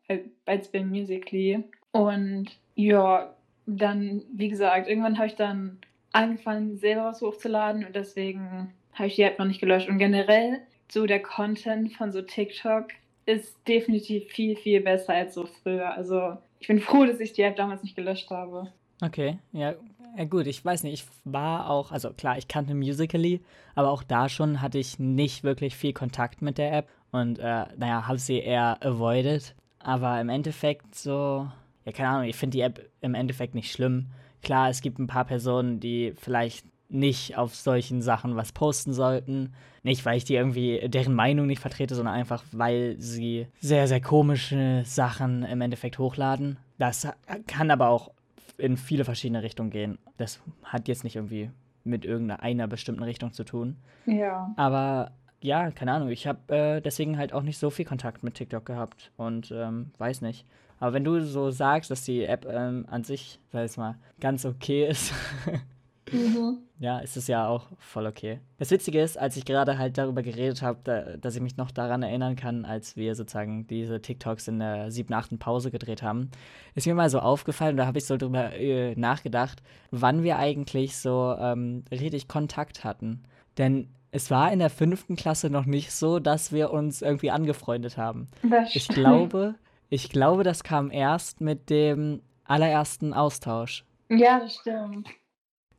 als 0.46 0.68
bei 0.68 0.84
Musically. 0.84 1.62
Und 1.92 2.50
ja, 2.74 3.34
dann, 3.66 4.22
wie 4.34 4.48
gesagt, 4.48 4.88
irgendwann 4.88 5.18
habe 5.18 5.28
ich 5.28 5.36
dann 5.36 5.78
angefangen, 6.12 6.76
selber 6.76 7.04
was 7.04 7.20
hochzuladen 7.20 7.84
und 7.84 7.94
deswegen 7.94 8.72
habe 8.92 9.08
ich 9.08 9.16
die 9.16 9.22
App 9.22 9.38
noch 9.38 9.46
nicht 9.46 9.60
gelöscht. 9.60 9.88
Und 9.88 9.98
generell, 9.98 10.60
so 10.90 11.06
der 11.06 11.22
Content 11.22 11.92
von 11.92 12.12
so 12.12 12.22
TikTok 12.22 12.86
ist 13.26 13.56
definitiv 13.68 14.24
viel, 14.28 14.56
viel 14.56 14.80
besser 14.80 15.14
als 15.14 15.34
so 15.34 15.46
früher. 15.46 15.94
Also 15.94 16.36
ich 16.58 16.66
bin 16.66 16.80
froh, 16.80 17.04
dass 17.04 17.20
ich 17.20 17.32
die 17.32 17.42
App 17.42 17.56
damals 17.56 17.82
nicht 17.82 17.96
gelöscht 17.96 18.30
habe. 18.30 18.72
Okay, 19.02 19.38
ja, 19.52 19.74
ja 20.16 20.24
gut, 20.24 20.46
ich 20.46 20.64
weiß 20.64 20.82
nicht, 20.82 20.94
ich 20.94 21.06
war 21.24 21.70
auch, 21.70 21.92
also 21.92 22.12
klar, 22.12 22.36
ich 22.36 22.48
kannte 22.48 22.74
Musically, 22.74 23.40
aber 23.74 23.90
auch 23.90 24.02
da 24.02 24.28
schon 24.28 24.60
hatte 24.60 24.78
ich 24.78 24.98
nicht 24.98 25.44
wirklich 25.44 25.76
viel 25.76 25.92
Kontakt 25.92 26.42
mit 26.42 26.58
der 26.58 26.72
App 26.72 26.88
und 27.12 27.38
äh, 27.38 27.64
naja, 27.76 28.06
habe 28.06 28.18
sie 28.18 28.40
eher 28.40 28.78
avoided. 28.84 29.54
Aber 29.82 30.20
im 30.20 30.28
Endeffekt 30.28 30.94
so, 30.94 31.48
ja, 31.84 31.92
keine 31.92 32.08
Ahnung, 32.08 32.28
ich 32.28 32.36
finde 32.36 32.56
die 32.56 32.62
App 32.62 32.88
im 33.00 33.14
Endeffekt 33.14 33.54
nicht 33.54 33.72
schlimm. 33.72 34.06
Klar, 34.42 34.70
es 34.70 34.80
gibt 34.80 34.98
ein 34.98 35.06
paar 35.06 35.24
Personen, 35.24 35.80
die 35.80 36.14
vielleicht 36.16 36.66
nicht 36.88 37.36
auf 37.36 37.54
solchen 37.54 38.02
Sachen 38.02 38.36
was 38.36 38.52
posten 38.52 38.92
sollten. 38.92 39.54
Nicht, 39.82 40.04
weil 40.04 40.16
ich 40.16 40.24
die 40.24 40.34
irgendwie 40.34 40.88
deren 40.88 41.14
Meinung 41.14 41.46
nicht 41.46 41.60
vertrete, 41.60 41.94
sondern 41.94 42.14
einfach, 42.14 42.42
weil 42.52 42.96
sie 42.98 43.46
sehr, 43.60 43.86
sehr 43.88 44.00
komische 44.00 44.82
Sachen 44.84 45.44
im 45.44 45.60
Endeffekt 45.60 45.98
hochladen. 45.98 46.58
Das 46.78 47.08
kann 47.46 47.70
aber 47.70 47.88
auch 47.88 48.10
in 48.58 48.76
viele 48.76 49.04
verschiedene 49.04 49.42
Richtungen 49.42 49.70
gehen. 49.70 49.98
Das 50.18 50.40
hat 50.64 50.88
jetzt 50.88 51.04
nicht 51.04 51.16
irgendwie 51.16 51.50
mit 51.84 52.04
irgendeiner 52.04 52.66
bestimmten 52.66 53.02
Richtung 53.02 53.32
zu 53.32 53.44
tun. 53.44 53.76
Ja. 54.04 54.52
Aber 54.56 55.12
ja, 55.42 55.70
keine 55.70 55.92
Ahnung, 55.92 56.10
ich 56.10 56.26
habe 56.26 56.54
äh, 56.54 56.80
deswegen 56.80 57.18
halt 57.18 57.32
auch 57.32 57.42
nicht 57.42 57.58
so 57.58 57.70
viel 57.70 57.84
Kontakt 57.84 58.22
mit 58.22 58.34
TikTok 58.34 58.66
gehabt 58.66 59.10
und 59.16 59.52
ähm, 59.54 59.90
weiß 59.98 60.20
nicht. 60.20 60.46
Aber 60.78 60.94
wenn 60.94 61.04
du 61.04 61.20
so 61.22 61.50
sagst, 61.50 61.90
dass 61.90 62.04
die 62.04 62.24
App 62.24 62.46
ähm, 62.50 62.86
an 62.90 63.04
sich, 63.04 63.38
sag 63.52 63.68
ich 63.68 63.76
mal, 63.76 63.96
ganz 64.18 64.44
okay 64.46 64.86
ist, 64.88 65.12
Mhm. 66.12 66.58
ja, 66.78 66.98
ist 66.98 67.16
es 67.16 67.26
ja 67.26 67.46
auch 67.46 67.66
voll 67.78 68.06
okay. 68.06 68.40
Das 68.58 68.70
Witzige 68.70 69.00
ist, 69.00 69.18
als 69.18 69.36
ich 69.36 69.44
gerade 69.44 69.78
halt 69.78 69.96
darüber 69.98 70.22
geredet 70.22 70.62
habe, 70.62 70.80
da, 70.84 71.16
dass 71.16 71.36
ich 71.36 71.42
mich 71.42 71.56
noch 71.56 71.70
daran 71.70 72.02
erinnern 72.02 72.36
kann, 72.36 72.64
als 72.64 72.96
wir 72.96 73.14
sozusagen 73.14 73.66
diese 73.66 74.00
TikToks 74.00 74.48
in 74.48 74.58
der 74.58 74.90
siebten, 74.90 75.14
achten 75.14 75.38
Pause 75.38 75.70
gedreht 75.70 76.02
haben, 76.02 76.30
ist 76.74 76.86
mir 76.86 76.94
mal 76.94 77.10
so 77.10 77.20
aufgefallen, 77.20 77.76
da 77.76 77.86
habe 77.86 77.98
ich 77.98 78.06
so 78.06 78.16
drüber 78.16 78.52
äh, 78.54 78.94
nachgedacht, 78.96 79.62
wann 79.90 80.22
wir 80.22 80.38
eigentlich 80.38 80.96
so 80.96 81.36
ähm, 81.38 81.84
richtig 81.90 82.28
Kontakt 82.28 82.84
hatten. 82.84 83.22
Denn 83.58 83.88
es 84.12 84.30
war 84.30 84.52
in 84.52 84.58
der 84.58 84.70
fünften 84.70 85.16
Klasse 85.16 85.50
noch 85.50 85.66
nicht 85.66 85.92
so, 85.92 86.18
dass 86.18 86.52
wir 86.52 86.70
uns 86.70 87.02
irgendwie 87.02 87.30
angefreundet 87.30 87.96
haben. 87.96 88.28
Das 88.42 88.74
Ich 88.74 88.88
glaube, 88.88 89.54
ich 89.88 90.10
glaube, 90.10 90.44
das 90.44 90.64
kam 90.64 90.90
erst 90.90 91.40
mit 91.40 91.70
dem 91.70 92.22
allerersten 92.44 93.14
Austausch. 93.14 93.84
Ja, 94.08 94.40
das 94.40 94.56
stimmt. 94.56 95.08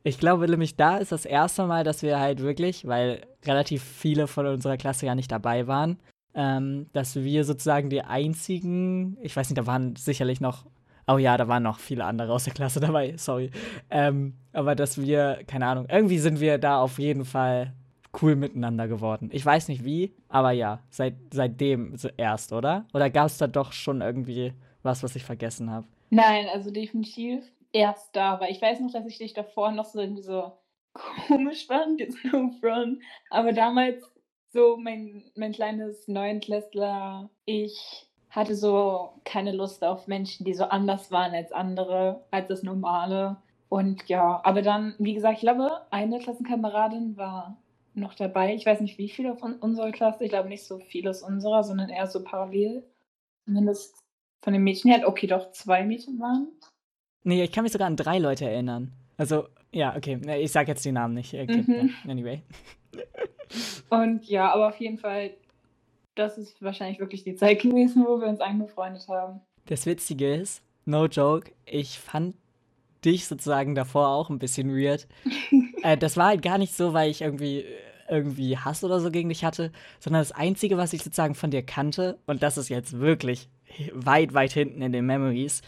Ich 0.04 0.18
glaube 0.18 0.48
nämlich, 0.48 0.76
da 0.76 0.96
ist 0.96 1.12
das 1.12 1.24
erste 1.24 1.66
Mal, 1.66 1.84
dass 1.84 2.02
wir 2.02 2.18
halt 2.18 2.40
wirklich, 2.40 2.86
weil 2.86 3.26
relativ 3.44 3.82
viele 3.82 4.26
von 4.26 4.46
unserer 4.46 4.76
Klasse 4.76 5.06
ja 5.06 5.14
nicht 5.14 5.30
dabei 5.30 5.66
waren, 5.66 5.98
ähm, 6.34 6.86
dass 6.92 7.16
wir 7.16 7.44
sozusagen 7.44 7.90
die 7.90 8.02
einzigen, 8.02 9.16
ich 9.20 9.36
weiß 9.36 9.48
nicht, 9.48 9.58
da 9.58 9.66
waren 9.66 9.94
sicherlich 9.94 10.40
noch, 10.40 10.66
oh 11.06 11.18
ja, 11.18 11.36
da 11.36 11.46
waren 11.46 11.62
noch 11.62 11.78
viele 11.78 12.04
andere 12.04 12.32
aus 12.32 12.44
der 12.44 12.54
Klasse 12.54 12.80
dabei, 12.80 13.14
sorry. 13.16 13.50
Ähm, 13.90 14.34
aber 14.52 14.74
dass 14.74 15.00
wir, 15.00 15.40
keine 15.46 15.66
Ahnung, 15.66 15.86
irgendwie 15.88 16.18
sind 16.18 16.40
wir 16.40 16.58
da 16.58 16.80
auf 16.80 16.98
jeden 16.98 17.24
Fall 17.24 17.72
cool 18.20 18.36
miteinander 18.36 18.88
geworden. 18.88 19.30
Ich 19.32 19.44
weiß 19.44 19.68
nicht 19.68 19.84
wie, 19.84 20.14
aber 20.28 20.50
ja, 20.52 20.80
seit, 20.90 21.14
seitdem 21.32 21.96
so 21.96 22.08
erst, 22.16 22.52
oder? 22.52 22.86
Oder 22.92 23.10
gab 23.10 23.26
es 23.26 23.38
da 23.38 23.46
doch 23.46 23.72
schon 23.72 24.00
irgendwie 24.00 24.52
was, 24.82 25.02
was 25.02 25.16
ich 25.16 25.24
vergessen 25.24 25.70
habe? 25.70 25.86
Nein, 26.10 26.46
also 26.52 26.70
definitiv 26.70 27.42
erst 27.72 28.14
da, 28.14 28.40
weil 28.40 28.50
ich 28.50 28.60
weiß 28.60 28.80
noch, 28.80 28.92
dass 28.92 29.06
ich 29.06 29.18
dich 29.18 29.32
davor 29.32 29.72
noch 29.72 29.86
so 29.86 30.00
irgendwie 30.00 30.22
so 30.22 30.52
komisch 31.28 31.66
fand, 31.66 32.00
jetzt 32.00 32.18
no 32.24 32.50
front. 32.60 33.02
Aber 33.30 33.52
damals 33.52 34.02
so 34.52 34.76
mein, 34.76 35.24
mein 35.34 35.52
kleines 35.52 36.06
Neunklässler, 36.08 37.30
ich 37.46 38.06
hatte 38.28 38.54
so 38.54 39.10
keine 39.24 39.52
Lust 39.52 39.84
auf 39.84 40.06
Menschen, 40.06 40.44
die 40.44 40.54
so 40.54 40.64
anders 40.64 41.10
waren 41.10 41.34
als 41.34 41.52
andere, 41.52 42.24
als 42.30 42.48
das 42.48 42.62
Normale. 42.62 43.36
Und 43.68 44.06
ja, 44.08 44.40
aber 44.44 44.60
dann, 44.60 44.94
wie 44.98 45.14
gesagt, 45.14 45.36
ich 45.36 45.40
glaube, 45.40 45.70
eine 45.90 46.18
Klassenkameradin 46.18 47.16
war 47.16 47.56
noch 47.94 48.14
dabei. 48.14 48.54
Ich 48.54 48.64
weiß 48.66 48.80
nicht, 48.80 48.98
wie 48.98 49.08
viele 49.08 49.36
von 49.36 49.54
unserer 49.54 49.92
Klasse. 49.92 50.24
Ich 50.24 50.30
glaube 50.30 50.48
nicht 50.48 50.64
so 50.64 50.78
viele 50.78 51.10
aus 51.10 51.22
unserer, 51.22 51.62
sondern 51.64 51.90
eher 51.90 52.06
so 52.06 52.22
parallel. 52.24 52.84
Zumindest 53.44 53.94
von 54.42 54.52
den 54.52 54.62
Mädchen 54.62 54.90
her. 54.90 55.06
Okay, 55.06 55.26
doch 55.26 55.52
zwei 55.52 55.84
Mädchen 55.84 56.18
waren. 56.18 56.48
Nee, 57.24 57.42
ich 57.44 57.52
kann 57.52 57.62
mich 57.64 57.72
sogar 57.72 57.86
an 57.86 57.96
drei 57.96 58.18
Leute 58.18 58.46
erinnern. 58.48 58.92
Also, 59.16 59.46
ja, 59.72 59.94
okay, 59.96 60.20
ich 60.40 60.50
sag 60.50 60.68
jetzt 60.68 60.84
die 60.84 60.92
Namen 60.92 61.14
nicht. 61.14 61.34
Okay, 61.34 61.62
Mhm. 61.66 61.90
ja, 62.04 62.10
anyway. 62.10 62.42
Und 63.90 64.24
ja, 64.26 64.50
aber 64.52 64.68
auf 64.68 64.76
jeden 64.80 64.98
Fall, 64.98 65.34
das 66.14 66.38
ist 66.38 66.60
wahrscheinlich 66.62 66.98
wirklich 66.98 67.24
die 67.24 67.34
Zeit 67.36 67.60
gewesen, 67.62 68.04
wo 68.06 68.20
wir 68.20 68.28
uns 68.28 68.40
angefreundet 68.40 69.06
haben. 69.08 69.40
Das 69.66 69.86
Witzige 69.86 70.34
ist, 70.34 70.62
no 70.84 71.06
joke, 71.06 71.52
ich 71.66 71.98
fand 71.98 72.34
dich 73.04 73.26
sozusagen 73.26 73.74
davor 73.74 74.08
auch 74.08 74.30
ein 74.30 74.38
bisschen 74.38 74.70
weird. 74.74 75.06
äh, 75.82 75.96
das 75.96 76.16
war 76.16 76.28
halt 76.28 76.42
gar 76.42 76.58
nicht 76.58 76.74
so, 76.76 76.92
weil 76.92 77.10
ich 77.10 77.22
irgendwie 77.22 77.64
irgendwie 78.08 78.58
Hass 78.58 78.84
oder 78.84 79.00
so 79.00 79.10
gegen 79.10 79.28
dich 79.30 79.44
hatte, 79.44 79.72
sondern 79.98 80.20
das 80.20 80.32
Einzige, 80.32 80.76
was 80.76 80.92
ich 80.92 81.02
sozusagen 81.02 81.34
von 81.34 81.50
dir 81.50 81.62
kannte, 81.62 82.18
und 82.26 82.42
das 82.42 82.58
ist 82.58 82.68
jetzt 82.68 82.98
wirklich 83.00 83.48
weit, 83.94 84.34
weit 84.34 84.52
hinten 84.52 84.82
in 84.82 84.92
den 84.92 85.06
Memories, 85.06 85.62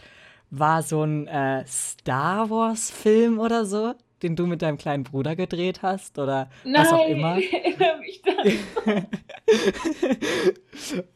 war 0.51 0.83
so 0.83 1.01
ein 1.03 1.27
äh, 1.27 1.65
Star 1.65 2.49
Wars-Film 2.49 3.39
oder 3.39 3.65
so, 3.65 3.93
den 4.21 4.35
du 4.35 4.45
mit 4.45 4.61
deinem 4.61 4.77
kleinen 4.77 5.03
Bruder 5.03 5.35
gedreht 5.35 5.81
hast 5.81 6.19
oder 6.19 6.49
was 6.63 6.91
auch 6.93 7.07
immer. 7.07 7.37
ich 8.05 8.21
dann. 8.21 9.07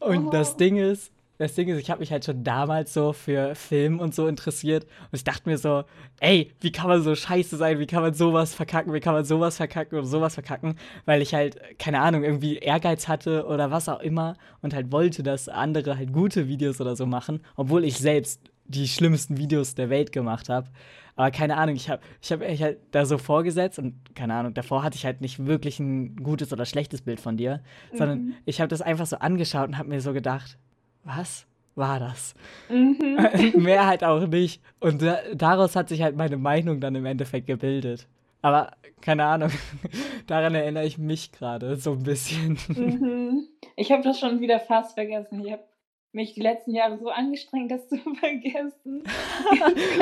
und 0.00 0.26
Oh. 0.28 0.30
das 0.30 0.56
Ding 0.56 0.76
ist, 0.76 1.12
das 1.40 1.54
Ding 1.54 1.68
ist, 1.68 1.78
ich 1.78 1.90
habe 1.90 2.00
mich 2.00 2.12
halt 2.12 2.26
schon 2.26 2.44
damals 2.44 2.92
so 2.92 3.14
für 3.14 3.54
Film 3.54 3.98
und 3.98 4.14
so 4.14 4.26
interessiert 4.26 4.84
und 4.84 5.16
ich 5.16 5.24
dachte 5.24 5.48
mir 5.48 5.56
so, 5.56 5.84
ey, 6.20 6.52
wie 6.60 6.70
kann 6.70 6.88
man 6.88 7.02
so 7.02 7.14
scheiße 7.14 7.56
sein, 7.56 7.78
wie 7.78 7.86
kann 7.86 8.02
man 8.02 8.12
sowas 8.12 8.54
verkacken, 8.54 8.92
wie 8.92 9.00
kann 9.00 9.14
man 9.14 9.24
sowas 9.24 9.56
verkacken 9.56 9.96
oder 9.98 10.06
sowas 10.06 10.34
verkacken, 10.34 10.74
weil 11.06 11.22
ich 11.22 11.32
halt, 11.32 11.58
keine 11.78 12.00
Ahnung, 12.02 12.24
irgendwie 12.24 12.58
Ehrgeiz 12.58 13.08
hatte 13.08 13.46
oder 13.46 13.70
was 13.70 13.88
auch 13.88 14.00
immer 14.00 14.36
und 14.60 14.74
halt 14.74 14.92
wollte, 14.92 15.22
dass 15.22 15.48
andere 15.48 15.96
halt 15.96 16.12
gute 16.12 16.46
Videos 16.46 16.78
oder 16.78 16.94
so 16.94 17.06
machen, 17.06 17.40
obwohl 17.56 17.86
ich 17.86 17.96
selbst 17.96 18.42
die 18.66 18.86
schlimmsten 18.86 19.38
Videos 19.38 19.74
der 19.74 19.88
Welt 19.88 20.12
gemacht 20.12 20.50
habe. 20.50 20.68
Aber 21.16 21.30
keine 21.30 21.56
Ahnung, 21.56 21.74
ich 21.74 21.88
habe 21.88 22.02
ich 22.20 22.32
hab 22.32 22.42
echt 22.42 22.62
halt 22.62 22.80
da 22.90 23.06
so 23.06 23.16
vorgesetzt 23.16 23.78
und 23.78 24.14
keine 24.14 24.34
Ahnung, 24.34 24.52
davor 24.52 24.82
hatte 24.82 24.96
ich 24.96 25.06
halt 25.06 25.22
nicht 25.22 25.46
wirklich 25.46 25.80
ein 25.80 26.16
gutes 26.16 26.52
oder 26.52 26.66
schlechtes 26.66 27.00
Bild 27.00 27.18
von 27.18 27.38
dir, 27.38 27.62
mhm. 27.92 27.96
sondern 27.96 28.34
ich 28.44 28.60
habe 28.60 28.68
das 28.68 28.82
einfach 28.82 29.06
so 29.06 29.16
angeschaut 29.16 29.68
und 29.68 29.78
habe 29.78 29.88
mir 29.88 30.02
so 30.02 30.12
gedacht, 30.12 30.58
was 31.04 31.46
war 31.74 31.98
das? 31.98 32.34
Mhm. 32.68 33.18
Mehr 33.56 33.86
halt 33.86 34.04
auch 34.04 34.26
nicht. 34.26 34.62
Und 34.80 35.02
da, 35.02 35.18
daraus 35.34 35.76
hat 35.76 35.88
sich 35.88 36.02
halt 36.02 36.16
meine 36.16 36.36
Meinung 36.36 36.80
dann 36.80 36.94
im 36.94 37.06
Endeffekt 37.06 37.46
gebildet. 37.46 38.06
Aber 38.42 38.72
keine 39.00 39.24
Ahnung, 39.24 39.50
daran 40.26 40.54
erinnere 40.54 40.86
ich 40.86 40.98
mich 40.98 41.32
gerade 41.32 41.76
so 41.76 41.92
ein 41.92 42.02
bisschen. 42.02 42.58
Mhm. 42.68 43.48
Ich 43.76 43.92
habe 43.92 44.02
das 44.02 44.18
schon 44.18 44.40
wieder 44.40 44.60
fast 44.60 44.94
vergessen. 44.94 45.44
Ich 45.44 45.52
habe 45.52 45.64
mich 46.12 46.34
die 46.34 46.40
letzten 46.40 46.74
Jahre 46.74 46.98
so 46.98 47.08
angestrengt, 47.08 47.70
das 47.70 47.88
zu 47.88 47.96
vergessen. 48.20 49.04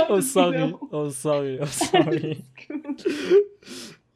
oh, 0.08 0.20
sorry. 0.20 0.74
Oh, 0.90 1.08
sorry. 1.08 1.58
Oh, 1.60 1.66
sorry. 1.66 2.42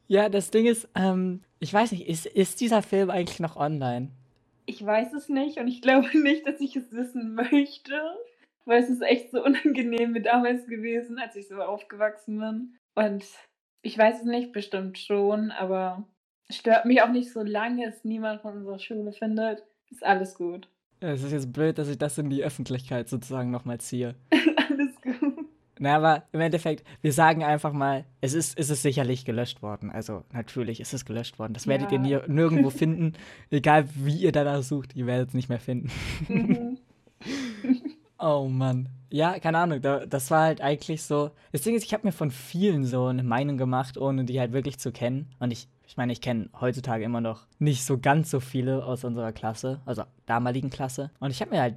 ja, 0.08 0.28
das 0.28 0.50
Ding 0.50 0.66
ist, 0.66 0.88
ähm, 0.94 1.42
ich 1.60 1.72
weiß 1.72 1.92
nicht, 1.92 2.08
ist, 2.08 2.26
ist 2.26 2.60
dieser 2.60 2.82
Film 2.82 3.10
eigentlich 3.10 3.40
noch 3.40 3.56
online? 3.56 4.08
Ich 4.66 4.84
weiß 4.84 5.12
es 5.14 5.28
nicht 5.28 5.58
und 5.58 5.68
ich 5.68 5.82
glaube 5.82 6.08
nicht, 6.18 6.46
dass 6.46 6.60
ich 6.60 6.76
es 6.76 6.92
wissen 6.92 7.34
möchte, 7.34 8.00
weil 8.64 8.82
es 8.82 8.90
ist 8.90 9.02
echt 9.02 9.30
so 9.30 9.44
unangenehm 9.44 10.12
mir 10.12 10.22
damals 10.22 10.66
gewesen, 10.66 11.18
als 11.18 11.36
ich 11.36 11.48
so 11.48 11.60
aufgewachsen 11.62 12.38
bin. 12.38 12.74
Und 12.94 13.24
ich 13.82 13.98
weiß 13.98 14.20
es 14.20 14.26
nicht, 14.26 14.52
bestimmt 14.52 14.98
schon, 14.98 15.50
aber 15.50 16.04
stört 16.50 16.84
mich 16.84 17.02
auch 17.02 17.10
nicht, 17.10 17.32
solange 17.32 17.86
es 17.86 18.04
niemand 18.04 18.42
von 18.42 18.58
unserer 18.58 18.78
Schule 18.78 19.12
findet. 19.12 19.64
Ist 19.90 20.04
alles 20.04 20.34
gut. 20.34 20.68
Ja, 21.02 21.10
es 21.10 21.24
ist 21.24 21.32
jetzt 21.32 21.52
blöd, 21.52 21.78
dass 21.78 21.88
ich 21.88 21.98
das 21.98 22.16
in 22.18 22.30
die 22.30 22.44
Öffentlichkeit 22.44 23.08
sozusagen 23.08 23.50
nochmal 23.50 23.78
ziehe. 23.78 24.14
Na, 25.82 25.96
aber 25.96 26.22
im 26.30 26.40
Endeffekt, 26.40 26.86
wir 27.00 27.12
sagen 27.12 27.42
einfach 27.42 27.72
mal, 27.72 28.04
es 28.20 28.34
ist, 28.34 28.56
es 28.56 28.70
ist 28.70 28.82
sicherlich 28.82 29.24
gelöscht 29.24 29.62
worden. 29.62 29.90
Also 29.90 30.22
natürlich 30.32 30.78
ist 30.78 30.94
es 30.94 31.04
gelöscht 31.04 31.40
worden. 31.40 31.54
Das 31.54 31.66
werdet 31.66 31.90
ja. 31.90 32.00
ihr 32.00 32.20
nie, 32.20 32.32
nirgendwo 32.32 32.70
finden. 32.70 33.14
Egal 33.50 33.88
wie 33.96 34.14
ihr 34.14 34.30
danach 34.30 34.62
sucht, 34.62 34.94
ihr 34.94 35.06
werdet 35.06 35.30
es 35.30 35.34
nicht 35.34 35.48
mehr 35.48 35.58
finden. 35.58 35.90
Mhm. 36.28 36.78
oh 38.20 38.46
Mann. 38.48 38.90
Ja, 39.10 39.40
keine 39.40 39.58
Ahnung. 39.58 39.82
Da, 39.82 40.06
das 40.06 40.30
war 40.30 40.42
halt 40.44 40.60
eigentlich 40.60 41.02
so. 41.02 41.32
Das 41.50 41.62
Ding 41.62 41.74
ist, 41.74 41.82
ich 41.82 41.92
habe 41.92 42.06
mir 42.06 42.12
von 42.12 42.30
vielen 42.30 42.84
so 42.84 43.06
eine 43.06 43.24
Meinung 43.24 43.58
gemacht, 43.58 43.98
ohne 43.98 44.24
die 44.24 44.38
halt 44.38 44.52
wirklich 44.52 44.78
zu 44.78 44.92
kennen. 44.92 45.30
Und 45.40 45.50
ich, 45.50 45.66
ich 45.84 45.96
meine, 45.96 46.12
ich 46.12 46.20
kenne 46.20 46.48
heutzutage 46.60 47.02
immer 47.02 47.20
noch 47.20 47.48
nicht 47.58 47.84
so 47.84 47.98
ganz 47.98 48.30
so 48.30 48.38
viele 48.38 48.84
aus 48.84 49.02
unserer 49.02 49.32
Klasse, 49.32 49.80
also 49.84 50.04
damaligen 50.26 50.70
Klasse. 50.70 51.10
Und 51.18 51.32
ich 51.32 51.40
habe 51.40 51.50
mir 51.50 51.60
halt 51.60 51.74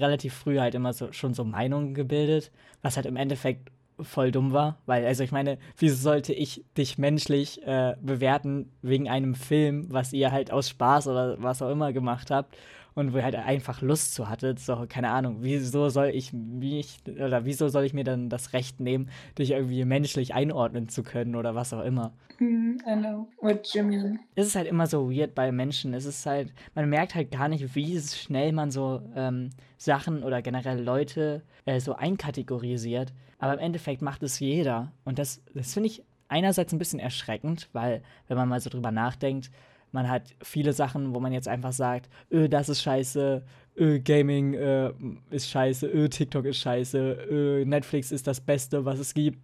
relativ 0.00 0.34
früh 0.34 0.58
halt 0.58 0.74
immer 0.74 0.92
so, 0.92 1.12
schon 1.12 1.34
so 1.34 1.44
Meinungen 1.44 1.94
gebildet, 1.94 2.50
was 2.82 2.96
halt 2.96 3.06
im 3.06 3.16
Endeffekt 3.16 3.70
voll 4.00 4.30
dumm 4.30 4.52
war, 4.52 4.78
weil, 4.86 5.04
also 5.06 5.22
ich 5.22 5.32
meine, 5.32 5.58
wieso 5.78 5.96
sollte 5.96 6.32
ich 6.32 6.64
dich 6.76 6.98
menschlich 6.98 7.64
äh, 7.66 7.94
bewerten 8.00 8.70
wegen 8.82 9.08
einem 9.08 9.34
Film, 9.34 9.86
was 9.90 10.12
ihr 10.12 10.32
halt 10.32 10.50
aus 10.50 10.68
Spaß 10.68 11.08
oder 11.08 11.42
was 11.42 11.62
auch 11.62 11.70
immer 11.70 11.92
gemacht 11.92 12.30
habt 12.30 12.56
und 12.94 13.12
wo 13.12 13.18
ihr 13.18 13.24
halt 13.24 13.36
einfach 13.36 13.82
Lust 13.82 14.14
zu 14.14 14.28
hattet, 14.28 14.58
so, 14.58 14.86
keine 14.88 15.10
Ahnung, 15.10 15.38
wieso 15.40 15.88
soll 15.88 16.08
ich 16.08 16.32
mich, 16.32 16.98
oder 17.06 17.44
wieso 17.44 17.68
soll 17.68 17.84
ich 17.84 17.94
mir 17.94 18.04
dann 18.04 18.28
das 18.28 18.52
Recht 18.52 18.80
nehmen, 18.80 19.10
dich 19.38 19.52
irgendwie 19.52 19.84
menschlich 19.84 20.34
einordnen 20.34 20.88
zu 20.88 21.02
können 21.02 21.34
oder 21.34 21.54
was 21.54 21.72
auch 21.72 21.84
immer. 21.84 22.12
Mm, 22.38 22.78
I 22.86 22.96
know 22.96 23.28
what 23.40 23.74
you 23.74 23.82
mean. 23.82 24.18
Es 24.34 24.48
ist 24.48 24.56
halt 24.56 24.66
immer 24.66 24.86
so 24.86 25.10
weird 25.10 25.34
bei 25.34 25.52
Menschen. 25.52 25.94
Es 25.94 26.04
ist 26.04 26.26
halt, 26.26 26.52
man 26.74 26.88
merkt 26.88 27.14
halt 27.14 27.30
gar 27.30 27.48
nicht, 27.48 27.74
wie 27.74 28.00
schnell 28.00 28.52
man 28.52 28.70
so 28.70 29.02
ähm, 29.14 29.50
Sachen 29.76 30.22
oder 30.22 30.42
generell 30.42 30.82
Leute 30.82 31.42
äh, 31.64 31.80
so 31.80 31.94
einkategorisiert. 31.94 33.12
Aber 33.44 33.52
im 33.52 33.58
Endeffekt 33.58 34.00
macht 34.00 34.22
es 34.22 34.40
jeder. 34.40 34.90
Und 35.04 35.18
das, 35.18 35.42
das 35.52 35.74
finde 35.74 35.90
ich 35.90 36.02
einerseits 36.28 36.72
ein 36.72 36.78
bisschen 36.78 36.98
erschreckend, 36.98 37.68
weil, 37.74 38.02
wenn 38.26 38.38
man 38.38 38.48
mal 38.48 38.58
so 38.58 38.70
drüber 38.70 38.90
nachdenkt, 38.90 39.50
man 39.92 40.08
hat 40.08 40.34
viele 40.40 40.72
Sachen, 40.72 41.14
wo 41.14 41.20
man 41.20 41.30
jetzt 41.30 41.46
einfach 41.46 41.74
sagt, 41.74 42.08
öh, 42.30 42.48
das 42.48 42.70
ist 42.70 42.80
scheiße, 42.80 43.44
öh, 43.76 44.00
Gaming 44.00 44.54
äh, 44.54 44.94
ist 45.28 45.50
scheiße, 45.50 45.86
öh, 45.86 46.08
TikTok 46.08 46.46
ist 46.46 46.56
scheiße, 46.56 46.98
öh, 46.98 47.64
Netflix 47.66 48.12
ist 48.12 48.26
das 48.26 48.40
Beste, 48.40 48.86
was 48.86 48.98
es 48.98 49.12
gibt. 49.12 49.38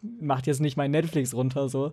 Macht 0.00 0.46
jetzt 0.46 0.62
nicht 0.62 0.78
mein 0.78 0.92
Netflix 0.92 1.34
runter 1.34 1.68
so. 1.68 1.92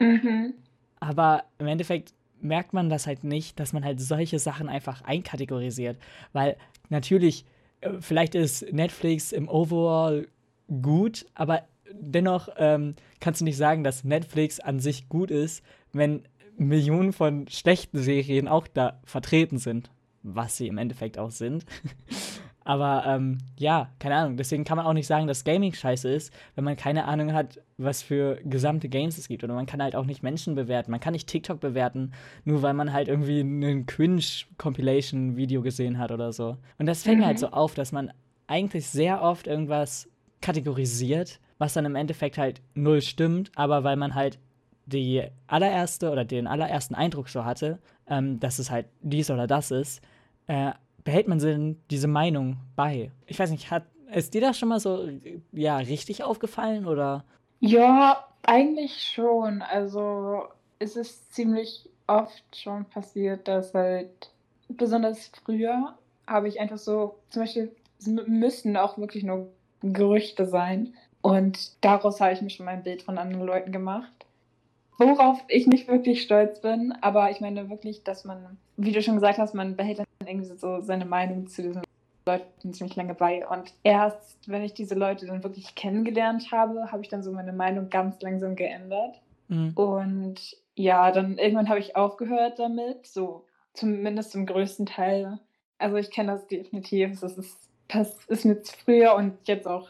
Mhm. 0.00 0.54
Aber 0.98 1.44
im 1.58 1.66
Endeffekt 1.66 2.14
merkt 2.40 2.72
man 2.72 2.88
das 2.88 3.06
halt 3.06 3.22
nicht, 3.22 3.60
dass 3.60 3.74
man 3.74 3.84
halt 3.84 4.00
solche 4.00 4.38
Sachen 4.38 4.70
einfach 4.70 5.02
einkategorisiert. 5.02 5.98
Weil 6.32 6.56
natürlich, 6.88 7.44
äh, 7.82 7.90
vielleicht 8.00 8.34
ist 8.34 8.72
Netflix 8.72 9.30
im 9.30 9.46
Overall 9.46 10.26
gut, 10.68 11.26
aber 11.34 11.62
dennoch 11.92 12.48
ähm, 12.56 12.94
kannst 13.20 13.40
du 13.40 13.44
nicht 13.44 13.56
sagen, 13.56 13.84
dass 13.84 14.04
Netflix 14.04 14.60
an 14.60 14.80
sich 14.80 15.08
gut 15.08 15.30
ist, 15.30 15.62
wenn 15.92 16.22
Millionen 16.56 17.12
von 17.12 17.48
schlechten 17.48 17.98
Serien 17.98 18.48
auch 18.48 18.66
da 18.66 19.00
vertreten 19.04 19.58
sind, 19.58 19.90
was 20.22 20.56
sie 20.56 20.68
im 20.68 20.78
Endeffekt 20.78 21.18
auch 21.18 21.30
sind. 21.30 21.64
Aber 22.66 23.04
ähm, 23.06 23.38
ja, 23.58 23.90
keine 23.98 24.16
Ahnung. 24.16 24.38
Deswegen 24.38 24.64
kann 24.64 24.78
man 24.78 24.86
auch 24.86 24.94
nicht 24.94 25.06
sagen, 25.06 25.26
dass 25.26 25.44
Gaming 25.44 25.74
scheiße 25.74 26.08
ist, 26.08 26.32
wenn 26.54 26.64
man 26.64 26.76
keine 26.76 27.04
Ahnung 27.04 27.34
hat, 27.34 27.60
was 27.76 28.02
für 28.02 28.40
gesamte 28.42 28.88
Games 28.88 29.18
es 29.18 29.28
gibt. 29.28 29.44
Oder 29.44 29.52
man 29.52 29.66
kann 29.66 29.82
halt 29.82 29.94
auch 29.94 30.06
nicht 30.06 30.22
Menschen 30.22 30.54
bewerten. 30.54 30.90
Man 30.90 31.00
kann 31.00 31.12
nicht 31.12 31.28
TikTok 31.28 31.60
bewerten, 31.60 32.12
nur 32.44 32.62
weil 32.62 32.72
man 32.72 32.94
halt 32.94 33.08
irgendwie 33.08 33.40
ein 33.40 33.84
Cringe-Compilation-Video 33.84 35.60
gesehen 35.60 35.98
hat 35.98 36.10
oder 36.10 36.32
so. 36.32 36.56
Und 36.78 36.86
das 36.86 37.04
mhm. 37.04 37.18
mir 37.18 37.26
halt 37.26 37.36
mhm. 37.36 37.40
so 37.40 37.48
auf, 37.48 37.74
dass 37.74 37.92
man 37.92 38.10
eigentlich 38.46 38.86
sehr 38.86 39.20
oft 39.20 39.46
irgendwas 39.46 40.08
kategorisiert, 40.44 41.40
was 41.56 41.72
dann 41.72 41.86
im 41.86 41.96
Endeffekt 41.96 42.36
halt 42.36 42.60
null 42.74 43.00
stimmt, 43.00 43.50
aber 43.56 43.82
weil 43.82 43.96
man 43.96 44.14
halt 44.14 44.38
die 44.84 45.22
allererste 45.46 46.10
oder 46.10 46.26
den 46.26 46.46
allerersten 46.46 46.94
Eindruck 46.94 47.30
so 47.30 47.46
hatte, 47.46 47.78
ähm, 48.06 48.38
dass 48.40 48.58
es 48.58 48.70
halt 48.70 48.86
dies 49.00 49.30
oder 49.30 49.46
das 49.46 49.70
ist, 49.70 50.02
äh, 50.46 50.72
behält 51.02 51.28
man 51.28 51.38
denn 51.38 51.80
diese 51.90 52.08
Meinung 52.08 52.58
bei? 52.76 53.10
Ich 53.26 53.38
weiß 53.38 53.50
nicht, 53.50 53.70
hat 53.70 53.84
ist 54.12 54.34
dir 54.34 54.42
das 54.42 54.58
schon 54.58 54.68
mal 54.68 54.80
so 54.80 55.08
ja 55.50 55.78
richtig 55.78 56.22
aufgefallen 56.22 56.86
oder? 56.86 57.24
Ja, 57.60 58.26
eigentlich 58.42 59.02
schon. 59.02 59.62
Also 59.62 60.44
es 60.78 60.94
ist 60.94 61.34
ziemlich 61.34 61.88
oft 62.06 62.44
schon 62.54 62.84
passiert, 62.84 63.48
dass 63.48 63.72
halt 63.72 64.30
besonders 64.68 65.28
früher 65.42 65.94
habe 66.26 66.48
ich 66.48 66.60
einfach 66.60 66.78
so 66.78 67.16
zum 67.30 67.42
Beispiel 67.42 67.74
müssen 68.26 68.76
auch 68.76 68.98
wirklich 68.98 69.24
nur 69.24 69.48
Gerüchte 69.92 70.46
sein 70.46 70.94
und 71.20 71.84
daraus 71.84 72.20
habe 72.20 72.32
ich 72.32 72.42
mir 72.42 72.50
schon 72.50 72.66
mein 72.66 72.82
Bild 72.82 73.02
von 73.02 73.18
anderen 73.18 73.46
Leuten 73.46 73.72
gemacht 73.72 74.24
worauf 74.98 75.42
ich 75.48 75.66
nicht 75.66 75.88
wirklich 75.88 76.22
stolz 76.22 76.60
bin. 76.60 76.94
Aber 77.00 77.30
ich 77.30 77.40
meine 77.40 77.68
wirklich, 77.70 78.02
dass 78.04 78.24
man, 78.24 78.58
wie 78.76 78.92
du 78.92 79.02
schon 79.02 79.14
gesagt 79.14 79.38
hast, 79.38 79.54
man 79.54 79.76
behält 79.76 79.98
dann 79.98 80.06
irgendwie 80.26 80.56
so 80.56 80.80
seine 80.80 81.04
Meinung 81.04 81.46
zu 81.46 81.62
diesen 81.62 81.82
Leuten 82.26 82.72
ziemlich 82.72 82.96
lange 82.96 83.14
bei. 83.14 83.46
Und 83.46 83.72
erst, 83.82 84.38
wenn 84.48 84.62
ich 84.62 84.74
diese 84.74 84.94
Leute 84.94 85.26
dann 85.26 85.42
wirklich 85.42 85.74
kennengelernt 85.74 86.50
habe, 86.52 86.90
habe 86.90 87.02
ich 87.02 87.08
dann 87.08 87.22
so 87.22 87.32
meine 87.32 87.52
Meinung 87.52 87.90
ganz 87.90 88.20
langsam 88.22 88.56
geändert. 88.56 89.20
Mhm. 89.48 89.72
Und 89.74 90.56
ja, 90.74 91.12
dann 91.12 91.38
irgendwann 91.38 91.68
habe 91.68 91.80
ich 91.80 91.96
aufgehört 91.96 92.58
damit, 92.58 93.06
so 93.06 93.44
zumindest 93.74 94.32
zum 94.32 94.46
größten 94.46 94.86
Teil. 94.86 95.38
Also 95.78 95.96
ich 95.96 96.10
kenne 96.10 96.32
das 96.32 96.46
definitiv. 96.46 97.20
Das 97.20 97.36
ist, 97.36 97.63
das 97.88 98.24
ist 98.26 98.44
mir 98.44 98.56
früher 98.84 99.14
und 99.14 99.36
jetzt 99.46 99.66
auch 99.66 99.88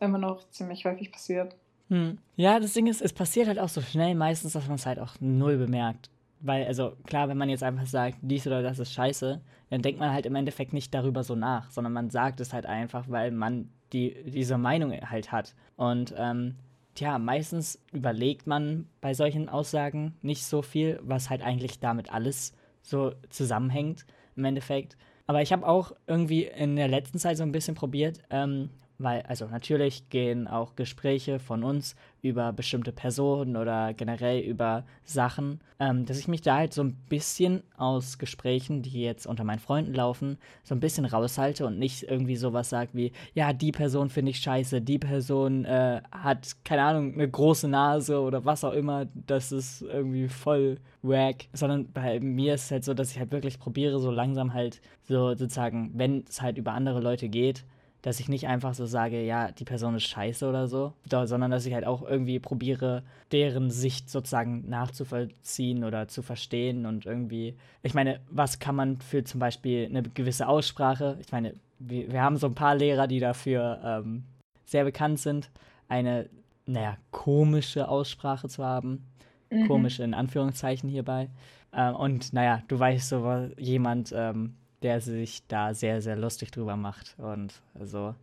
immer 0.00 0.18
noch 0.18 0.48
ziemlich 0.50 0.84
häufig 0.84 1.12
passiert. 1.12 1.54
Hm. 1.88 2.18
Ja, 2.36 2.60
das 2.60 2.72
Ding 2.72 2.86
ist, 2.86 3.02
es 3.02 3.12
passiert 3.12 3.48
halt 3.48 3.58
auch 3.58 3.68
so 3.68 3.80
schnell 3.80 4.14
meistens, 4.14 4.52
dass 4.52 4.66
man 4.66 4.76
es 4.76 4.86
halt 4.86 4.98
auch 4.98 5.14
null 5.20 5.58
bemerkt. 5.58 6.08
Weil, 6.40 6.64
also 6.66 6.92
klar, 7.06 7.28
wenn 7.28 7.36
man 7.36 7.50
jetzt 7.50 7.62
einfach 7.62 7.86
sagt, 7.86 8.18
dies 8.22 8.46
oder 8.46 8.62
das 8.62 8.78
ist 8.78 8.92
scheiße, 8.92 9.40
dann 9.68 9.82
denkt 9.82 10.00
man 10.00 10.12
halt 10.12 10.24
im 10.24 10.34
Endeffekt 10.34 10.72
nicht 10.72 10.94
darüber 10.94 11.22
so 11.22 11.34
nach, 11.34 11.70
sondern 11.70 11.92
man 11.92 12.08
sagt 12.10 12.40
es 12.40 12.52
halt 12.52 12.64
einfach, 12.64 13.04
weil 13.08 13.30
man 13.30 13.68
die, 13.92 14.16
diese 14.24 14.56
Meinung 14.56 14.92
halt 14.92 15.32
hat. 15.32 15.54
Und 15.76 16.14
ähm, 16.16 16.54
tja, 16.94 17.18
meistens 17.18 17.82
überlegt 17.92 18.46
man 18.46 18.86
bei 19.00 19.12
solchen 19.12 19.48
Aussagen 19.48 20.14
nicht 20.22 20.44
so 20.44 20.62
viel, 20.62 20.98
was 21.02 21.28
halt 21.28 21.42
eigentlich 21.42 21.80
damit 21.80 22.12
alles 22.12 22.54
so 22.82 23.12
zusammenhängt 23.28 24.06
im 24.36 24.44
Endeffekt. 24.44 24.96
Aber 25.30 25.42
ich 25.42 25.52
habe 25.52 25.64
auch 25.64 25.92
irgendwie 26.08 26.42
in 26.42 26.74
der 26.74 26.88
letzten 26.88 27.20
Zeit 27.20 27.36
so 27.36 27.44
ein 27.44 27.52
bisschen 27.52 27.76
probiert, 27.76 28.18
ähm, 28.30 28.68
weil, 29.00 29.22
also 29.22 29.46
natürlich 29.46 30.08
gehen 30.10 30.46
auch 30.46 30.76
Gespräche 30.76 31.38
von 31.38 31.64
uns 31.64 31.96
über 32.22 32.52
bestimmte 32.52 32.92
Personen 32.92 33.56
oder 33.56 33.94
generell 33.94 34.40
über 34.40 34.84
Sachen, 35.04 35.60
ähm, 35.78 36.04
dass 36.04 36.18
ich 36.18 36.28
mich 36.28 36.42
da 36.42 36.56
halt 36.56 36.74
so 36.74 36.82
ein 36.82 36.94
bisschen 37.08 37.62
aus 37.78 38.18
Gesprächen, 38.18 38.82
die 38.82 39.02
jetzt 39.02 39.26
unter 39.26 39.42
meinen 39.42 39.58
Freunden 39.58 39.94
laufen, 39.94 40.36
so 40.62 40.74
ein 40.74 40.80
bisschen 40.80 41.06
raushalte 41.06 41.66
und 41.66 41.78
nicht 41.78 42.02
irgendwie 42.02 42.36
sowas 42.36 42.68
sage 42.68 42.90
wie, 42.92 43.12
ja, 43.32 43.52
die 43.54 43.72
Person 43.72 44.10
finde 44.10 44.32
ich 44.32 44.38
scheiße, 44.38 44.82
die 44.82 44.98
Person 44.98 45.64
äh, 45.64 46.02
hat, 46.12 46.56
keine 46.64 46.82
Ahnung, 46.82 47.14
eine 47.14 47.28
große 47.28 47.68
Nase 47.68 48.20
oder 48.20 48.44
was 48.44 48.64
auch 48.64 48.74
immer, 48.74 49.06
das 49.14 49.50
ist 49.50 49.80
irgendwie 49.82 50.28
voll 50.28 50.78
wack, 51.02 51.46
sondern 51.54 51.90
bei 51.90 52.20
mir 52.20 52.54
ist 52.54 52.64
es 52.64 52.70
halt 52.70 52.84
so, 52.84 52.92
dass 52.92 53.12
ich 53.12 53.18
halt 53.18 53.32
wirklich 53.32 53.58
probiere, 53.58 53.98
so 53.98 54.10
langsam 54.10 54.52
halt 54.52 54.82
so 55.04 55.30
sozusagen, 55.34 55.92
wenn 55.94 56.24
es 56.28 56.42
halt 56.42 56.58
über 56.58 56.72
andere 56.72 57.00
Leute 57.00 57.30
geht, 57.30 57.64
dass 58.02 58.20
ich 58.20 58.28
nicht 58.28 58.46
einfach 58.46 58.74
so 58.74 58.86
sage, 58.86 59.22
ja, 59.24 59.52
die 59.52 59.64
Person 59.64 59.94
ist 59.94 60.04
scheiße 60.04 60.48
oder 60.48 60.68
so, 60.68 60.94
sondern 61.08 61.50
dass 61.50 61.66
ich 61.66 61.74
halt 61.74 61.84
auch 61.84 62.02
irgendwie 62.02 62.38
probiere, 62.38 63.02
deren 63.32 63.70
Sicht 63.70 64.10
sozusagen 64.10 64.68
nachzuvollziehen 64.68 65.84
oder 65.84 66.08
zu 66.08 66.22
verstehen 66.22 66.86
und 66.86 67.06
irgendwie, 67.06 67.56
ich 67.82 67.94
meine, 67.94 68.20
was 68.30 68.58
kann 68.58 68.76
man 68.76 69.00
für 69.00 69.24
zum 69.24 69.40
Beispiel 69.40 69.86
eine 69.86 70.02
gewisse 70.02 70.48
Aussprache, 70.48 71.18
ich 71.20 71.30
meine, 71.32 71.54
wir, 71.78 72.12
wir 72.12 72.22
haben 72.22 72.36
so 72.36 72.46
ein 72.46 72.54
paar 72.54 72.74
Lehrer, 72.74 73.06
die 73.06 73.20
dafür 73.20 73.80
ähm, 73.84 74.24
sehr 74.64 74.84
bekannt 74.84 75.18
sind, 75.18 75.50
eine, 75.88 76.28
naja, 76.66 76.96
komische 77.10 77.88
Aussprache 77.88 78.48
zu 78.48 78.64
haben. 78.64 79.04
Mhm. 79.50 79.66
Komisch 79.66 79.98
in 79.98 80.14
Anführungszeichen 80.14 80.88
hierbei. 80.88 81.28
Ähm, 81.72 81.96
und 81.96 82.32
naja, 82.32 82.62
du 82.68 82.78
weißt 82.78 83.08
so, 83.08 83.48
jemand, 83.58 84.12
ähm, 84.16 84.54
der 84.82 85.00
sich 85.00 85.46
da 85.46 85.74
sehr, 85.74 86.00
sehr 86.02 86.16
lustig 86.16 86.50
drüber 86.50 86.76
macht. 86.76 87.14
Und 87.18 87.54
so, 87.80 88.14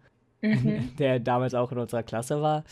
mhm. 0.42 0.96
der 1.00 1.20
damals 1.20 1.54
auch 1.54 1.72
in 1.72 1.78
unserer 1.78 2.04
Klasse 2.04 2.42
war. 2.42 2.64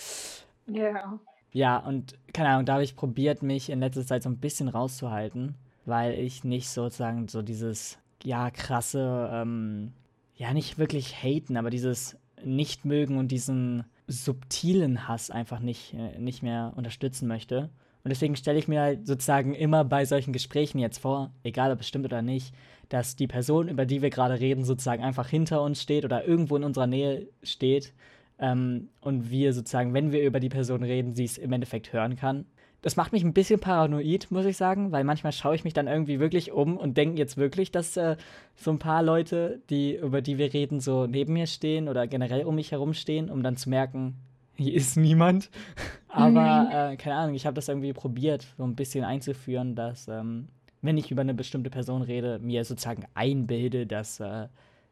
Ja. 0.68 1.20
Ja, 1.52 1.78
und 1.78 2.16
keine 2.34 2.50
Ahnung, 2.50 2.66
da 2.66 2.74
habe 2.74 2.84
ich 2.84 2.98
probiert, 2.98 3.42
mich 3.42 3.70
in 3.70 3.80
letzter 3.80 4.06
Zeit 4.06 4.24
so 4.24 4.30
ein 4.30 4.40
bisschen 4.40 4.68
rauszuhalten, 4.68 5.56
weil 5.86 6.20
ich 6.20 6.44
nicht 6.44 6.70
sozusagen 6.70 7.30
so 7.30 7.42
dieses, 7.42 7.98
ja, 8.24 8.52
krasse, 8.52 9.30
ähm, 9.32 9.94
ja, 10.36 10.54
nicht 10.54 10.78
wirklich 10.78 11.24
haten, 11.24 11.56
aber 11.56 11.70
dieses 11.70 12.18
Nicht-Mögen 12.44 13.18
und 13.18 13.30
diesen 13.30 13.86
subtilen 14.08 15.08
Hass 15.08 15.32
einfach 15.32 15.60
nicht, 15.60 15.94
äh, 15.94 16.20
nicht 16.20 16.44
mehr 16.44 16.74
unterstützen 16.76 17.28
möchte. 17.28 17.70
Und 18.06 18.10
deswegen 18.10 18.36
stelle 18.36 18.60
ich 18.60 18.68
mir 18.68 18.82
halt 18.82 19.08
sozusagen 19.08 19.56
immer 19.56 19.84
bei 19.84 20.06
solchen 20.06 20.32
Gesprächen 20.32 20.78
jetzt 20.78 21.00
vor, 21.00 21.32
egal 21.44 21.72
ob 21.72 21.80
es 21.80 21.88
stimmt 21.88 22.06
oder 22.06 22.22
nicht, 22.22 22.54
dass 22.88 23.16
die 23.16 23.26
Person, 23.26 23.68
über 23.68 23.88
die 23.88 24.04
wir 24.04 24.12
gerade 24.12 24.40
reden, 24.40 24.64
sozusagen 24.64 25.04
einfach 25.04 25.28
hinter 25.28 25.64
uns 25.64 25.82
steht 25.82 26.06
oder 26.06 26.24
irgendwo 26.24 26.56
in 26.56 26.64
unserer 26.64 26.86
Nähe 26.86 27.28
steht 27.42 27.94
ähm, 28.38 28.90
und 29.02 29.32
wir 29.32 29.54
sozusagen, 29.54 29.96
wenn 29.96 30.12
wir 30.12 30.24
über 30.24 30.40
die 30.40 30.50
Person 30.50 30.84
reden, 30.84 31.16
sie 31.16 31.24
es 31.24 31.40
im 31.40 31.52
Endeffekt 31.52 31.94
hören 31.94 32.16
kann. 32.16 32.46
Das 32.84 32.96
macht 32.96 33.12
mich 33.12 33.24
ein 33.24 33.34
bisschen 33.34 33.60
paranoid, 33.60 34.28
muss 34.30 34.46
ich 34.46 34.56
sagen, 34.56 34.92
weil 34.92 35.04
manchmal 35.04 35.32
schaue 35.32 35.56
ich 35.56 35.64
mich 35.64 35.74
dann 35.74 35.88
irgendwie 35.88 36.20
wirklich 36.20 36.52
um 36.52 36.78
und 36.78 36.98
denke 36.98 37.18
jetzt 37.18 37.38
wirklich, 37.38 37.72
dass 37.72 37.98
äh, 37.98 38.18
so 38.56 38.70
ein 38.70 38.78
paar 38.78 39.02
Leute, 39.02 39.64
die, 39.72 39.96
über 39.96 40.22
die 40.22 40.38
wir 40.38 40.54
reden, 40.54 40.80
so 40.80 41.08
neben 41.08 41.34
mir 41.34 41.48
stehen 41.48 41.90
oder 41.90 42.06
generell 42.06 42.46
um 42.46 42.54
mich 42.54 42.72
herum 42.72 42.94
stehen, 42.94 43.32
um 43.32 43.42
dann 43.42 43.58
zu 43.58 43.72
merken, 43.72 44.14
hier 44.56 44.74
ist 44.74 44.98
niemand. 44.98 45.50
Aber 46.08 46.64
mhm. 46.64 46.94
äh, 46.94 46.98
keine 46.98 47.16
Ahnung, 47.16 47.36
ich 47.36 47.46
habe 47.46 47.56
das 47.56 47.68
irgendwie 47.68 47.94
probiert, 47.94 48.48
so 48.58 48.64
ein 48.64 48.76
bisschen 48.76 49.04
einzuführen, 49.04 49.76
dass, 49.76 50.08
ähm, 50.08 50.48
wenn 50.82 50.98
ich 50.98 51.12
über 51.12 51.22
eine 51.22 51.34
bestimmte 51.34 51.70
Person 51.70 52.02
rede, 52.02 52.40
mir 52.40 52.64
sozusagen 52.64 53.06
einbilde, 53.16 53.86
dass 53.86 54.20
äh, 54.20 54.48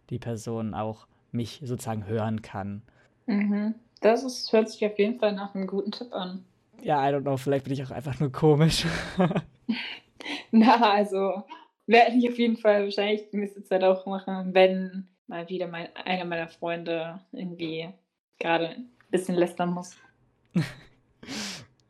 die 0.09 0.19
Person 0.19 0.73
auch 0.73 1.07
mich 1.31 1.61
sozusagen 1.63 2.05
hören 2.05 2.41
kann. 2.41 2.81
Mhm. 3.25 3.75
Das 4.01 4.23
ist, 4.23 4.51
hört 4.51 4.69
sich 4.69 4.85
auf 4.85 4.99
jeden 4.99 5.17
Fall 5.17 5.33
nach 5.33 5.55
einem 5.55 5.65
guten 5.65 5.91
Tipp 5.91 6.13
an. 6.13 6.43
Ja, 6.81 7.07
I 7.07 7.13
don't 7.13 7.21
know, 7.21 7.37
vielleicht 7.37 7.63
bin 7.63 7.73
ich 7.73 7.83
auch 7.83 7.91
einfach 7.91 8.19
nur 8.19 8.31
komisch. 8.31 8.85
Na, 10.51 10.91
also 10.91 11.43
werde 11.87 12.17
ich 12.17 12.29
auf 12.29 12.37
jeden 12.37 12.57
Fall 12.57 12.83
wahrscheinlich 12.83 13.29
die 13.29 13.37
nächste 13.37 13.63
Zeit 13.63 13.83
auch 13.83 14.05
machen, 14.05 14.53
wenn 14.53 15.07
mal 15.27 15.47
wieder 15.49 15.67
mein, 15.67 15.87
einer 15.95 16.25
meiner 16.25 16.47
Freunde 16.47 17.21
irgendwie 17.31 17.89
gerade 18.39 18.75
bisschen 19.13 19.35
lästern 19.35 19.69
muss. 19.73 19.95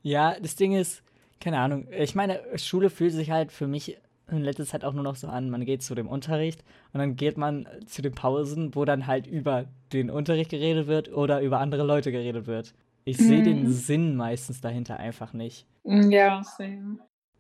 ja, 0.04 0.40
das 0.40 0.56
Ding 0.56 0.74
ist, 0.74 1.02
keine 1.40 1.58
Ahnung, 1.60 1.88
ich 1.92 2.14
meine, 2.14 2.40
Schule 2.58 2.90
fühlt 2.90 3.14
sich 3.14 3.32
halt 3.32 3.52
für 3.52 3.66
mich 3.66 3.98
in 4.30 4.44
letzter 4.44 4.66
Zeit 4.66 4.86
auch 4.86 4.94
nur 4.94 5.04
noch 5.04 5.16
so 5.16 5.28
an, 5.28 5.50
man 5.50 5.66
geht 5.66 5.84
zu 5.84 5.96
dem 5.96 6.08
Unterricht 6.08 6.64
und 6.92 7.00
dann 7.00 7.16
geht 7.16 7.38
man 7.38 7.68
zu 7.86 8.02
den 8.02 8.14
Pausen, 8.14 8.76
wo 8.76 8.86
dann 8.86 9.08
halt 9.08 9.28
über 9.28 9.66
den 9.92 10.10
Unterricht 10.10 10.52
geredet 10.52 10.88
wird 10.88 11.12
oder 11.12 11.42
über 11.42 11.60
andere 11.60 11.84
Leute 11.84 12.12
geredet 12.12 12.48
wird. 12.48 12.74
Ich 13.06 13.18
sehe 13.18 13.42
mm. 13.42 13.44
den 13.44 13.72
Sinn 13.72 14.16
meistens 14.16 14.62
dahinter 14.62 14.98
einfach 14.98 15.34
nicht. 15.34 15.66
Mm, 15.84 16.10
ja, 16.10 16.42
same. 16.44 17.00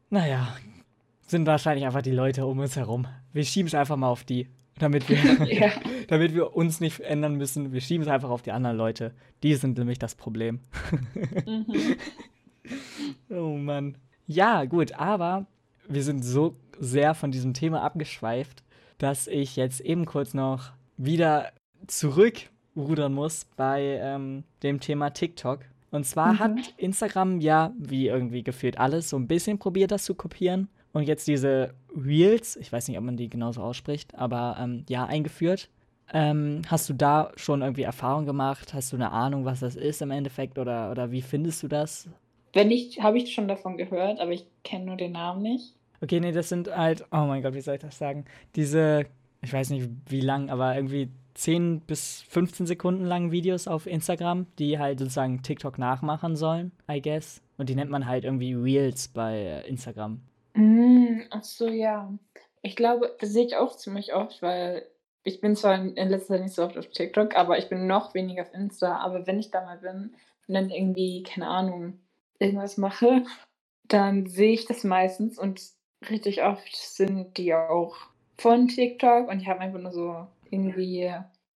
Naja, 0.10 0.56
sind 1.26 1.48
wahrscheinlich 1.48 1.86
einfach 1.86 2.02
die 2.02 2.12
Leute 2.12 2.46
um 2.46 2.60
uns 2.60 2.76
herum. 2.76 3.08
Wir 3.32 3.46
schieben 3.46 3.68
es 3.68 3.76
einfach 3.76 3.96
mal 3.96 4.10
auf 4.10 4.26
die 4.26 4.50
damit 4.80 5.10
wir, 5.10 5.18
ja. 5.52 5.72
damit 6.08 6.34
wir 6.34 6.56
uns 6.56 6.80
nicht 6.80 7.00
ändern 7.00 7.36
müssen. 7.36 7.72
Wir 7.72 7.82
schieben 7.82 8.04
es 8.04 8.12
einfach 8.12 8.30
auf 8.30 8.42
die 8.42 8.52
anderen 8.52 8.78
Leute. 8.78 9.14
Die 9.44 9.56
sind 9.56 9.78
nämlich 9.78 10.00
das 10.00 10.16
Problem. 10.16 10.60
mhm. 11.46 11.66
Oh 13.30 13.58
Mann. 13.58 13.98
Ja, 14.26 14.64
gut, 14.64 14.94
aber 14.94 15.48
wir 15.90 16.02
sind 16.02 16.24
so 16.24 16.56
sehr 16.80 17.14
von 17.14 17.30
diesem 17.32 17.54
Thema 17.54 17.82
abgeschweift, 17.82 18.64
dass 18.98 19.28
ich 19.28 19.58
jetzt 19.58 19.82
eben 19.82 20.06
kurz 20.06 20.34
noch 20.34 20.72
wieder 20.96 21.52
zurückrudern 21.88 23.14
muss 23.14 23.46
bei 23.58 24.00
ähm, 24.02 24.46
dem 24.64 24.80
Thema 24.80 25.10
TikTok. 25.10 25.60
Und 25.92 26.06
zwar 26.06 26.34
mhm. 26.34 26.40
hat 26.40 26.74
Instagram 26.78 27.42
ja, 27.42 27.74
wie 27.78 28.08
irgendwie 28.08 28.44
gefühlt 28.44 28.80
alles, 28.80 29.10
so 29.10 29.18
ein 29.18 29.28
bisschen 29.28 29.60
probiert, 29.60 29.92
das 29.92 30.06
zu 30.06 30.16
kopieren 30.16 30.70
und 30.94 31.04
jetzt 31.04 31.28
diese 31.28 31.74
Reels, 31.96 32.56
ich 32.56 32.72
weiß 32.72 32.88
nicht, 32.88 32.98
ob 32.98 33.04
man 33.04 33.18
die 33.18 33.30
genauso 33.30 33.62
ausspricht, 33.62 34.16
aber 34.16 34.58
ähm, 34.60 34.86
ja, 34.89 35.06
eingeführt. 35.06 35.70
Ähm, 36.12 36.62
hast 36.68 36.89
du 36.89 36.94
da 36.94 37.32
schon 37.36 37.62
irgendwie 37.62 37.84
Erfahrung 37.84 38.26
gemacht? 38.26 38.74
Hast 38.74 38.91
du 38.91 38.98
eine 38.98 39.12
Ahnung, 39.12 39.46
was 39.46 39.62
das 39.62 39.76
ist 39.76 40.02
im 40.02 40.12
Endeffekt 40.12 40.58
oder, 40.60 40.91
oder 40.91 41.12
wie 41.12 41.22
findest 41.22 41.64
du 41.64 41.68
das? 41.68 42.10
Wenn 42.52 42.68
nicht, 42.68 43.02
habe 43.02 43.18
ich 43.18 43.34
schon 43.34 43.48
davon 43.48 43.78
gehört, 43.78 44.20
aber 44.20 44.32
ich 44.32 44.46
kenne 44.64 44.86
nur 44.86 44.98
den 44.98 45.14
Namen 45.14 45.41
nicht. 45.41 45.74
Okay, 46.02 46.20
nee, 46.20 46.32
das 46.32 46.50
sind 46.50 46.76
halt, 46.76 47.06
oh 47.12 47.26
mein 47.26 47.41
Gott, 47.41 47.54
wie 47.54 47.62
soll 47.62 47.76
ich 47.76 47.82
das 47.82 47.98
sagen? 47.98 48.26
Diese, 48.56 49.06
ich 49.41 49.54
weiß 49.54 49.70
nicht 49.70 49.89
wie 50.08 50.20
lang, 50.20 50.50
aber 50.50 50.76
irgendwie 50.76 51.10
10 51.34 51.82
bis 51.82 52.22
15 52.30 52.68
Sekunden 52.68 53.06
langen 53.06 53.32
Videos 53.32 53.68
auf 53.68 53.88
Instagram, 53.88 54.46
die 54.60 54.78
halt 54.78 55.00
sozusagen 55.00 55.41
TikTok 55.41 55.80
nachmachen 55.80 56.36
sollen, 56.36 56.72
I 56.91 57.02
guess. 57.02 57.41
Und 57.58 57.70
die 57.70 57.76
nennt 57.76 57.89
man 57.89 58.06
halt 58.06 58.24
irgendwie 58.24 58.54
Reels 58.54 59.08
bei 59.08 59.64
Instagram. 59.68 60.20
Hm, 60.54 61.24
ach 61.30 61.43
so, 61.43 61.68
ja. 61.68 62.12
Ich 62.62 62.76
glaube, 62.76 63.16
das 63.20 63.30
sehe 63.32 63.45
ich 63.45 63.58
auch 63.58 63.76
ziemlich 63.76 64.14
oft, 64.14 64.41
weil 64.41 64.88
ich 65.24 65.41
bin 65.41 65.56
zwar 65.56 65.76
in 65.76 65.95
letzter 65.95 66.36
Zeit 66.36 66.41
nicht 66.41 66.54
so 66.54 66.64
oft 66.64 66.78
auf 66.78 66.88
TikTok, 66.88 67.36
aber 67.36 67.58
ich 67.58 67.70
bin 67.70 67.88
noch 67.88 68.14
weniger 68.14 68.43
auf 68.43 68.54
Insta. 68.54 68.97
Aber 68.97 69.26
wenn 69.26 69.39
ich 69.39 69.51
da 69.51 69.62
mal 69.62 69.78
bin 69.78 70.14
und 70.47 70.54
dann 70.54 70.70
irgendwie, 70.70 71.24
keine 71.24 71.47
Ahnung, 71.47 71.99
irgendwas 72.39 72.78
mache, 72.78 73.24
dann 73.88 74.28
sehe 74.28 74.54
ich 74.54 74.66
das 74.66 74.84
meistens 74.84 75.38
und 75.38 75.62
richtig 76.10 76.43
oft 76.43 76.76
sind 76.76 77.38
die 77.38 77.54
auch 77.54 77.95
von 78.38 78.68
TikTok 78.68 79.30
und 79.30 79.41
ich 79.41 79.47
habe 79.47 79.62
einfach 79.62 79.80
nur 79.80 79.91
so 79.91 80.28
irgendwie 80.49 81.14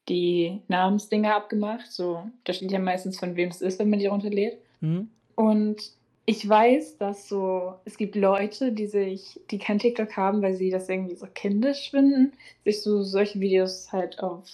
die 0.07 0.61
Namensdinger 0.67 1.35
abgemacht. 1.35 1.91
So, 1.91 2.29
da 2.43 2.53
steht 2.53 2.71
ja 2.71 2.79
meistens 2.79 3.19
von 3.19 3.35
wem 3.35 3.49
es 3.49 3.61
ist, 3.61 3.79
wenn 3.79 3.89
man 3.89 3.99
die 3.99 4.07
runterlädt. 4.07 4.59
Mhm. 4.81 5.09
Und 5.35 5.91
ich 6.25 6.47
weiß, 6.47 6.97
dass 6.97 7.29
so, 7.29 7.75
es 7.85 7.97
gibt 7.97 8.15
Leute, 8.15 8.71
die 8.71 8.87
sich, 8.87 9.39
die 9.51 9.59
kein 9.59 9.77
TikTok 9.77 10.17
haben, 10.17 10.41
weil 10.41 10.55
sie 10.55 10.71
das 10.71 10.89
irgendwie 10.89 11.15
so 11.15 11.27
kindisch 11.31 11.91
finden, 11.91 12.33
sich 12.63 12.81
so 12.81 13.03
solche 13.03 13.39
Videos 13.39 13.91
halt 13.91 14.19
auf 14.19 14.49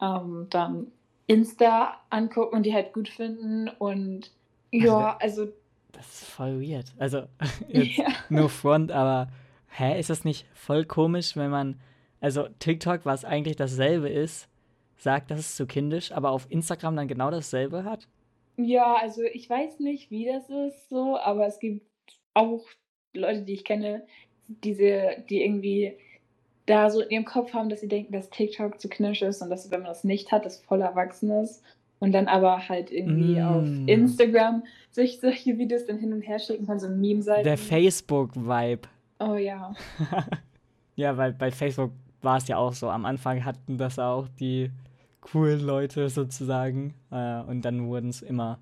ähm, 0.00 0.46
dann 0.50 0.86
Insta 1.26 2.00
angucken 2.10 2.56
und 2.56 2.62
die 2.64 2.72
halt 2.72 2.92
gut 2.92 3.08
finden 3.08 3.68
und 3.78 4.30
ja, 4.70 5.18
also. 5.20 5.48
Das 5.92 6.06
ist 6.06 6.24
voll 6.24 6.62
weird. 6.62 6.86
Also, 6.98 7.24
jetzt 7.68 7.98
ja. 7.98 8.06
no 8.30 8.48
front, 8.48 8.90
aber 8.90 9.28
hä, 9.68 10.00
ist 10.00 10.08
das 10.08 10.24
nicht 10.24 10.46
voll 10.54 10.86
komisch, 10.86 11.36
wenn 11.36 11.50
man, 11.50 11.78
also 12.20 12.48
TikTok, 12.58 13.04
was 13.04 13.26
eigentlich 13.26 13.56
dasselbe 13.56 14.08
ist, 14.08 14.48
sagt, 14.96 15.30
das 15.30 15.40
ist 15.40 15.56
zu 15.56 15.66
kindisch, 15.66 16.10
aber 16.12 16.30
auf 16.30 16.46
Instagram 16.48 16.96
dann 16.96 17.08
genau 17.08 17.30
dasselbe 17.30 17.84
hat? 17.84 18.08
Ja, 18.56 18.94
also 18.94 19.22
ich 19.22 19.48
weiß 19.48 19.80
nicht, 19.80 20.10
wie 20.10 20.26
das 20.26 20.48
ist 20.48 20.88
so, 20.88 21.16
aber 21.18 21.46
es 21.46 21.58
gibt 21.58 21.86
auch 22.34 22.64
Leute, 23.14 23.42
die 23.42 23.54
ich 23.54 23.64
kenne, 23.64 24.02
diese, 24.46 25.16
die 25.28 25.42
irgendwie 25.42 25.96
da 26.66 26.90
so 26.90 27.00
in 27.00 27.10
ihrem 27.10 27.24
Kopf 27.24 27.54
haben, 27.54 27.68
dass 27.68 27.80
sie 27.80 27.88
denken, 27.88 28.12
dass 28.12 28.30
TikTok 28.30 28.80
zu 28.80 28.88
knisch 28.88 29.22
ist 29.22 29.42
und 29.42 29.50
dass, 29.50 29.70
wenn 29.70 29.80
man 29.80 29.88
das 29.88 30.04
nicht 30.04 30.32
hat, 30.32 30.44
das 30.44 30.60
voll 30.60 30.80
erwachsen 30.80 31.30
ist. 31.30 31.62
Und 31.98 32.12
dann 32.12 32.26
aber 32.26 32.68
halt 32.68 32.90
irgendwie 32.90 33.40
mm. 33.40 33.46
auf 33.46 33.64
Instagram 33.86 34.64
sich 34.90 35.20
solche 35.20 35.56
Videos 35.56 35.86
dann 35.86 35.98
hin 35.98 36.12
und 36.12 36.22
her 36.22 36.40
schicken 36.40 36.66
kann, 36.66 36.80
so 36.80 36.88
Meme-Seiten. 36.88 37.44
Der 37.44 37.56
Facebook-Vibe. 37.56 38.88
Oh 39.20 39.34
ja. 39.34 39.72
ja, 40.96 41.16
weil 41.16 41.32
bei 41.32 41.52
Facebook 41.52 41.92
war 42.20 42.38
es 42.38 42.48
ja 42.48 42.56
auch 42.56 42.72
so. 42.72 42.88
Am 42.88 43.04
Anfang 43.04 43.44
hatten 43.44 43.78
das 43.78 44.00
auch 44.00 44.26
die 44.40 44.70
coolen 45.22 45.60
Leute 45.60 46.10
sozusagen. 46.10 46.94
Äh, 47.10 47.40
und 47.40 47.62
dann 47.62 47.86
wurden 47.86 48.10
es 48.10 48.20
immer, 48.20 48.58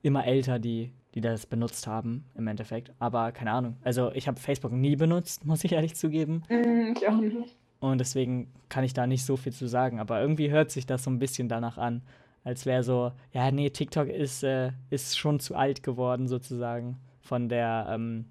immer 0.00 0.26
älter, 0.26 0.58
die, 0.58 0.92
die 1.14 1.20
das 1.20 1.44
benutzt 1.44 1.86
haben, 1.86 2.24
im 2.34 2.46
Endeffekt. 2.46 2.92
Aber 2.98 3.30
keine 3.32 3.52
Ahnung. 3.52 3.76
Also 3.82 4.10
ich 4.12 4.26
habe 4.26 4.40
Facebook 4.40 4.72
nie 4.72 4.96
benutzt, 4.96 5.44
muss 5.44 5.62
ich 5.64 5.72
ehrlich 5.72 5.94
zugeben. 5.94 6.42
Mm, 6.48 6.94
ich 6.96 7.06
auch 7.06 7.20
nicht. 7.20 7.56
Und 7.80 7.98
deswegen 7.98 8.50
kann 8.70 8.84
ich 8.84 8.94
da 8.94 9.06
nicht 9.06 9.26
so 9.26 9.36
viel 9.36 9.52
zu 9.52 9.68
sagen. 9.68 10.00
Aber 10.00 10.20
irgendwie 10.20 10.50
hört 10.50 10.70
sich 10.70 10.86
das 10.86 11.04
so 11.04 11.10
ein 11.10 11.18
bisschen 11.18 11.48
danach 11.48 11.76
an, 11.76 12.02
als 12.42 12.64
wäre 12.64 12.82
so, 12.82 13.12
ja, 13.32 13.50
nee, 13.50 13.70
TikTok 13.70 14.08
ist, 14.08 14.42
äh, 14.42 14.72
ist 14.90 15.18
schon 15.18 15.40
zu 15.40 15.54
alt 15.54 15.82
geworden, 15.82 16.28
sozusagen, 16.28 16.98
von 17.20 17.48
der, 17.48 17.86
ähm, 17.90 18.26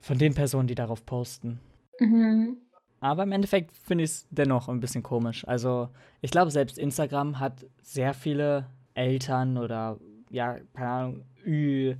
von 0.00 0.18
den 0.18 0.34
Personen, 0.34 0.68
die 0.68 0.74
darauf 0.74 1.04
posten. 1.04 1.60
Mhm. 1.98 2.58
Aber 3.04 3.24
im 3.24 3.32
Endeffekt 3.32 3.76
finde 3.76 4.04
ich 4.04 4.10
es 4.10 4.26
dennoch 4.30 4.70
ein 4.70 4.80
bisschen 4.80 5.02
komisch. 5.02 5.46
Also, 5.46 5.90
ich 6.22 6.30
glaube, 6.30 6.50
selbst 6.50 6.78
Instagram 6.78 7.38
hat 7.38 7.66
sehr 7.82 8.14
viele 8.14 8.64
Eltern 8.94 9.58
oder, 9.58 9.98
ja, 10.30 10.56
keine 10.72 10.88
Ahnung, 10.88 11.20
Ü 11.44 11.96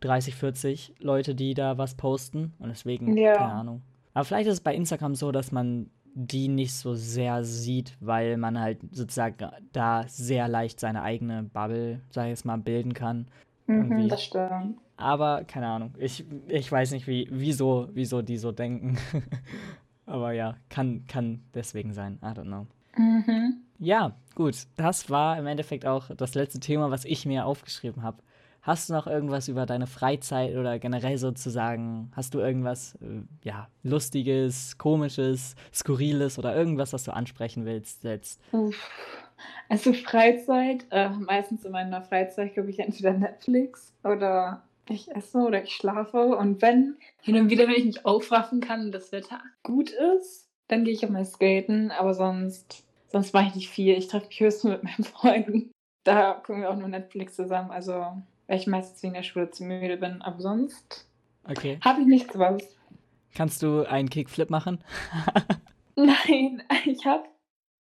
30, 0.00 0.34
40 0.34 0.94
Leute, 1.00 1.34
die 1.34 1.52
da 1.52 1.76
was 1.76 1.96
posten. 1.96 2.54
Und 2.60 2.70
deswegen, 2.70 3.14
Ja. 3.14 3.34
keine 3.34 3.52
Ahnung. 3.52 3.82
Aber 4.14 4.24
vielleicht 4.24 4.46
ist 4.46 4.54
es 4.54 4.60
bei 4.62 4.74
Instagram 4.74 5.14
so, 5.14 5.32
dass 5.32 5.52
man 5.52 5.90
die 6.14 6.48
nicht 6.48 6.72
so 6.72 6.94
sehr 6.94 7.44
sieht, 7.44 7.98
weil 8.00 8.38
man 8.38 8.58
halt 8.58 8.78
sozusagen 8.90 9.36
da 9.72 10.04
sehr 10.08 10.48
leicht 10.48 10.80
seine 10.80 11.02
eigene 11.02 11.42
Bubble, 11.42 12.00
sag 12.08 12.24
ich 12.24 12.30
jetzt 12.30 12.46
mal, 12.46 12.56
bilden 12.56 12.94
kann. 12.94 13.26
Irgendwie. 13.66 14.04
Mhm, 14.04 14.08
das 14.08 14.24
stimmt. 14.24 14.78
Aber 14.96 15.44
keine 15.44 15.66
Ahnung. 15.66 15.94
Ich, 15.98 16.24
ich 16.48 16.72
weiß 16.72 16.92
nicht, 16.92 17.06
wie, 17.06 17.28
wieso, 17.30 17.88
wieso 17.92 18.22
die 18.22 18.38
so 18.38 18.50
denken. 18.50 18.96
Aber 20.08 20.32
ja, 20.32 20.56
kann, 20.70 21.04
kann 21.06 21.42
deswegen 21.54 21.92
sein. 21.92 22.18
I 22.22 22.28
don't 22.28 22.44
know. 22.44 22.66
Mhm. 22.96 23.58
Ja, 23.78 24.16
gut. 24.34 24.66
Das 24.76 25.10
war 25.10 25.38
im 25.38 25.46
Endeffekt 25.46 25.86
auch 25.86 26.08
das 26.16 26.34
letzte 26.34 26.60
Thema, 26.60 26.90
was 26.90 27.04
ich 27.04 27.26
mir 27.26 27.44
aufgeschrieben 27.44 28.02
habe. 28.02 28.22
Hast 28.62 28.88
du 28.88 28.94
noch 28.94 29.06
irgendwas 29.06 29.48
über 29.48 29.66
deine 29.66 29.86
Freizeit 29.86 30.56
oder 30.56 30.78
generell 30.78 31.16
sozusagen, 31.16 32.10
hast 32.16 32.34
du 32.34 32.40
irgendwas, 32.40 32.96
äh, 32.96 33.22
ja, 33.44 33.68
Lustiges, 33.82 34.76
Komisches, 34.78 35.54
Skurriles 35.72 36.38
oder 36.38 36.56
irgendwas, 36.56 36.92
was 36.92 37.04
du 37.04 37.12
ansprechen 37.12 37.64
willst 37.64 38.04
jetzt? 38.04 38.40
Also 39.68 39.92
Freizeit, 39.92 40.86
äh, 40.90 41.10
meistens 41.10 41.64
in 41.64 41.72
meiner 41.72 42.02
Freizeit 42.02 42.54
gucke 42.54 42.70
ich 42.70 42.80
entweder 42.80 43.12
Netflix 43.12 43.94
oder 44.02 44.62
ich 44.94 45.10
esse 45.10 45.38
oder 45.38 45.62
ich 45.62 45.72
schlafe. 45.72 46.36
Und 46.36 46.62
wenn, 46.62 46.96
hin 47.22 47.36
und 47.36 47.50
wieder, 47.50 47.66
wenn 47.66 47.74
ich 47.76 47.84
mich 47.84 48.06
aufraffen 48.06 48.60
kann 48.60 48.80
und 48.86 48.92
das 48.92 49.12
Wetter 49.12 49.40
gut 49.62 49.90
ist, 49.90 50.48
dann 50.68 50.84
gehe 50.84 50.94
ich 50.94 51.04
auch 51.04 51.10
mal 51.10 51.24
skaten. 51.24 51.90
Aber 51.90 52.14
sonst, 52.14 52.84
sonst 53.08 53.32
mache 53.34 53.48
ich 53.48 53.54
nicht 53.54 53.70
viel. 53.70 53.96
Ich 53.96 54.08
treffe 54.08 54.26
mich 54.26 54.40
höchstens 54.40 54.70
mit 54.72 54.84
meinen 54.84 55.04
Freunden. 55.04 55.70
Da 56.04 56.34
gucken 56.34 56.62
wir 56.62 56.70
auch 56.70 56.76
nur 56.76 56.88
Netflix 56.88 57.36
zusammen. 57.36 57.70
Also, 57.70 57.92
weil 58.46 58.58
ich 58.58 58.66
meistens 58.66 59.02
wegen 59.02 59.14
der 59.14 59.22
Schule 59.22 59.50
zu 59.50 59.64
müde 59.64 59.96
bin. 59.96 60.22
Aber 60.22 60.40
sonst 60.40 61.06
Okay. 61.48 61.78
habe 61.84 62.00
ich 62.02 62.06
nichts 62.06 62.38
was. 62.38 62.62
Kannst 63.34 63.62
du 63.62 63.84
einen 63.84 64.10
Kickflip 64.10 64.50
machen? 64.50 64.82
Nein, 65.96 66.62
ich 66.86 67.04
habe 67.06 67.24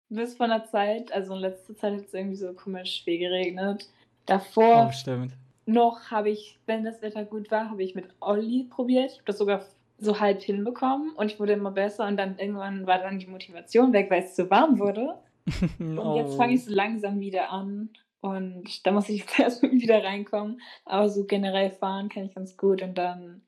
bis 0.08 0.36
vor 0.36 0.46
einer 0.46 0.64
Zeit, 0.66 1.12
also 1.12 1.34
in 1.34 1.40
letzter 1.40 1.76
Zeit 1.76 1.94
hat 1.94 2.04
es 2.06 2.14
irgendwie 2.14 2.36
so 2.36 2.52
komisch 2.52 3.02
viel 3.04 3.18
geregnet. 3.18 3.88
Davor 4.26 4.88
Oh, 4.88 4.92
stimmt. 4.92 5.32
Noch 5.66 6.10
habe 6.10 6.30
ich, 6.30 6.58
wenn 6.66 6.84
das 6.84 7.02
Wetter 7.02 7.24
gut 7.24 7.50
war, 7.50 7.70
habe 7.70 7.82
ich 7.82 7.94
mit 7.94 8.08
Olli 8.20 8.66
probiert. 8.68 9.12
Ich 9.12 9.18
habe 9.18 9.26
das 9.26 9.38
sogar 9.38 9.64
so 9.98 10.20
halb 10.20 10.42
hinbekommen 10.42 11.14
und 11.14 11.30
ich 11.30 11.38
wurde 11.38 11.52
immer 11.52 11.70
besser 11.70 12.06
und 12.06 12.16
dann 12.16 12.38
irgendwann 12.38 12.86
war 12.86 12.98
dann 12.98 13.18
die 13.18 13.26
Motivation 13.26 13.92
weg, 13.92 14.10
weil 14.10 14.22
es 14.22 14.34
zu 14.34 14.50
warm 14.50 14.78
wurde. 14.78 15.18
Und 15.78 16.16
jetzt 16.16 16.36
fange 16.36 16.54
ich 16.54 16.64
so 16.64 16.72
langsam 16.72 17.20
wieder 17.20 17.50
an 17.50 17.90
und 18.24 18.86
da 18.86 18.92
muss 18.92 19.10
ich 19.10 19.20
jetzt 19.20 19.38
erstmal 19.38 19.72
wieder 19.72 20.02
reinkommen. 20.02 20.58
Aber 20.86 21.10
so 21.10 21.26
generell 21.26 21.70
fahren 21.70 22.08
kann 22.08 22.24
ich 22.24 22.34
ganz 22.34 22.56
gut 22.56 22.80
und 22.80 22.96
dann, 22.96 23.42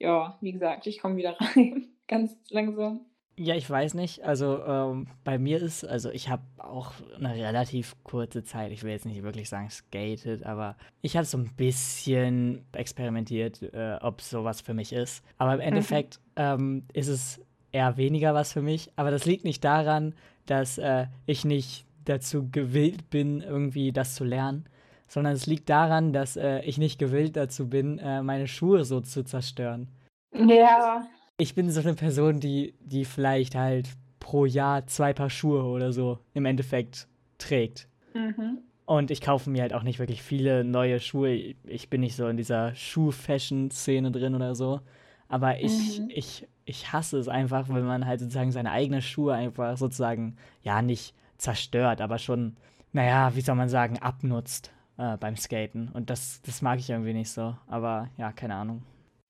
ja, 0.00 0.36
wie 0.40 0.50
gesagt, 0.50 0.88
ich 0.88 0.98
komme 1.00 1.14
wieder 1.14 1.36
rein. 1.40 1.86
ganz 2.08 2.36
langsam. 2.50 3.06
Ja, 3.38 3.54
ich 3.54 3.68
weiß 3.68 3.94
nicht. 3.94 4.24
Also 4.24 4.64
ähm, 4.64 5.08
bei 5.22 5.38
mir 5.38 5.60
ist, 5.60 5.84
also 5.84 6.10
ich 6.10 6.30
habe 6.30 6.42
auch 6.56 6.92
eine 7.16 7.34
relativ 7.34 7.94
kurze 8.02 8.44
Zeit, 8.44 8.72
ich 8.72 8.82
will 8.82 8.92
jetzt 8.92 9.04
nicht 9.04 9.22
wirklich 9.22 9.50
sagen 9.50 9.68
skated, 9.68 10.44
aber 10.44 10.76
ich 11.02 11.16
habe 11.16 11.26
so 11.26 11.36
ein 11.36 11.50
bisschen 11.54 12.64
experimentiert, 12.72 13.62
äh, 13.62 13.98
ob 14.00 14.22
sowas 14.22 14.62
für 14.62 14.72
mich 14.72 14.94
ist. 14.94 15.22
Aber 15.36 15.52
im 15.52 15.60
Endeffekt 15.60 16.18
ähm, 16.36 16.84
ist 16.94 17.08
es 17.08 17.40
eher 17.72 17.98
weniger 17.98 18.32
was 18.32 18.54
für 18.54 18.62
mich. 18.62 18.90
Aber 18.96 19.10
das 19.10 19.26
liegt 19.26 19.44
nicht 19.44 19.62
daran, 19.62 20.14
dass 20.46 20.78
äh, 20.78 21.06
ich 21.26 21.44
nicht 21.44 21.84
dazu 22.06 22.48
gewillt 22.50 23.10
bin, 23.10 23.42
irgendwie 23.42 23.92
das 23.92 24.14
zu 24.14 24.24
lernen, 24.24 24.64
sondern 25.08 25.34
es 25.34 25.46
liegt 25.46 25.68
daran, 25.68 26.14
dass 26.14 26.36
äh, 26.36 26.60
ich 26.60 26.78
nicht 26.78 26.98
gewillt 26.98 27.36
dazu 27.36 27.68
bin, 27.68 27.98
äh, 27.98 28.22
meine 28.22 28.46
Schuhe 28.46 28.84
so 28.84 29.00
zu 29.02 29.24
zerstören 29.24 29.88
Ja, 30.32 31.06
ich 31.38 31.54
bin 31.54 31.70
so 31.70 31.80
eine 31.80 31.94
Person, 31.94 32.40
die, 32.40 32.74
die 32.80 33.04
vielleicht 33.04 33.54
halt 33.54 33.88
pro 34.20 34.44
Jahr 34.46 34.86
zwei 34.86 35.12
Paar 35.12 35.30
Schuhe 35.30 35.62
oder 35.64 35.92
so 35.92 36.18
im 36.34 36.44
Endeffekt 36.46 37.06
trägt. 37.38 37.88
mhm. 38.14 38.58
Und 38.88 39.10
ich 39.10 39.20
kaufe 39.20 39.50
mir 39.50 39.62
halt 39.62 39.74
auch 39.74 39.82
nicht 39.82 39.98
wirklich 39.98 40.22
viele 40.22 40.62
neue 40.62 41.00
Schuhe. 41.00 41.54
Ich 41.64 41.90
bin 41.90 42.00
nicht 42.02 42.14
so 42.14 42.28
in 42.28 42.36
dieser 42.36 42.72
Schuh-Fashion-Szene 42.76 44.12
drin 44.12 44.34
oder 44.36 44.54
so. 44.54 44.80
Aber 45.28 45.58
ich, 45.60 45.98
Mhm. 45.98 46.08
ich, 46.14 46.46
ich 46.64 46.92
hasse 46.92 47.18
es 47.18 47.26
einfach, 47.26 47.68
wenn 47.68 47.84
man 47.84 48.06
halt 48.06 48.20
sozusagen 48.20 48.52
seine 48.52 48.70
eigenen 48.70 49.02
Schuhe 49.02 49.34
einfach 49.34 49.76
sozusagen, 49.76 50.36
ja, 50.62 50.82
nicht 50.82 51.14
zerstört, 51.36 52.00
aber 52.00 52.18
schon, 52.18 52.56
naja, 52.92 53.34
wie 53.34 53.40
soll 53.40 53.56
man 53.56 53.68
sagen, 53.68 53.98
abnutzt 53.98 54.72
äh, 54.98 55.16
beim 55.16 55.36
Skaten. 55.36 55.88
Und 55.92 56.08
das, 56.08 56.40
das 56.42 56.62
mag 56.62 56.78
ich 56.78 56.88
irgendwie 56.88 57.12
nicht 57.12 57.30
so. 57.30 57.56
Aber 57.66 58.08
ja, 58.16 58.30
keine 58.30 58.54
Ahnung. 58.54 58.82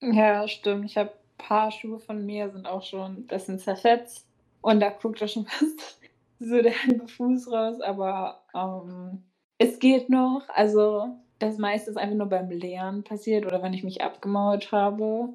Ja, 0.02 0.46
stimmt. 0.46 0.84
Ich 0.84 0.98
habe 0.98 1.12
paar 1.38 1.70
Schuhe 1.70 1.98
von 1.98 2.24
mir, 2.24 2.50
sind 2.50 2.66
auch 2.66 2.82
schon 2.82 3.12
ein 3.12 3.26
bisschen 3.26 3.58
zerfetzt. 3.58 4.26
Und 4.60 4.80
da 4.80 4.90
guckt 4.90 5.22
auch 5.22 5.28
schon 5.28 5.46
fast 5.46 5.98
so 6.38 6.60
der 6.60 6.72
halbe 6.84 7.08
Fuß 7.08 7.50
raus. 7.50 7.80
Aber 7.80 8.42
ähm, 8.54 9.22
es 9.58 9.78
geht 9.78 10.08
noch. 10.08 10.42
Also 10.48 11.08
das 11.38 11.58
meiste 11.58 11.90
ist 11.90 11.96
einfach 11.96 12.16
nur 12.16 12.28
beim 12.28 12.50
Lernen 12.50 13.04
passiert 13.04 13.46
oder 13.46 13.62
wenn 13.62 13.74
ich 13.74 13.84
mich 13.84 14.02
abgemauert 14.02 14.72
habe. 14.72 15.28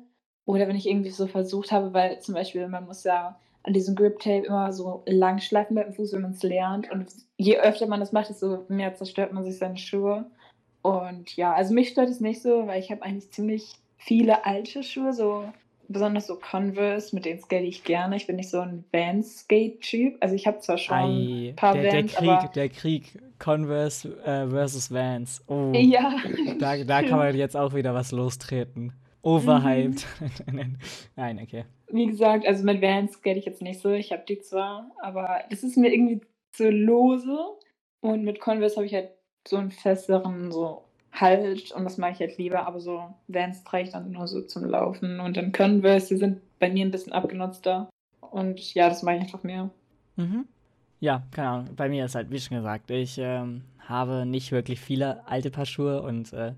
Oder 0.46 0.68
wenn 0.68 0.76
ich 0.76 0.88
irgendwie 0.88 1.12
so 1.12 1.28
versucht 1.28 1.72
habe, 1.72 1.94
weil 1.94 2.20
zum 2.20 2.34
Beispiel 2.34 2.68
man 2.68 2.86
muss 2.86 3.04
ja 3.04 3.40
an 3.64 3.74
diesem 3.74 3.96
Grip 3.96 4.20
Tape 4.20 4.48
immer 4.48 4.74
so 4.74 5.04
lang 5.06 5.40
schleifen 5.40 5.76
mit 5.76 5.86
dem 5.86 5.94
Fuß, 5.94 6.14
wenn 6.14 6.24
man 6.24 6.32
es 6.32 6.44
lernt. 6.44 6.92
Und 6.92 7.08
je 7.38 7.58
öfter 7.58 7.88
man 7.88 8.00
das 8.00 8.12
macht, 8.12 8.30
desto 8.30 8.66
mehr 8.68 8.96
zerstört 8.96 9.34
man 9.34 9.44
sich 9.44 9.58
seine 9.58 9.78
Schuhe. 9.78 10.26
Und 10.82 11.36
ja, 11.36 11.54
also 11.54 11.74
mich 11.74 11.90
stört 11.90 12.10
es 12.10 12.20
nicht 12.20 12.42
so, 12.42 12.66
weil 12.68 12.80
ich 12.80 12.92
habe 12.92 13.04
eigentlich 13.04 13.32
ziemlich 13.32 13.76
viele 13.98 14.46
alte 14.46 14.82
Schuhe, 14.82 15.14
so 15.14 15.46
besonders 15.92 16.28
so 16.28 16.36
Converse, 16.36 17.16
mit 17.16 17.26
denen 17.26 17.40
skate 17.40 17.64
ich 17.64 17.84
gerne. 17.84 18.16
Ich 18.16 18.28
bin 18.28 18.36
nicht 18.36 18.50
so 18.50 18.60
ein 18.60 18.84
Vans-Skate-Typ. 18.92 20.18
Also 20.20 20.36
ich 20.36 20.48
habe 20.48 20.60
zwar 20.60 20.78
schon 20.78 20.98
Ei, 20.98 21.50
ein 21.50 21.56
paar 21.56 21.74
der, 21.74 21.84
der 21.84 21.94
Vans, 21.94 22.14
Krieg, 22.14 22.30
aber 22.30 22.52
der 22.54 22.70
Krieg 22.70 23.20
Converse 23.40 24.10
äh, 24.24 24.48
versus 24.48 24.92
Vans. 24.92 25.44
Oh, 25.48 25.72
ja, 25.74 26.16
da, 26.60 26.84
da 26.84 27.04
kann 27.04 27.18
man 27.18 27.36
jetzt 27.36 27.58
auch 27.58 27.74
wieder 27.74 27.94
was 27.94 28.12
lostreten. 28.12 28.94
Overhyped. 29.24 30.06
Nein, 31.16 31.40
okay. 31.44 31.66
wie 31.92 32.08
gesagt, 32.08 32.46
also 32.48 32.64
mit 32.64 32.82
Vans 32.82 33.14
skate 33.14 33.38
ich 33.38 33.46
jetzt 33.46 33.62
nicht 33.62 33.82
so. 33.82 33.92
Ich 33.92 34.12
habe 34.12 34.24
die 34.28 34.40
zwar, 34.40 34.92
aber 35.02 35.42
das 35.50 35.64
ist 35.64 35.78
mir 35.78 35.94
irgendwie 35.94 36.22
zu 36.52 36.70
lose. 36.70 37.38
Und 38.00 38.24
mit 38.24 38.40
Converse 38.40 38.78
habe 38.78 38.86
ich 38.86 38.94
halt 38.94 39.12
so 39.48 39.58
einen 39.58 39.72
festeren 39.72 40.52
so 40.52 40.84
Halt 41.12 41.72
und 41.72 41.84
das 41.84 41.98
mache 41.98 42.12
ich 42.12 42.20
halt 42.20 42.38
lieber. 42.38 42.66
Aber 42.66 42.80
so 42.80 43.14
Vans 43.28 43.64
trage 43.64 43.84
ich 43.84 43.90
dann 43.92 44.12
nur 44.12 44.28
so 44.28 44.42
zum 44.42 44.66
Laufen. 44.66 45.20
Und 45.20 45.38
dann 45.38 45.52
Converse, 45.52 46.10
die 46.10 46.18
sind 46.18 46.42
bei 46.60 46.70
mir 46.70 46.86
ein 46.86 46.92
bisschen 46.92 47.14
abgenutzter. 47.14 47.90
Und 48.20 48.74
ja, 48.74 48.90
das 48.90 49.04
mache 49.04 49.16
ich 49.16 49.22
einfach 49.22 49.44
mehr. 49.44 49.70
Mhm. 50.16 50.46
Ja, 51.00 51.24
keine 51.32 51.50
Ahnung. 51.50 51.76
Bei 51.76 51.90
mir 51.90 52.06
ist 52.06 52.16
halt, 52.16 52.32
wie 52.32 52.40
schon 52.40 52.58
gesagt, 52.58 52.92
ich 52.92 53.18
ähm, 53.18 53.64
habe 53.80 54.26
nicht 54.26 54.52
wirklich 54.52 54.80
viele 54.80 55.28
alte 55.28 55.50
Paar 55.50 55.66
Schuhe 55.66 56.02
und 56.02 56.32
äh, 56.32 56.54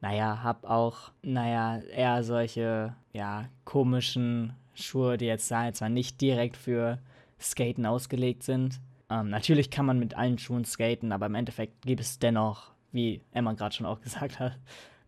naja, 0.00 0.42
habe 0.42 0.70
auch, 0.70 1.10
naja, 1.22 1.80
eher 1.92 2.22
solche, 2.22 2.94
ja, 3.12 3.48
komischen 3.64 4.52
Schuhe, 4.74 5.18
die 5.18 5.26
jetzt, 5.26 5.48
sagen, 5.48 5.74
zwar 5.74 5.88
nicht 5.88 6.20
direkt 6.20 6.56
für 6.56 6.98
Skaten 7.40 7.84
ausgelegt 7.86 8.44
sind. 8.44 8.80
Ähm, 9.10 9.30
natürlich 9.30 9.70
kann 9.70 9.86
man 9.86 9.98
mit 9.98 10.14
allen 10.14 10.38
Schuhen 10.38 10.64
skaten, 10.64 11.12
aber 11.12 11.26
im 11.26 11.34
Endeffekt 11.34 11.82
gibt 11.82 12.00
es 12.00 12.18
dennoch, 12.18 12.72
wie 12.92 13.20
Emma 13.32 13.52
gerade 13.52 13.74
schon 13.74 13.86
auch 13.86 14.00
gesagt 14.02 14.38
hat, 14.40 14.58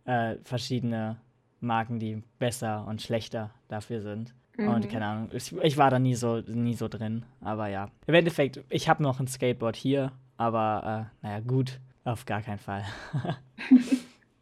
äh, 0.05 0.37
verschiedene 0.45 1.17
Marken, 1.61 1.99
die 1.99 2.23
besser 2.39 2.87
und 2.87 3.03
schlechter 3.03 3.51
dafür 3.69 4.01
sind. 4.01 4.35
Und 4.59 4.85
Mhm. 4.85 4.89
keine 4.89 5.07
Ahnung, 5.07 5.29
ich, 5.33 5.53
ich 5.63 5.77
war 5.79 5.91
da 5.91 5.99
nie 5.99 6.15
so, 6.15 6.41
nie 6.41 6.75
so 6.75 6.89
drin. 6.89 7.25
Aber 7.41 7.69
ja. 7.69 7.89
Im 8.07 8.15
Endeffekt, 8.15 8.61
ich 8.69 8.89
habe 8.89 9.03
noch 9.03 9.19
ein 9.21 9.27
Skateboard 9.27 9.77
hier, 9.77 10.13
aber 10.37 11.11
äh, 11.23 11.27
naja, 11.27 11.41
gut, 11.41 11.81
auf 12.05 12.27
gar 12.27 12.43
keinen 12.43 12.59
Fall. 12.59 12.85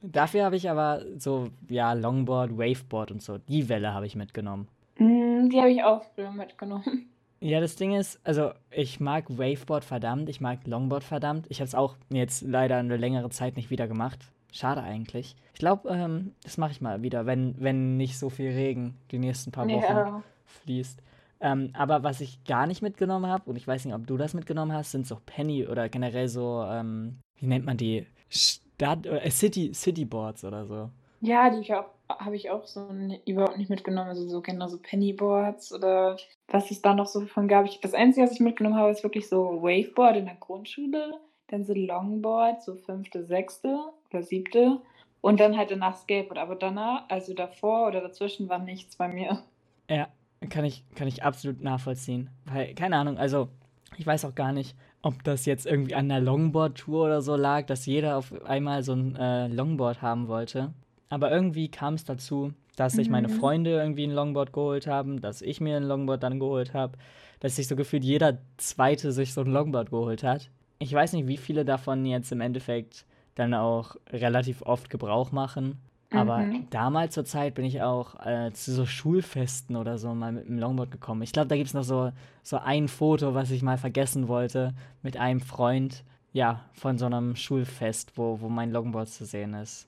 Dafür 0.02 0.44
habe 0.44 0.56
ich 0.56 0.70
aber 0.70 1.02
so, 1.18 1.50
ja, 1.68 1.92
Longboard, 1.92 2.56
Waveboard 2.56 3.10
und 3.10 3.22
so. 3.22 3.38
Die 3.38 3.68
Welle 3.68 3.92
habe 3.92 4.06
ich 4.06 4.14
mitgenommen. 4.16 4.68
Mm, 4.98 5.48
Die 5.50 5.58
habe 5.58 5.70
ich 5.70 5.82
auch 5.82 6.02
früher 6.14 6.30
mitgenommen. 6.30 7.06
Ja, 7.40 7.60
das 7.60 7.76
Ding 7.76 7.94
ist, 7.94 8.18
also 8.24 8.50
ich 8.70 8.98
mag 8.98 9.26
Waveboard 9.30 9.84
verdammt, 9.84 10.28
ich 10.28 10.40
mag 10.40 10.66
Longboard 10.66 11.04
verdammt. 11.04 11.46
Ich 11.48 11.60
habe 11.60 11.68
es 11.68 11.74
auch 11.74 11.96
jetzt 12.10 12.42
leider 12.42 12.76
eine 12.78 12.96
längere 12.96 13.30
Zeit 13.30 13.56
nicht 13.56 13.70
wieder 13.70 13.86
gemacht. 13.86 14.18
Schade 14.50 14.82
eigentlich. 14.82 15.36
Ich 15.52 15.58
glaube, 15.60 15.88
ähm, 15.90 16.32
das 16.42 16.56
mache 16.58 16.72
ich 16.72 16.80
mal 16.80 17.02
wieder, 17.02 17.26
wenn, 17.26 17.54
wenn 17.60 17.96
nicht 17.96 18.18
so 18.18 18.28
viel 18.30 18.50
Regen 18.50 18.96
die 19.10 19.18
nächsten 19.18 19.52
paar 19.52 19.66
Wochen 19.68 19.74
Ja. 19.82 20.22
fließt. 20.46 21.00
Ähm, 21.40 21.70
aber 21.74 22.02
was 22.02 22.20
ich 22.20 22.42
gar 22.44 22.66
nicht 22.66 22.82
mitgenommen 22.82 23.26
habe, 23.30 23.48
und 23.48 23.56
ich 23.56 23.68
weiß 23.68 23.84
nicht, 23.84 23.94
ob 23.94 24.06
du 24.06 24.16
das 24.16 24.34
mitgenommen 24.34 24.72
hast, 24.72 24.90
sind 24.90 25.06
so 25.06 25.18
Penny 25.24 25.66
oder 25.68 25.88
generell 25.88 26.28
so, 26.28 26.64
ähm, 26.68 27.18
wie 27.38 27.46
nennt 27.46 27.64
man 27.64 27.76
die? 27.76 28.06
Stadt- 28.28 29.06
äh, 29.06 29.30
City, 29.30 29.70
Cityboards 29.72 30.44
oder 30.44 30.66
so. 30.66 30.90
Ja, 31.20 31.50
die 31.50 31.58
ich 31.60 31.72
auch 31.72 31.86
habe 32.08 32.36
ich 32.36 32.50
auch 32.50 32.66
so 32.66 32.88
überhaupt 33.26 33.58
nicht 33.58 33.70
mitgenommen. 33.70 34.08
Also 34.08 34.26
so 34.28 34.40
genau 34.40 34.68
so 34.68 34.78
Pennyboards 34.78 35.72
oder 35.72 36.16
was 36.48 36.70
es 36.70 36.82
da 36.82 36.94
noch 36.94 37.06
so 37.06 37.26
von 37.26 37.48
gab. 37.48 37.66
Ich, 37.66 37.80
das 37.80 37.94
Einzige, 37.94 38.26
was 38.26 38.32
ich 38.32 38.40
mitgenommen 38.40 38.76
habe, 38.76 38.90
ist 38.90 39.02
wirklich 39.02 39.28
so 39.28 39.62
Waveboard 39.62 40.16
in 40.16 40.24
der 40.26 40.36
Grundschule, 40.36 41.14
dann 41.48 41.64
so 41.64 41.74
Longboard, 41.74 42.62
so 42.62 42.76
fünfte, 42.76 43.24
sechste 43.24 43.78
oder 44.10 44.22
siebte 44.22 44.80
und 45.20 45.40
dann 45.40 45.56
halt 45.56 45.70
danach 45.70 45.96
Skateboard. 45.96 46.38
Aber 46.38 46.56
danach, 46.56 47.04
also 47.08 47.34
davor 47.34 47.88
oder 47.88 48.00
dazwischen 48.00 48.48
war 48.48 48.58
nichts 48.58 48.96
bei 48.96 49.08
mir. 49.08 49.42
Ja, 49.90 50.08
kann 50.50 50.64
ich, 50.64 50.84
kann 50.94 51.08
ich 51.08 51.22
absolut 51.22 51.62
nachvollziehen. 51.62 52.30
Weil, 52.46 52.74
keine 52.74 52.96
Ahnung, 52.96 53.18
also 53.18 53.48
ich 53.96 54.06
weiß 54.06 54.24
auch 54.24 54.34
gar 54.34 54.52
nicht, 54.52 54.76
ob 55.02 55.22
das 55.24 55.46
jetzt 55.46 55.66
irgendwie 55.66 55.94
an 55.94 56.08
der 56.08 56.20
Longboard-Tour 56.20 57.06
oder 57.06 57.22
so 57.22 57.36
lag, 57.36 57.66
dass 57.66 57.86
jeder 57.86 58.16
auf 58.16 58.32
einmal 58.44 58.82
so 58.82 58.92
ein 58.92 59.16
äh, 59.16 59.48
Longboard 59.48 60.02
haben 60.02 60.28
wollte. 60.28 60.72
Aber 61.08 61.30
irgendwie 61.30 61.68
kam 61.70 61.94
es 61.94 62.04
dazu, 62.04 62.52
dass 62.76 62.94
sich 62.94 63.10
meine 63.10 63.28
Mhm. 63.28 63.32
Freunde 63.32 63.70
irgendwie 63.70 64.04
ein 64.04 64.12
Longboard 64.12 64.52
geholt 64.52 64.86
haben, 64.86 65.20
dass 65.20 65.42
ich 65.42 65.60
mir 65.60 65.76
ein 65.76 65.84
Longboard 65.84 66.22
dann 66.22 66.38
geholt 66.38 66.74
habe, 66.74 66.98
dass 67.40 67.56
sich 67.56 67.66
so 67.68 67.76
gefühlt 67.76 68.04
jeder 68.04 68.38
Zweite 68.56 69.12
sich 69.12 69.32
so 69.32 69.40
ein 69.40 69.50
Longboard 69.52 69.90
geholt 69.90 70.22
hat. 70.22 70.50
Ich 70.78 70.92
weiß 70.92 71.12
nicht, 71.14 71.26
wie 71.26 71.36
viele 71.36 71.64
davon 71.64 72.04
jetzt 72.06 72.30
im 72.30 72.40
Endeffekt 72.40 73.04
dann 73.34 73.54
auch 73.54 73.96
relativ 74.10 74.62
oft 74.62 74.90
Gebrauch 74.90 75.32
machen. 75.32 75.78
Aber 76.10 76.38
Mhm. 76.44 76.66
damals 76.70 77.14
zur 77.14 77.24
Zeit 77.24 77.54
bin 77.54 77.64
ich 77.64 77.82
auch 77.82 78.14
äh, 78.24 78.50
zu 78.52 78.72
so 78.72 78.86
Schulfesten 78.86 79.76
oder 79.76 79.98
so 79.98 80.14
mal 80.14 80.32
mit 80.32 80.48
dem 80.48 80.58
Longboard 80.58 80.90
gekommen. 80.90 81.22
Ich 81.22 81.32
glaube, 81.32 81.48
da 81.48 81.56
gibt 81.56 81.68
es 81.68 81.74
noch 81.74 81.82
so, 81.84 82.12
so 82.42 82.58
ein 82.58 82.88
Foto, 82.88 83.34
was 83.34 83.50
ich 83.50 83.62
mal 83.62 83.76
vergessen 83.78 84.26
wollte, 84.28 84.72
mit 85.02 85.16
einem 85.16 85.40
Freund, 85.40 86.04
ja, 86.32 86.64
von 86.72 86.96
so 86.98 87.06
einem 87.06 87.36
Schulfest, 87.36 88.12
wo, 88.16 88.40
wo 88.40 88.48
mein 88.48 88.70
Longboard 88.72 89.08
zu 89.08 89.24
sehen 89.24 89.54
ist. 89.54 89.86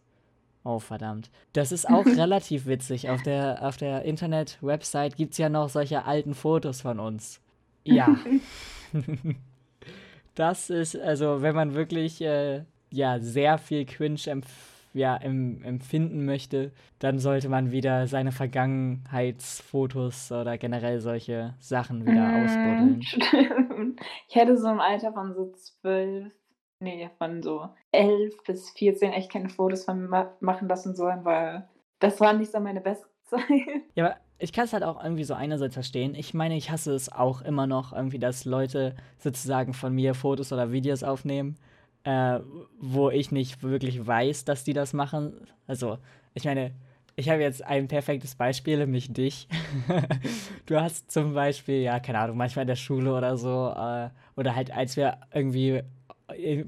Oh, 0.64 0.78
verdammt. 0.78 1.30
Das 1.52 1.72
ist 1.72 1.88
auch 1.88 2.06
relativ 2.16 2.66
witzig. 2.66 3.10
Auf 3.10 3.22
der, 3.22 3.66
auf 3.66 3.76
der 3.76 4.02
Internet-Website 4.04 5.16
gibt 5.16 5.32
es 5.32 5.38
ja 5.38 5.48
noch 5.48 5.68
solche 5.68 6.04
alten 6.04 6.34
Fotos 6.34 6.80
von 6.82 7.00
uns. 7.00 7.40
Ja. 7.84 8.16
Das 10.36 10.70
ist, 10.70 10.96
also, 10.98 11.42
wenn 11.42 11.54
man 11.54 11.74
wirklich 11.74 12.22
äh, 12.22 12.62
ja, 12.90 13.18
sehr 13.18 13.58
viel 13.58 13.84
Cringe 13.84 14.20
empf 14.26 14.48
ja, 14.92 15.16
em 15.16 15.62
empfinden 15.62 16.24
möchte, 16.24 16.72
dann 16.98 17.20
sollte 17.20 17.48
man 17.48 17.70
wieder 17.70 18.08
seine 18.08 18.32
Vergangenheitsfotos 18.32 20.32
oder 20.32 20.58
generell 20.58 20.98
solche 21.00 21.54
Sachen 21.60 22.04
wieder 22.06 22.26
Mhm, 22.28 22.44
ausbuddeln. 22.44 23.02
stimmt. 23.02 24.00
Ich 24.28 24.34
hätte 24.34 24.56
so 24.56 24.68
im 24.68 24.80
Alter 24.80 25.12
von 25.12 25.32
so 25.34 25.52
12, 25.52 26.32
nee, 26.80 27.08
von 27.18 27.42
so 27.42 27.68
11 27.92 28.42
bis 28.44 28.70
14 28.70 29.12
echt 29.12 29.30
keine 29.30 29.48
Fotos 29.48 29.84
von 29.84 30.00
mir 30.00 30.08
ma 30.08 30.32
machen 30.40 30.68
lassen 30.68 30.94
sollen, 30.94 31.24
weil 31.24 31.68
das 31.98 32.20
war 32.20 32.32
nicht 32.32 32.50
so 32.50 32.60
meine 32.60 32.80
beste 32.80 33.06
Zeit. 33.24 33.42
Ja, 33.94 34.06
aber 34.06 34.16
ich 34.38 34.52
kann 34.52 34.64
es 34.64 34.72
halt 34.72 34.82
auch 34.82 35.02
irgendwie 35.02 35.24
so 35.24 35.34
einerseits 35.34 35.74
verstehen. 35.74 36.14
Ich 36.14 36.34
meine, 36.34 36.56
ich 36.56 36.70
hasse 36.70 36.94
es 36.94 37.12
auch 37.12 37.42
immer 37.42 37.66
noch 37.66 37.92
irgendwie, 37.92 38.18
dass 38.18 38.44
Leute 38.44 38.94
sozusagen 39.18 39.74
von 39.74 39.94
mir 39.94 40.14
Fotos 40.14 40.52
oder 40.52 40.72
Videos 40.72 41.02
aufnehmen, 41.02 41.56
äh, 42.04 42.40
wo 42.80 43.10
ich 43.10 43.30
nicht 43.30 43.62
wirklich 43.62 44.06
weiß, 44.06 44.46
dass 44.46 44.64
die 44.64 44.72
das 44.72 44.94
machen. 44.94 45.46
Also, 45.66 45.98
ich 46.32 46.44
meine, 46.44 46.72
ich 47.16 47.28
habe 47.28 47.42
jetzt 47.42 47.62
ein 47.62 47.86
perfektes 47.86 48.34
Beispiel, 48.34 48.78
nämlich 48.78 49.12
dich. 49.12 49.46
Du 50.66 50.80
hast 50.80 51.10
zum 51.10 51.34
Beispiel, 51.34 51.82
ja, 51.82 51.98
keine 51.98 52.20
Ahnung, 52.20 52.36
manchmal 52.36 52.62
in 52.62 52.68
der 52.68 52.76
Schule 52.76 53.12
oder 53.12 53.36
so, 53.36 53.74
äh, 53.76 54.08
oder 54.36 54.54
halt 54.54 54.70
als 54.70 54.96
wir 54.96 55.18
irgendwie 55.34 55.82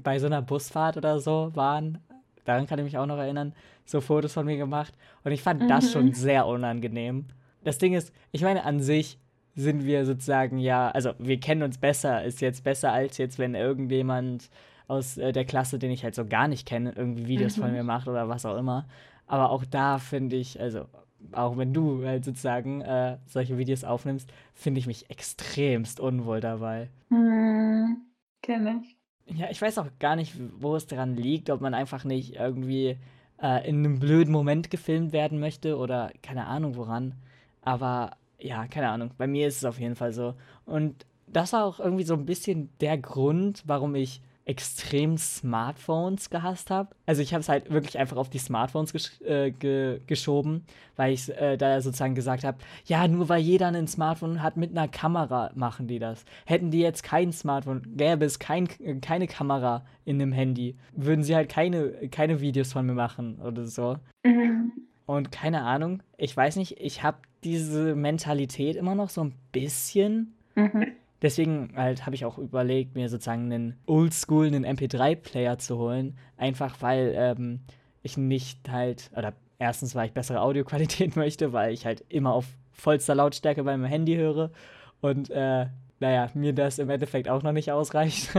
bei 0.03 0.19
so 0.19 0.25
einer 0.27 0.41
Busfahrt 0.41 0.97
oder 0.97 1.19
so 1.19 1.51
waren, 1.55 1.99
daran 2.45 2.67
kann 2.67 2.79
ich 2.79 2.85
mich 2.85 2.97
auch 2.97 3.05
noch 3.05 3.17
erinnern, 3.17 3.53
so 3.85 4.01
Fotos 4.01 4.33
von 4.33 4.45
mir 4.45 4.57
gemacht. 4.57 4.93
Und 5.23 5.31
ich 5.31 5.41
fand 5.41 5.69
das 5.69 5.91
schon 5.91 6.07
Mhm. 6.07 6.13
sehr 6.13 6.45
unangenehm. 6.47 7.25
Das 7.63 7.77
Ding 7.77 7.93
ist, 7.93 8.13
ich 8.31 8.41
meine, 8.41 8.63
an 8.65 8.79
sich 8.79 9.17
sind 9.55 9.85
wir 9.85 10.05
sozusagen 10.05 10.57
ja, 10.57 10.89
also 10.89 11.11
wir 11.19 11.39
kennen 11.39 11.63
uns 11.63 11.77
besser, 11.77 12.23
ist 12.23 12.41
jetzt 12.41 12.63
besser 12.63 12.91
als 12.91 13.17
jetzt, 13.17 13.37
wenn 13.39 13.53
irgendjemand 13.55 14.49
aus 14.87 15.17
äh, 15.17 15.31
der 15.31 15.45
Klasse, 15.45 15.79
den 15.79 15.91
ich 15.91 16.03
halt 16.03 16.15
so 16.15 16.25
gar 16.25 16.47
nicht 16.47 16.67
kenne, 16.67 16.91
irgendwie 16.95 17.27
Videos 17.27 17.55
von 17.55 17.69
Mhm. 17.69 17.77
mir 17.77 17.83
macht 17.83 18.07
oder 18.07 18.27
was 18.29 18.45
auch 18.45 18.57
immer. 18.57 18.85
Aber 19.27 19.51
auch 19.51 19.63
da 19.63 19.99
finde 19.99 20.35
ich, 20.35 20.59
also 20.59 20.85
auch 21.31 21.55
wenn 21.57 21.73
du 21.73 22.05
halt 22.05 22.25
sozusagen 22.25 22.81
äh, 22.81 23.17
solche 23.27 23.57
Videos 23.57 23.83
aufnimmst, 23.85 24.29
finde 24.53 24.79
ich 24.79 24.87
mich 24.87 25.09
extremst 25.09 25.99
unwohl 26.01 26.41
dabei. 26.41 26.89
Mhm, 27.09 28.01
kenne 28.41 28.81
ich. 28.83 28.97
Ja, 29.25 29.49
ich 29.49 29.61
weiß 29.61 29.77
auch 29.77 29.87
gar 29.99 30.15
nicht, 30.15 30.35
wo 30.59 30.75
es 30.75 30.85
daran 30.87 31.15
liegt, 31.15 31.49
ob 31.49 31.61
man 31.61 31.73
einfach 31.73 32.03
nicht 32.03 32.35
irgendwie 32.35 32.97
äh, 33.41 33.67
in 33.67 33.77
einem 33.77 33.99
blöden 33.99 34.31
Moment 34.31 34.69
gefilmt 34.69 35.13
werden 35.13 35.39
möchte 35.39 35.77
oder 35.77 36.11
keine 36.21 36.45
Ahnung 36.47 36.75
woran. 36.75 37.15
Aber 37.61 38.17
ja, 38.37 38.67
keine 38.67 38.89
Ahnung. 38.89 39.11
Bei 39.17 39.27
mir 39.27 39.47
ist 39.47 39.57
es 39.57 39.65
auf 39.65 39.79
jeden 39.79 39.95
Fall 39.95 40.11
so. 40.11 40.35
Und 40.65 41.05
das 41.27 41.53
war 41.53 41.65
auch 41.65 41.79
irgendwie 41.79 42.03
so 42.03 42.13
ein 42.15 42.25
bisschen 42.25 42.69
der 42.81 42.97
Grund, 42.97 43.63
warum 43.65 43.95
ich 43.95 44.21
extrem 44.45 45.17
Smartphones 45.17 46.29
gehasst 46.29 46.69
habe. 46.69 46.89
Also 47.05 47.21
ich 47.21 47.33
habe 47.33 47.41
es 47.41 47.49
halt 47.49 47.71
wirklich 47.71 47.97
einfach 47.97 48.17
auf 48.17 48.29
die 48.29 48.39
Smartphones 48.39 48.91
gesch 48.91 49.21
äh, 49.21 49.51
ge 49.51 50.01
geschoben, 50.05 50.65
weil 50.97 51.13
ich 51.13 51.29
äh, 51.29 51.55
da 51.55 51.79
sozusagen 51.79 52.15
gesagt 52.15 52.43
habe, 52.43 52.57
ja, 52.85 53.07
nur 53.07 53.29
weil 53.29 53.41
jeder 53.41 53.67
ein 53.67 53.87
Smartphone 53.87 54.43
hat 54.43 54.57
mit 54.57 54.71
einer 54.71 54.89
Kamera, 54.89 55.51
machen 55.55 55.87
die 55.87 55.99
das. 55.99 56.25
Hätten 56.45 56.71
die 56.71 56.79
jetzt 56.79 57.03
kein 57.03 57.31
Smartphone, 57.31 57.83
gäbe 57.95 58.25
es 58.25 58.39
kein, 58.39 58.67
keine 59.01 59.27
Kamera 59.27 59.85
in 60.03 60.19
dem 60.19 60.33
Handy, 60.33 60.75
würden 60.91 61.23
sie 61.23 61.35
halt 61.35 61.49
keine, 61.49 62.09
keine 62.09 62.41
Videos 62.41 62.73
von 62.73 62.85
mir 62.85 62.93
machen 62.93 63.39
oder 63.39 63.65
so. 63.65 63.97
Mhm. 64.23 64.73
Und 65.05 65.31
keine 65.31 65.63
Ahnung, 65.63 66.01
ich 66.17 66.35
weiß 66.35 66.57
nicht, 66.57 66.79
ich 66.79 67.03
habe 67.03 67.17
diese 67.43 67.95
Mentalität 67.95 68.75
immer 68.75 68.95
noch 68.95 69.09
so 69.09 69.23
ein 69.23 69.33
bisschen. 69.51 70.33
Mhm. 70.55 70.93
Deswegen 71.23 71.71
halt 71.75 72.05
habe 72.05 72.15
ich 72.15 72.25
auch 72.25 72.37
überlegt, 72.37 72.95
mir 72.95 73.07
sozusagen 73.07 73.51
einen 73.51 73.77
Oldschool, 73.87 74.45
einen 74.45 74.65
MP3-Player 74.65 75.57
zu 75.57 75.77
holen. 75.77 76.17
Einfach 76.37 76.81
weil 76.81 77.13
ähm, 77.15 77.61
ich 78.01 78.17
nicht 78.17 78.69
halt, 78.69 79.09
oder 79.15 79.33
erstens, 79.57 79.95
weil 79.95 80.07
ich 80.07 80.13
bessere 80.13 80.41
Audioqualität 80.41 81.15
möchte, 81.15 81.53
weil 81.53 81.73
ich 81.73 81.85
halt 81.85 82.03
immer 82.09 82.33
auf 82.33 82.45
vollster 82.73 83.15
Lautstärke 83.15 83.63
beim 83.63 83.85
Handy 83.85 84.15
höre. 84.15 84.51
Und 84.99 85.29
äh, 85.29 85.67
naja, 86.01 86.29
mir 86.33 86.53
das 86.53 86.77
im 86.77 86.89
Endeffekt 86.89 87.29
auch 87.29 87.41
noch 87.41 87.53
nicht 87.53 87.71
ausreicht. 87.71 88.29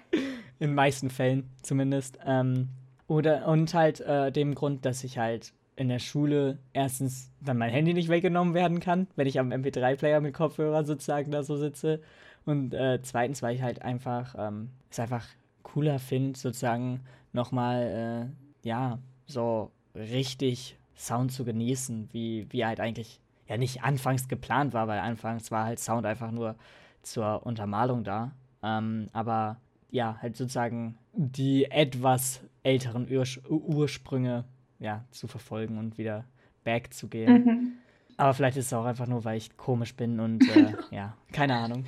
In 0.60 0.74
meisten 0.74 1.10
Fällen 1.10 1.50
zumindest. 1.62 2.18
Ähm, 2.24 2.68
oder 3.08 3.48
und 3.48 3.74
halt 3.74 4.00
äh, 4.02 4.30
dem 4.30 4.54
Grund, 4.54 4.84
dass 4.84 5.02
ich 5.02 5.18
halt 5.18 5.52
in 5.80 5.88
der 5.88 5.98
Schule 5.98 6.58
erstens 6.74 7.32
dann 7.40 7.56
mein 7.56 7.70
Handy 7.70 7.94
nicht 7.94 8.10
weggenommen 8.10 8.52
werden 8.52 8.80
kann, 8.80 9.06
wenn 9.16 9.26
ich 9.26 9.40
am 9.40 9.50
MP3-Player 9.50 10.20
mit 10.20 10.34
Kopfhörer 10.34 10.84
sozusagen 10.84 11.30
da 11.30 11.42
so 11.42 11.56
sitze. 11.56 12.02
Und 12.44 12.74
äh, 12.74 13.00
zweitens, 13.00 13.40
weil 13.40 13.54
ich 13.54 13.62
halt 13.62 13.80
einfach 13.80 14.34
ähm, 14.36 14.68
es 14.90 15.00
einfach 15.00 15.26
cooler 15.62 15.98
finde, 15.98 16.38
sozusagen 16.38 17.00
nochmal, 17.32 18.28
äh, 18.62 18.68
ja, 18.68 18.98
so 19.24 19.70
richtig 19.94 20.76
Sound 20.98 21.32
zu 21.32 21.46
genießen, 21.46 22.10
wie, 22.12 22.46
wie 22.50 22.66
halt 22.66 22.78
eigentlich 22.78 23.18
ja 23.48 23.56
nicht 23.56 23.82
anfangs 23.82 24.28
geplant 24.28 24.74
war, 24.74 24.86
weil 24.86 24.98
anfangs 24.98 25.50
war 25.50 25.64
halt 25.64 25.78
Sound 25.78 26.04
einfach 26.04 26.30
nur 26.30 26.56
zur 27.00 27.46
Untermalung 27.46 28.04
da. 28.04 28.32
Ähm, 28.62 29.08
aber 29.14 29.56
ja, 29.90 30.18
halt 30.20 30.36
sozusagen 30.36 30.98
die 31.14 31.70
etwas 31.70 32.42
älteren 32.62 33.10
Ursch 33.10 33.40
Ursprünge 33.48 34.44
ja, 34.80 35.04
zu 35.10 35.28
verfolgen 35.28 35.78
und 35.78 35.98
wieder 35.98 36.24
back 36.64 36.92
zu 36.92 37.08
gehen. 37.08 37.44
Mhm. 37.44 37.72
Aber 38.16 38.34
vielleicht 38.34 38.56
ist 38.56 38.66
es 38.66 38.72
auch 38.72 38.84
einfach 38.84 39.06
nur, 39.06 39.24
weil 39.24 39.38
ich 39.38 39.56
komisch 39.56 39.94
bin 39.94 40.20
und 40.20 40.46
äh, 40.48 40.74
ja, 40.90 41.16
keine 41.32 41.54
Ahnung. 41.54 41.84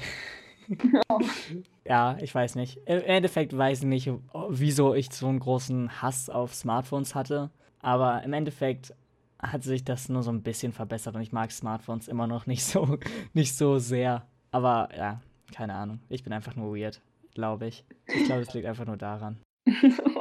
Ja, 1.84 2.16
ich 2.20 2.34
weiß 2.34 2.54
nicht. 2.54 2.78
Im 2.86 3.02
Endeffekt 3.02 3.56
weiß 3.56 3.80
ich 3.80 3.84
nicht, 3.86 4.10
wieso 4.48 4.94
ich 4.94 5.12
so 5.12 5.28
einen 5.28 5.40
großen 5.40 6.00
Hass 6.00 6.30
auf 6.30 6.54
Smartphones 6.54 7.14
hatte. 7.14 7.50
Aber 7.80 8.22
im 8.22 8.32
Endeffekt 8.32 8.94
hat 9.38 9.64
sich 9.64 9.84
das 9.84 10.08
nur 10.08 10.22
so 10.22 10.30
ein 10.30 10.42
bisschen 10.42 10.72
verbessert 10.72 11.16
und 11.16 11.22
ich 11.22 11.32
mag 11.32 11.50
Smartphones 11.50 12.06
immer 12.06 12.26
noch 12.26 12.46
nicht 12.46 12.64
so, 12.64 12.98
nicht 13.32 13.56
so 13.56 13.78
sehr. 13.78 14.24
Aber 14.52 14.88
ja, 14.96 15.20
keine 15.52 15.74
Ahnung. 15.74 15.98
Ich 16.08 16.22
bin 16.22 16.32
einfach 16.32 16.54
nur 16.54 16.76
weird, 16.76 17.02
glaube 17.34 17.66
ich. 17.66 17.84
Ich 18.06 18.24
glaube, 18.24 18.42
es 18.42 18.54
liegt 18.54 18.66
einfach 18.66 18.86
nur 18.86 18.96
daran. 18.96 19.38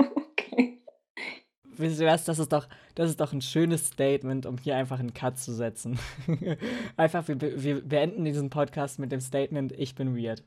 Wisst 1.81 1.99
ihr 1.99 2.07
was? 2.07 2.25
Das 2.25 2.37
ist 2.37 2.53
doch, 2.53 2.67
das 2.93 3.09
ist 3.09 3.19
doch 3.19 3.33
ein 3.33 3.41
schönes 3.41 3.87
Statement, 3.87 4.45
um 4.45 4.57
hier 4.57 4.75
einfach 4.75 4.99
einen 4.99 5.15
Cut 5.15 5.39
zu 5.39 5.51
setzen. 5.51 5.99
einfach, 6.95 7.27
wir, 7.27 7.63
wir 7.63 7.81
beenden 7.81 8.23
diesen 8.23 8.51
Podcast 8.51 8.99
mit 8.99 9.11
dem 9.11 9.19
Statement, 9.19 9.71
ich 9.71 9.95
bin 9.95 10.15
weird. 10.15 10.43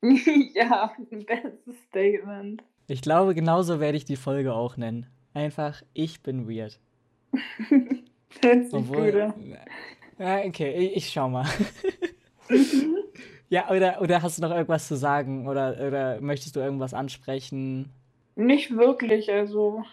ja, 0.54 0.92
bestes 1.10 1.76
Statement. 1.88 2.62
Ich 2.86 3.02
glaube, 3.02 3.34
genauso 3.34 3.80
werde 3.80 3.98
ich 3.98 4.06
die 4.06 4.16
Folge 4.16 4.54
auch 4.54 4.78
nennen. 4.78 5.06
Einfach, 5.34 5.82
ich 5.92 6.22
bin 6.22 6.48
weird. 6.48 6.80
Hört 8.42 8.72
Obwohl. 8.72 9.34
Ja, 10.18 10.38
okay, 10.38 10.72
ich, 10.72 10.96
ich 10.96 11.08
schau 11.10 11.28
mal. 11.28 11.46
Mhm. 12.48 12.96
Ja, 13.50 13.70
oder, 13.70 14.00
oder 14.00 14.22
hast 14.22 14.38
du 14.38 14.42
noch 14.42 14.50
irgendwas 14.50 14.88
zu 14.88 14.96
sagen? 14.96 15.48
Oder, 15.48 15.86
oder 15.86 16.20
möchtest 16.20 16.56
du 16.56 16.60
irgendwas 16.60 16.94
ansprechen? 16.94 17.90
Nicht 18.36 18.76
wirklich, 18.76 19.30
also 19.32 19.84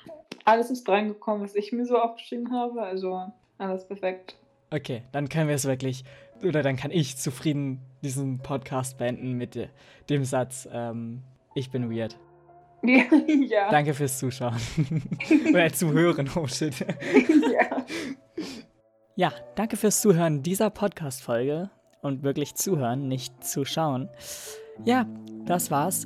alles 0.45 0.69
ist 0.69 0.87
drangekommen, 0.87 1.43
was 1.43 1.55
ich 1.55 1.71
mir 1.73 1.85
so 1.85 1.97
aufgeschrieben 1.97 2.53
habe. 2.53 2.81
Also 2.81 3.31
Alles 3.57 3.87
perfekt. 3.87 4.37
Okay, 4.71 5.03
dann 5.11 5.29
können 5.29 5.47
wir 5.47 5.55
es 5.55 5.65
wirklich, 5.65 6.03
oder 6.43 6.63
dann 6.63 6.75
kann 6.75 6.91
ich 6.91 7.17
zufrieden 7.17 7.81
diesen 8.01 8.39
Podcast 8.39 8.97
beenden 8.97 9.33
mit 9.33 9.69
dem 10.09 10.25
Satz, 10.25 10.67
ähm, 10.71 11.21
ich 11.53 11.69
bin 11.69 11.89
weird. 11.89 12.17
ja. 12.83 13.69
Danke 13.71 13.93
fürs 13.93 14.19
Zuschauen. 14.19 14.59
oder 15.49 15.71
Zuhören, 15.71 16.29
oh 16.35 16.47
shit. 16.47 16.79
ja. 16.79 17.85
Ja, 19.15 19.31
danke 19.55 19.77
fürs 19.77 20.01
Zuhören 20.01 20.43
dieser 20.43 20.69
Podcast-Folge 20.69 21.69
und 22.01 22.23
wirklich 22.23 22.55
zuhören, 22.55 23.07
nicht 23.07 23.43
zuschauen. 23.43 24.09
Ja, 24.83 25.07
das 25.45 25.71
war's. 25.71 26.05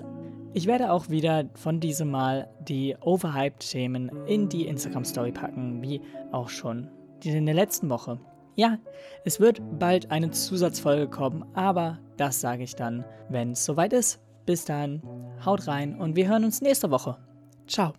Ich 0.54 0.66
werde 0.66 0.92
auch 0.92 1.10
wieder 1.10 1.46
von 1.54 1.80
diesem 1.80 2.10
Mal 2.10 2.50
die 2.68 2.96
Overhyped-Themen 3.02 4.10
in 4.26 4.50
die 4.50 4.66
Instagram-Story 4.66 5.32
packen, 5.32 5.82
wie 5.84 6.02
auch 6.32 6.50
schon 6.50 6.90
in 7.24 7.46
der 7.46 7.56
letzten 7.56 7.90
Woche. 7.90 8.20
Ja, 8.56 8.78
es 9.26 9.40
wird 9.40 9.62
bald 9.78 10.12
eine 10.12 10.32
Zusatzfolge 10.32 11.08
kommen, 11.08 11.46
aber 11.54 12.00
das 12.18 12.42
sage 12.42 12.64
ich 12.64 12.76
dann, 12.76 13.06
wenn 13.30 13.52
es 13.52 13.64
soweit 13.64 13.94
ist. 13.94 14.20
Bis 14.46 14.66
dann, 14.66 15.04
haut 15.46 15.68
rein 15.68 15.96
und 15.96 16.16
wir 16.16 16.28
hören 16.28 16.44
uns 16.44 16.62
nächste 16.62 16.90
Woche. 16.90 17.18
Ciao. 17.68 17.94